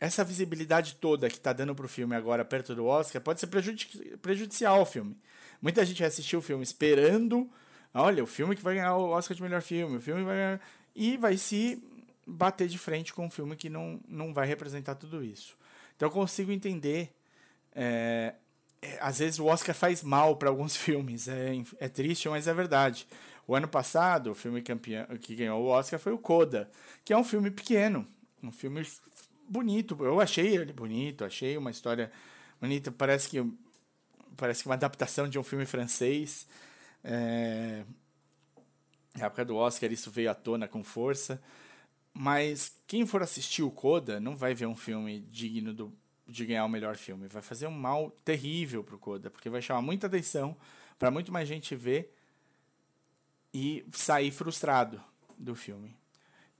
essa 0.00 0.24
visibilidade 0.24 0.94
toda 0.94 1.28
que 1.28 1.36
está 1.36 1.52
dando 1.52 1.74
pro 1.74 1.86
filme 1.86 2.16
agora 2.16 2.42
perto 2.42 2.74
do 2.74 2.86
Oscar 2.86 3.20
pode 3.20 3.38
ser 3.38 3.48
prejudici 3.48 4.16
prejudicial 4.22 4.78
ao 4.78 4.86
filme. 4.86 5.14
Muita 5.60 5.84
gente 5.84 5.98
vai 5.98 6.08
assistir 6.08 6.36
o 6.36 6.40
filme 6.40 6.62
esperando, 6.62 7.50
olha, 7.92 8.24
o 8.24 8.26
filme 8.26 8.56
que 8.56 8.62
vai 8.62 8.76
ganhar 8.76 8.96
o 8.96 9.10
Oscar 9.10 9.36
de 9.36 9.42
melhor 9.42 9.60
filme, 9.60 9.98
o 9.98 10.00
filme 10.00 10.24
vai 10.24 10.36
ganhar, 10.36 10.60
e 10.94 11.18
vai 11.18 11.36
se 11.36 11.82
bater 12.26 12.66
de 12.66 12.78
frente 12.78 13.12
com 13.12 13.26
um 13.26 13.30
filme 13.30 13.54
que 13.56 13.68
não, 13.68 14.00
não 14.08 14.32
vai 14.32 14.46
representar 14.46 14.94
tudo 14.94 15.22
isso. 15.22 15.54
Então 15.96 16.08
eu 16.08 16.12
consigo 16.12 16.50
entender. 16.50 17.12
É, 17.74 18.34
é, 18.82 18.98
às 19.00 19.18
vezes 19.18 19.38
o 19.38 19.46
Oscar 19.46 19.74
faz 19.74 20.02
mal 20.02 20.36
para 20.36 20.48
alguns 20.48 20.74
filmes, 20.76 21.28
é, 21.28 21.52
é 21.78 21.88
triste, 21.88 22.28
mas 22.28 22.48
é 22.48 22.54
verdade. 22.54 23.06
O 23.46 23.54
ano 23.54 23.68
passado, 23.68 24.30
o 24.30 24.34
filme 24.34 24.62
campeão, 24.62 25.06
que 25.20 25.34
ganhou 25.34 25.62
o 25.62 25.66
Oscar 25.66 25.98
foi 25.98 26.12
o 26.12 26.18
Coda, 26.18 26.70
que 27.04 27.12
é 27.12 27.16
um 27.16 27.24
filme 27.24 27.50
pequeno, 27.50 28.06
um 28.42 28.52
filme 28.52 28.86
bonito. 29.48 29.96
Eu 30.00 30.20
achei 30.20 30.56
ele 30.56 30.72
bonito, 30.72 31.24
achei 31.24 31.56
uma 31.56 31.70
história 31.70 32.10
bonita. 32.60 32.90
Parece 32.92 33.28
que 33.28 33.44
parece 34.36 34.62
que 34.62 34.68
uma 34.68 34.74
adaptação 34.74 35.28
de 35.28 35.38
um 35.38 35.42
filme 35.42 35.66
francês. 35.66 36.46
É... 37.02 37.84
Na 39.16 39.26
época 39.26 39.44
do 39.44 39.56
Oscar 39.56 39.90
isso 39.92 40.10
veio 40.10 40.30
à 40.30 40.34
tona 40.34 40.68
com 40.68 40.82
força. 40.82 41.42
Mas 42.12 42.76
quem 42.86 43.06
for 43.06 43.22
assistir 43.22 43.62
o 43.62 43.70
Coda 43.70 44.20
não 44.20 44.36
vai 44.36 44.54
ver 44.54 44.66
um 44.66 44.76
filme 44.76 45.20
digno 45.20 45.72
do, 45.72 45.92
de 46.26 46.44
ganhar 46.44 46.64
o 46.64 46.68
melhor 46.68 46.96
filme. 46.96 47.28
Vai 47.28 47.42
fazer 47.42 47.66
um 47.66 47.72
mal 47.72 48.10
terrível 48.24 48.82
pro 48.82 48.98
Coda, 48.98 49.30
porque 49.30 49.48
vai 49.48 49.62
chamar 49.62 49.82
muita 49.82 50.06
atenção 50.06 50.56
para 50.98 51.10
muito 51.10 51.32
mais 51.32 51.48
gente 51.48 51.74
ver 51.74 52.14
e 53.52 53.84
sair 53.92 54.30
frustrado 54.30 55.02
do 55.38 55.54
filme. 55.54 55.99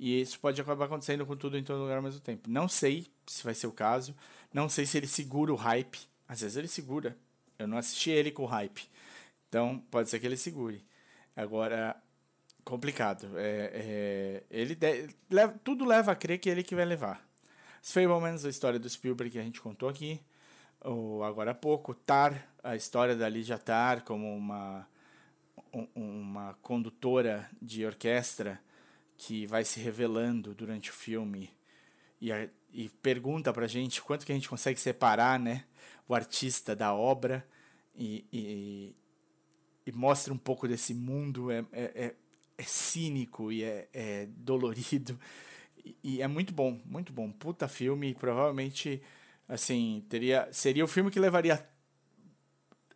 E 0.01 0.18
isso 0.18 0.40
pode 0.40 0.59
acabar 0.59 0.86
acontecendo 0.86 1.26
com 1.26 1.36
tudo 1.36 1.59
em 1.59 1.62
todo 1.62 1.82
lugar 1.82 1.98
ao 1.98 2.03
mesmo 2.03 2.20
tempo. 2.20 2.48
Não 2.48 2.66
sei 2.66 3.07
se 3.26 3.44
vai 3.44 3.53
ser 3.53 3.66
o 3.66 3.72
caso. 3.72 4.16
Não 4.51 4.66
sei 4.66 4.86
se 4.86 4.96
ele 4.96 5.07
segura 5.07 5.53
o 5.53 5.57
hype. 5.57 6.01
Às 6.26 6.40
vezes 6.40 6.57
ele 6.57 6.68
segura. 6.68 7.14
Eu 7.59 7.68
não 7.68 7.76
assisti 7.76 8.09
ele 8.09 8.30
com 8.30 8.46
hype. 8.46 8.88
Então, 9.46 9.78
pode 9.90 10.09
ser 10.09 10.18
que 10.18 10.24
ele 10.24 10.38
segure. 10.38 10.82
Agora, 11.36 11.94
complicado. 12.64 13.26
É, 13.36 13.72
é, 13.74 14.42
ele 14.51 14.74
de, 14.74 15.14
leva, 15.30 15.55
tudo 15.62 15.84
leva 15.84 16.12
a 16.12 16.16
crer 16.16 16.38
que 16.38 16.48
é 16.48 16.53
ele 16.53 16.62
que 16.62 16.74
vai 16.74 16.86
levar. 16.86 17.22
Os 17.82 17.92
Fablemans, 17.92 18.46
a 18.46 18.48
história 18.48 18.78
do 18.78 18.88
Spielberg 18.88 19.30
que 19.30 19.38
a 19.38 19.42
gente 19.42 19.61
contou 19.61 19.86
aqui. 19.86 20.18
Ou 20.80 21.22
agora 21.22 21.51
há 21.51 21.55
pouco. 21.55 21.92
Tar, 21.92 22.51
a 22.64 22.74
história 22.74 23.14
da 23.14 23.28
Lydia 23.28 23.59
Tar 23.59 24.01
como 24.01 24.34
uma, 24.34 24.88
uma 25.94 26.55
condutora 26.62 27.51
de 27.61 27.84
orquestra 27.84 28.59
que 29.21 29.45
vai 29.45 29.66
se 29.66 29.79
revelando 29.79 30.55
durante 30.55 30.89
o 30.89 30.95
filme 30.95 31.51
e, 32.18 32.33
a, 32.33 32.49
e 32.73 32.89
pergunta 33.03 33.53
pra 33.53 33.66
gente 33.66 34.01
quanto 34.01 34.25
que 34.25 34.33
a 34.33 34.35
gente 34.35 34.49
consegue 34.49 34.81
separar 34.81 35.39
né, 35.39 35.66
o 36.09 36.14
artista 36.14 36.75
da 36.75 36.95
obra 36.95 37.47
e, 37.95 38.25
e, 38.33 38.97
e 39.85 39.93
mostra 39.93 40.33
um 40.33 40.39
pouco 40.39 40.66
desse 40.66 40.95
mundo. 40.95 41.51
É, 41.51 41.59
é, 41.71 41.83
é, 41.95 42.14
é 42.57 42.62
cínico 42.62 43.53
e 43.53 43.62
é, 43.62 43.89
é 43.93 44.27
dolorido. 44.39 45.21
E, 45.85 45.97
e, 46.03 46.23
é 46.23 46.27
muito 46.27 46.55
bom, 46.55 46.81
muito 46.87 47.12
bom. 47.12 47.31
Puta 47.31 47.68
filme, 47.68 48.14
provavelmente 48.14 49.03
assim, 49.47 50.03
teria 50.09 50.49
seria 50.51 50.85
o 50.85 50.89
filme 50.89 51.11
que 51.11 51.21
levaria 51.21 51.62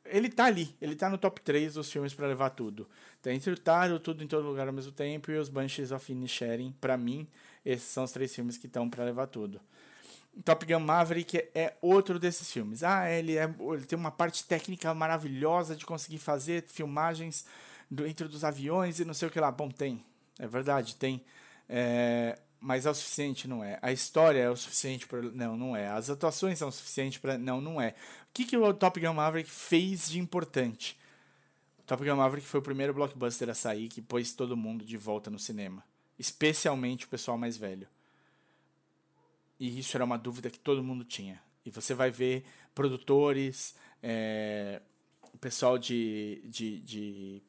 ele 0.05 0.29
tá 0.29 0.45
ali, 0.45 0.75
ele 0.81 0.95
tá 0.95 1.09
no 1.09 1.19
top 1.19 1.41
3 1.41 1.75
dos 1.75 1.91
filmes 1.91 2.13
para 2.13 2.27
levar 2.27 2.51
tudo. 2.51 2.89
Tá 3.23 3.33
entre 3.33 3.51
o 3.53 3.59
Taro, 3.59 3.99
Tudo 3.99 4.23
em 4.23 4.27
Todo 4.27 4.47
Lugar 4.47 4.67
ao 4.67 4.73
mesmo 4.73 4.93
tempo 4.93 5.31
e 5.31 5.39
os 5.39 5.49
Banshees 5.49 5.91
of 5.91 6.13
Inisherin. 6.13 6.75
Para 6.81 6.97
mim, 6.97 7.27
esses 7.65 7.89
são 7.89 8.05
os 8.05 8.13
três 8.13 8.35
filmes 8.35 8.59
que 8.59 8.67
estão 8.67 8.89
para 8.89 9.05
levar 9.05 9.27
tudo. 9.27 9.61
Top 10.45 10.67
Gun 10.67 10.81
Maverick 10.81 11.49
é 11.55 11.75
outro 11.81 12.19
desses 12.19 12.51
filmes. 12.51 12.83
Ah, 12.83 13.09
ele, 13.11 13.37
é, 13.37 13.45
ele 13.45 13.87
tem 13.87 13.99
uma 13.99 14.11
parte 14.11 14.45
técnica 14.45 14.93
maravilhosa 14.93 15.77
de 15.77 15.87
conseguir 15.87 16.19
fazer 16.19 16.65
filmagens 16.67 17.45
dentro 17.91 18.29
dos 18.29 18.45
aviões 18.45 18.99
e 18.99 19.05
não 19.05 19.15
sei 19.15 19.29
o 19.29 19.31
que 19.31 19.39
lá. 19.39 19.51
Bom, 19.51 19.71
tem. 19.71 20.05
É 20.39 20.47
verdade, 20.47 20.97
tem. 20.97 21.23
É, 21.69 22.39
mas 22.65 22.87
é 22.87 22.91
o 22.91 22.95
suficiente, 22.95 23.47
não 23.47 23.63
é. 23.63 23.79
A 23.83 23.93
história 23.93 24.41
é 24.41 24.49
o 24.49 24.57
suficiente 24.57 25.07
para. 25.07 25.21
Não, 25.21 25.55
não 25.55 25.77
é. 25.77 25.89
As 25.89 26.09
atuações 26.09 26.59
são 26.59 26.69
o 26.69 26.73
suficiente 26.73 27.21
para. 27.21 27.37
Não, 27.37 27.61
não 27.61 27.79
é. 27.79 27.91
O 27.91 28.33
que, 28.33 28.47
que 28.47 28.57
o 28.57 28.73
Top 28.73 28.99
Gun 28.99 29.13
Maverick 29.13 29.51
fez 29.51 30.09
de 30.09 30.19
importante? 30.19 30.99
O 31.79 31.83
Top 31.83 32.03
Gun 32.03 32.17
Maverick 32.17 32.49
foi 32.49 32.61
o 32.61 32.63
primeiro 32.63 32.95
blockbuster 32.95 33.51
a 33.51 33.55
sair 33.55 33.89
que 33.89 34.01
pôs 34.01 34.33
todo 34.33 34.57
mundo 34.57 34.83
de 34.83 34.97
volta 34.97 35.29
no 35.29 35.39
cinema. 35.39 35.85
Especialmente 36.19 37.05
o 37.05 37.09
pessoal 37.09 37.37
mais 37.37 37.59
velho. 37.59 37.87
E 39.61 39.79
isso 39.79 39.95
era 39.95 40.05
uma 40.05 40.17
dúvida 40.17 40.49
que 40.49 40.59
todo 40.59 40.83
mundo 40.83 41.05
tinha. 41.05 41.43
E 41.67 41.71
você 41.71 41.93
vai 41.93 42.11
ver 42.11 42.47
produtores, 42.75 43.75
é, 44.03 44.81
pessoal 45.45 45.77
de, 45.77 46.41
de, 46.47 46.81
de 46.81 47.43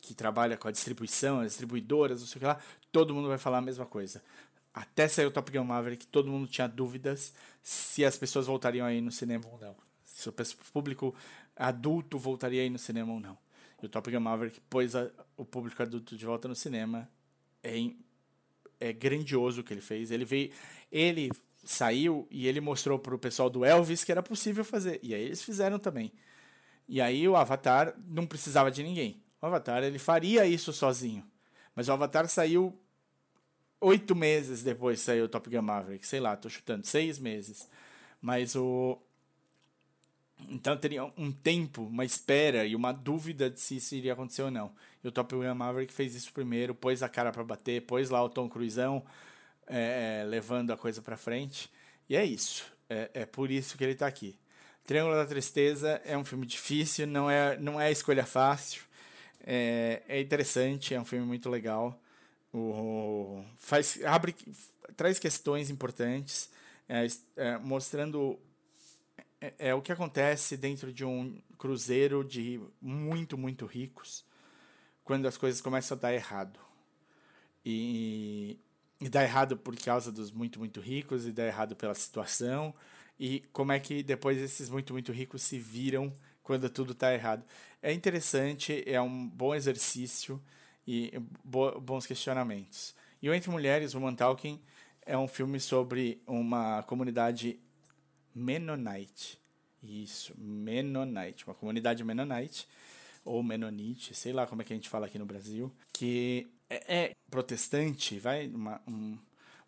que 0.00 0.14
trabalha 0.14 0.56
com 0.56 0.66
a 0.66 0.70
distribuição, 0.70 1.40
as 1.40 1.48
distribuidoras, 1.48 2.20
não 2.20 2.26
sei 2.26 2.36
o 2.36 2.40
que 2.40 2.46
lá, 2.46 2.58
todo 2.92 3.14
mundo 3.14 3.28
vai 3.28 3.38
falar 3.38 3.58
a 3.58 3.62
mesma 3.62 3.86
coisa. 3.86 4.22
Até 4.72 5.08
sair 5.08 5.26
o 5.26 5.30
Top 5.30 5.50
Gun 5.50 5.64
Maverick, 5.64 6.06
todo 6.06 6.30
mundo 6.30 6.46
tinha 6.46 6.68
dúvidas 6.68 7.32
se 7.62 8.04
as 8.04 8.16
pessoas 8.16 8.46
voltariam 8.46 8.86
aí 8.86 9.00
no 9.00 9.10
cinema 9.10 9.44
ou 9.50 9.58
não. 9.58 9.76
Se 10.04 10.28
o 10.28 10.34
público 10.72 11.14
adulto 11.56 12.18
voltaria 12.18 12.62
aí 12.62 12.70
no 12.70 12.78
cinema 12.78 13.12
ou 13.12 13.20
não. 13.20 13.36
E 13.82 13.86
o 13.86 13.88
Top 13.88 14.10
Gun 14.10 14.20
Maverick 14.20 14.60
pôs 14.68 14.94
a, 14.94 15.10
o 15.36 15.44
público 15.44 15.82
adulto 15.82 16.16
de 16.16 16.24
volta 16.24 16.48
no 16.48 16.54
cinema. 16.54 17.08
É, 17.62 17.74
é 18.80 18.92
grandioso 18.92 19.60
o 19.60 19.64
que 19.64 19.72
ele 19.72 19.80
fez. 19.80 20.10
Ele 20.10 20.24
veio, 20.24 20.50
ele 20.90 21.30
saiu 21.64 22.26
e 22.30 22.46
ele 22.46 22.60
mostrou 22.60 22.98
pro 22.98 23.18
pessoal 23.18 23.50
do 23.50 23.64
Elvis 23.64 24.04
que 24.04 24.12
era 24.12 24.22
possível 24.22 24.64
fazer. 24.64 24.98
E 25.02 25.14
aí 25.14 25.22
eles 25.22 25.42
fizeram 25.42 25.78
também. 25.78 26.12
E 26.88 27.00
aí 27.00 27.28
o 27.28 27.36
Avatar 27.36 27.94
não 28.06 28.26
precisava 28.26 28.70
de 28.70 28.82
ninguém. 28.82 29.22
O 29.40 29.46
Avatar 29.46 29.82
ele 29.84 29.98
faria 29.98 30.46
isso 30.46 30.72
sozinho. 30.72 31.24
Mas 31.78 31.88
o 31.88 31.92
Avatar 31.92 32.28
saiu 32.28 32.76
oito 33.80 34.16
meses 34.16 34.64
depois 34.64 34.98
saiu 34.98 35.26
o 35.26 35.28
Top 35.28 35.48
Gun 35.48 35.62
Maverick. 35.62 36.04
Sei 36.04 36.18
lá, 36.18 36.36
tô 36.36 36.48
chutando, 36.48 36.84
seis 36.84 37.20
meses. 37.20 37.68
Mas 38.20 38.56
o. 38.56 39.00
Então 40.48 40.76
teria 40.76 41.04
um 41.16 41.30
tempo, 41.30 41.84
uma 41.84 42.04
espera 42.04 42.66
e 42.66 42.74
uma 42.74 42.90
dúvida 42.90 43.48
de 43.48 43.60
se 43.60 43.76
isso 43.76 43.94
iria 43.94 44.14
acontecer 44.14 44.42
ou 44.42 44.50
não. 44.50 44.72
E 45.04 45.06
o 45.06 45.12
Top 45.12 45.32
Gun 45.32 45.54
Maverick 45.54 45.92
fez 45.92 46.16
isso 46.16 46.32
primeiro, 46.32 46.74
pôs 46.74 47.00
a 47.00 47.08
cara 47.08 47.30
para 47.30 47.44
bater, 47.44 47.82
pôs 47.82 48.10
lá 48.10 48.24
o 48.24 48.28
Tom 48.28 48.48
Cruizão 48.48 49.06
é, 49.64 50.24
levando 50.26 50.72
a 50.72 50.76
coisa 50.76 51.00
para 51.00 51.16
frente. 51.16 51.70
E 52.08 52.16
é 52.16 52.24
isso. 52.24 52.66
É, 52.90 53.08
é 53.14 53.24
por 53.24 53.52
isso 53.52 53.78
que 53.78 53.84
ele 53.84 53.92
está 53.92 54.08
aqui. 54.08 54.36
Triângulo 54.84 55.14
da 55.14 55.26
Tristeza 55.26 56.02
é 56.04 56.18
um 56.18 56.24
filme 56.24 56.44
difícil, 56.44 57.06
não 57.06 57.30
é, 57.30 57.56
não 57.56 57.80
é 57.80 57.92
escolha 57.92 58.26
fácil. 58.26 58.87
É, 59.40 60.02
é 60.08 60.20
interessante, 60.20 60.94
é 60.94 61.00
um 61.00 61.04
filme 61.04 61.26
muito 61.26 61.48
legal. 61.48 62.00
O, 62.52 63.44
faz, 63.56 64.02
abre, 64.04 64.34
traz 64.96 65.18
questões 65.18 65.70
importantes, 65.70 66.50
é, 66.88 67.06
é, 67.36 67.58
mostrando 67.58 68.38
é, 69.40 69.54
é, 69.58 69.74
o 69.74 69.82
que 69.82 69.92
acontece 69.92 70.56
dentro 70.56 70.92
de 70.92 71.04
um 71.04 71.40
cruzeiro 71.58 72.24
de 72.24 72.60
muito, 72.80 73.36
muito 73.38 73.66
ricos, 73.66 74.24
quando 75.04 75.26
as 75.26 75.36
coisas 75.36 75.60
começam 75.60 75.96
a 75.96 76.00
dar 76.00 76.12
errado. 76.12 76.58
E, 77.64 78.58
e 79.00 79.08
dá 79.08 79.22
errado 79.22 79.56
por 79.56 79.76
causa 79.76 80.10
dos 80.10 80.30
muito, 80.32 80.58
muito 80.58 80.80
ricos, 80.80 81.26
e 81.26 81.32
dá 81.32 81.46
errado 81.46 81.76
pela 81.76 81.94
situação, 81.94 82.74
e 83.18 83.40
como 83.52 83.72
é 83.72 83.80
que 83.80 84.02
depois 84.02 84.38
esses 84.38 84.68
muito, 84.68 84.92
muito 84.92 85.12
ricos 85.12 85.42
se 85.42 85.58
viram 85.58 86.12
quando 86.48 86.70
tudo 86.70 86.92
está 86.92 87.12
errado. 87.12 87.44
É 87.82 87.92
interessante, 87.92 88.82
é 88.86 88.98
um 88.98 89.28
bom 89.28 89.54
exercício 89.54 90.42
e 90.86 91.12
bo 91.44 91.78
bons 91.78 92.06
questionamentos. 92.06 92.94
E 93.20 93.28
o 93.28 93.34
Entre 93.34 93.50
Mulheres, 93.50 93.92
Woman 93.92 94.14
Talking, 94.14 94.58
é 95.04 95.16
um 95.18 95.28
filme 95.28 95.60
sobre 95.60 96.22
uma 96.26 96.82
comunidade 96.84 97.60
Mennonite. 98.34 99.38
Isso, 99.82 100.32
Mennonite, 100.38 101.46
uma 101.46 101.54
comunidade 101.54 102.02
Mennonite, 102.02 102.66
ou 103.26 103.42
Menonite, 103.42 104.14
sei 104.14 104.32
lá 104.32 104.46
como 104.46 104.62
é 104.62 104.64
que 104.64 104.72
a 104.72 104.76
gente 104.76 104.88
fala 104.88 105.04
aqui 105.04 105.18
no 105.18 105.26
Brasil, 105.26 105.70
que 105.92 106.48
é, 106.70 106.96
é 107.00 107.16
protestante, 107.30 108.18
vai, 108.18 108.46
uma, 108.48 108.80
um, 108.88 109.18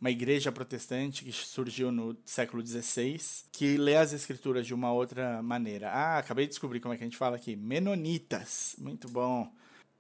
uma 0.01 0.11
igreja 0.11 0.51
protestante 0.51 1.25
que 1.25 1.33
surgiu 1.33 1.93
no 1.93 2.17
século 2.25 2.67
XVI, 2.67 3.21
que 3.53 3.77
lê 3.77 3.97
as 3.97 4.13
escrituras 4.15 4.67
de 4.67 4.73
uma 4.73 4.91
outra 4.91 5.43
maneira. 5.43 5.91
Ah, 5.91 6.19
acabei 6.19 6.47
de 6.47 6.51
descobrir 6.51 6.81
como 6.81 6.95
é 6.95 6.97
que 6.97 7.05
a 7.05 7.07
gente 7.07 7.19
fala 7.19 7.37
aqui. 7.37 7.55
Menonitas. 7.55 8.75
Muito 8.79 9.09
bom. 9.11 9.53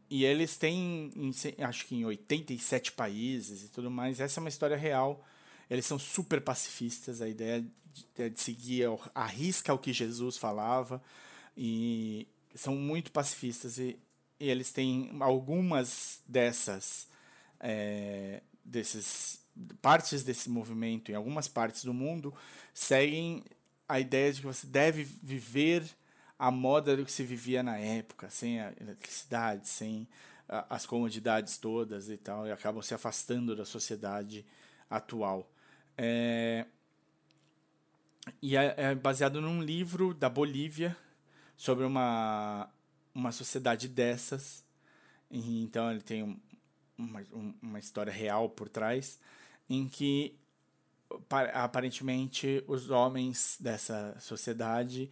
E 0.08 0.24
eles 0.24 0.56
têm, 0.56 1.12
acho 1.58 1.86
que 1.86 1.94
em 1.94 2.04
87 2.04 2.92
países 2.92 3.64
e 3.64 3.68
tudo 3.68 3.90
mais. 3.90 4.20
Essa 4.20 4.40
é 4.40 4.42
uma 4.42 4.48
história 4.48 4.76
real. 4.76 5.22
Eles 5.68 5.84
são 5.84 5.98
super 5.98 6.40
pacifistas. 6.40 7.20
A 7.20 7.28
ideia 7.28 7.60
de, 7.60 8.22
é 8.22 8.28
de 8.30 8.40
seguir 8.40 8.86
a 9.14 9.26
risca 9.26 9.74
o 9.74 9.78
que 9.78 9.92
Jesus 9.92 10.38
falava. 10.38 11.02
E 11.54 12.26
são 12.54 12.74
muito 12.74 13.12
pacifistas. 13.12 13.78
E, 13.78 13.98
e 14.40 14.48
eles 14.48 14.72
têm 14.72 15.14
algumas 15.20 16.22
dessas. 16.26 17.06
É, 17.60 18.42
desses 18.64 19.40
partes 19.80 20.22
desse 20.22 20.48
movimento, 20.48 21.10
em 21.10 21.14
algumas 21.14 21.48
partes 21.48 21.84
do 21.84 21.94
mundo, 21.94 22.34
seguem 22.74 23.44
a 23.88 23.98
ideia 23.98 24.32
de 24.32 24.40
que 24.40 24.46
você 24.46 24.66
deve 24.66 25.02
viver 25.02 25.84
a 26.38 26.50
moda 26.50 26.96
do 26.96 27.04
que 27.04 27.12
se 27.12 27.22
vivia 27.22 27.62
na 27.62 27.76
época, 27.76 28.30
sem 28.30 28.60
a 28.60 28.72
eletricidade, 28.80 29.68
sem 29.68 30.08
a, 30.48 30.74
as 30.74 30.86
comodidades 30.86 31.58
todas 31.58 32.08
e 32.08 32.16
tal, 32.16 32.46
e 32.46 32.52
acabam 32.52 32.82
se 32.82 32.94
afastando 32.94 33.54
da 33.54 33.64
sociedade 33.64 34.46
atual. 34.88 35.50
É, 35.98 36.66
e 38.40 38.56
é, 38.56 38.74
é 38.76 38.94
baseado 38.94 39.40
num 39.40 39.62
livro 39.62 40.14
da 40.14 40.28
Bolívia 40.28 40.96
sobre 41.56 41.84
uma, 41.84 42.70
uma 43.14 43.32
sociedade 43.32 43.88
dessas. 43.88 44.64
E, 45.30 45.62
então 45.62 45.90
ele 45.90 46.00
tem 46.00 46.22
um, 46.22 46.38
uma, 46.96 47.26
uma 47.60 47.78
história 47.78 48.12
real 48.12 48.48
por 48.48 48.68
trás 48.68 49.18
em 49.70 49.88
que 49.88 50.36
aparentemente 51.54 52.62
os 52.66 52.90
homens 52.90 53.56
dessa 53.60 54.16
sociedade 54.18 55.08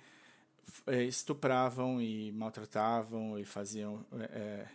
eh, 0.87 1.05
estupravam 1.05 2.03
e 2.03 2.33
maltratavam 2.33 3.39
e 3.39 3.45
faziam 3.45 4.05
é, 4.13 4.67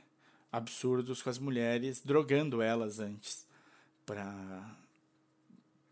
absurdos 0.52 1.22
com 1.22 1.30
as 1.30 1.38
mulheres, 1.38 2.02
drogando 2.04 2.62
elas 2.62 3.00
antes 3.00 3.46
para 4.06 4.78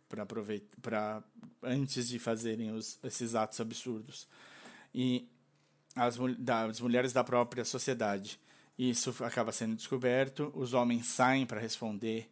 para 0.08 0.24
aproveitar 0.24 1.24
antes 1.64 2.10
de 2.10 2.20
fazerem 2.20 2.72
os, 2.72 3.00
esses 3.02 3.34
atos 3.34 3.62
absurdos. 3.62 4.28
E 4.94 5.26
as, 5.96 6.18
da, 6.38 6.66
as 6.66 6.82
mulheres 6.82 7.14
da 7.14 7.24
própria 7.24 7.64
sociedade. 7.64 8.38
Isso 8.78 9.16
acaba 9.24 9.52
sendo 9.54 9.76
descoberto 9.76 10.52
os 10.56 10.74
homens 10.74 11.08
saem 11.08 11.46
para 11.46 11.62
responder 11.62 12.30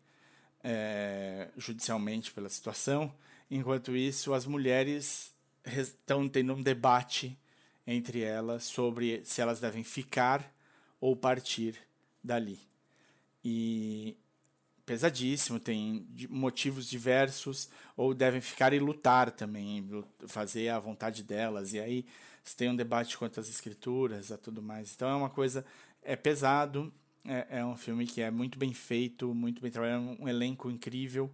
é, 0.64 1.50
judicialmente 1.58 2.32
pela 2.32 2.50
situação. 2.50 3.14
Enquanto 3.50 3.96
isso, 3.96 4.34
as 4.34 4.46
mulheres 4.46 5.34
estão 5.66 6.28
tendo 6.28 6.54
um 6.54 6.62
debate 6.62 7.38
entre 7.86 8.22
elas 8.22 8.66
sobre 8.66 9.22
se 9.26 9.42
elas 9.42 9.60
devem 9.60 9.84
ficar 9.84 10.54
ou 11.02 11.16
partir 11.16 11.76
dali. 12.24 12.60
E 13.44 14.18
pesadíssimo, 14.86 15.60
tem 15.60 16.08
motivos 16.30 16.90
diversos, 16.90 17.70
ou 17.96 18.14
devem 18.14 18.42
ficar 18.42 18.74
e 18.74 18.80
lutar 18.80 19.32
também, 19.32 19.88
fazer 20.28 20.70
a 20.70 20.80
vontade 20.80 21.24
delas. 21.24 21.74
E 21.74 21.80
aí 21.80 22.06
tem 22.58 22.70
um 22.70 22.76
debate 22.76 23.16
quanto 23.16 23.40
às 23.40 23.48
escrituras, 23.48 24.32
a 24.32 24.38
tudo 24.38 24.62
mais. 24.62 24.94
Então 24.94 25.08
é 25.08 25.16
uma 25.16 25.30
coisa, 25.30 25.64
é 26.02 26.16
pesado, 26.16 26.92
é, 27.26 27.60
é 27.60 27.66
um 27.66 27.76
filme 27.76 28.06
que 28.06 28.22
é 28.22 28.32
muito 28.32 28.58
bem 28.58 28.74
feito, 28.74 29.34
muito 29.34 29.62
bem 29.62 29.72
trabalhado, 29.72 30.18
um 30.20 30.28
elenco 30.28 30.70
incrível. 30.70 31.32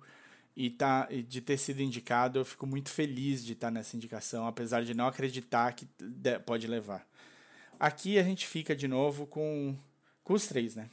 E 0.55 0.69
tá, 0.69 1.09
de 1.27 1.41
ter 1.41 1.57
sido 1.57 1.81
indicado, 1.81 2.39
eu 2.39 2.45
fico 2.45 2.65
muito 2.65 2.89
feliz 2.89 3.43
de 3.43 3.53
estar 3.53 3.69
nessa 3.69 3.97
indicação, 3.97 4.47
apesar 4.47 4.85
de 4.85 4.93
não 4.93 5.07
acreditar 5.07 5.73
que 5.73 5.85
pode 6.45 6.65
levar. 6.65 7.05
Aqui 7.77 8.17
a 8.17 8.23
gente 8.23 8.47
fica 8.47 8.73
de 8.73 8.87
novo 8.87 9.27
com, 9.27 9.75
com 10.23 10.33
os 10.33 10.47
três, 10.47 10.75
né? 10.75 10.89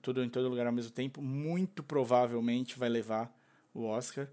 Tudo 0.00 0.22
em 0.22 0.28
todo 0.28 0.48
lugar 0.48 0.66
ao 0.66 0.72
mesmo 0.72 0.92
tempo. 0.92 1.20
Muito 1.20 1.82
provavelmente 1.82 2.78
vai 2.78 2.88
levar 2.88 3.36
o 3.74 3.84
Oscar, 3.84 4.28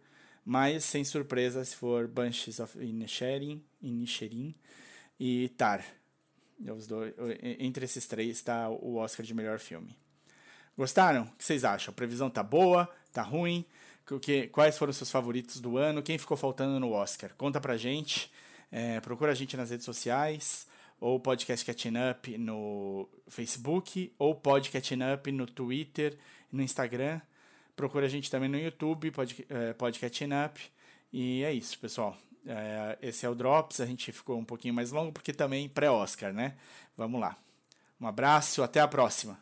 mas 0.45 0.83
sem 0.83 1.03
surpresa 1.03 1.65
se 1.65 1.75
for 1.75 2.07
Banshees 2.07 2.59
of 2.59 2.77
Inisherin, 2.79 3.63
Inisherin 3.81 4.53
e 5.19 5.49
Tar. 5.57 5.83
Os 6.59 6.87
dois, 6.87 7.13
entre 7.59 7.85
esses 7.85 8.07
três 8.07 8.37
está 8.37 8.69
o 8.69 8.95
Oscar 8.95 9.25
de 9.25 9.33
melhor 9.33 9.59
filme. 9.59 9.95
Gostaram? 10.77 11.23
O 11.23 11.31
que 11.37 11.43
vocês 11.43 11.63
acham? 11.63 11.91
A 11.91 11.95
previsão 11.95 12.29
tá 12.29 12.43
boa? 12.43 12.89
Tá 13.11 13.21
ruim? 13.21 13.65
Que, 14.21 14.47
quais 14.47 14.77
foram 14.77 14.91
os 14.91 14.97
seus 14.97 15.11
favoritos 15.11 15.59
do 15.59 15.77
ano? 15.77 16.01
Quem 16.01 16.17
ficou 16.17 16.37
faltando 16.37 16.79
no 16.79 16.91
Oscar? 16.91 17.33
Conta 17.35 17.59
pra 17.59 17.77
gente. 17.77 18.31
É, 18.71 18.99
procura 19.01 19.31
a 19.31 19.35
gente 19.35 19.57
nas 19.57 19.69
redes 19.69 19.85
sociais, 19.85 20.67
ou 20.99 21.19
Podcast 21.19 21.65
Catching 21.65 21.93
Up 22.11 22.37
no 22.37 23.07
Facebook, 23.27 24.13
ou 24.17 24.35
Podcast 24.35 24.93
Up 25.13 25.31
no 25.31 25.45
Twitter 25.45 26.17
no 26.51 26.61
Instagram. 26.61 27.21
Procura 27.75 28.05
a 28.05 28.09
gente 28.09 28.31
também 28.31 28.49
no 28.49 28.57
YouTube, 28.57 29.11
Pod, 29.11 29.45
é, 29.49 29.73
Podcast 29.73 30.23
Up. 30.23 30.61
E 31.11 31.43
é 31.43 31.53
isso, 31.53 31.77
pessoal. 31.79 32.17
É, 32.47 32.97
esse 33.01 33.25
é 33.25 33.29
o 33.29 33.35
Drops. 33.35 33.81
A 33.81 33.85
gente 33.85 34.11
ficou 34.11 34.37
um 34.37 34.45
pouquinho 34.45 34.73
mais 34.73 34.91
longo 34.91 35.11
porque 35.11 35.33
também 35.33 35.67
pré-Oscar, 35.67 36.33
né? 36.33 36.55
Vamos 36.95 37.19
lá. 37.19 37.35
Um 37.99 38.07
abraço, 38.07 38.63
até 38.63 38.79
a 38.79 38.87
próxima. 38.87 39.37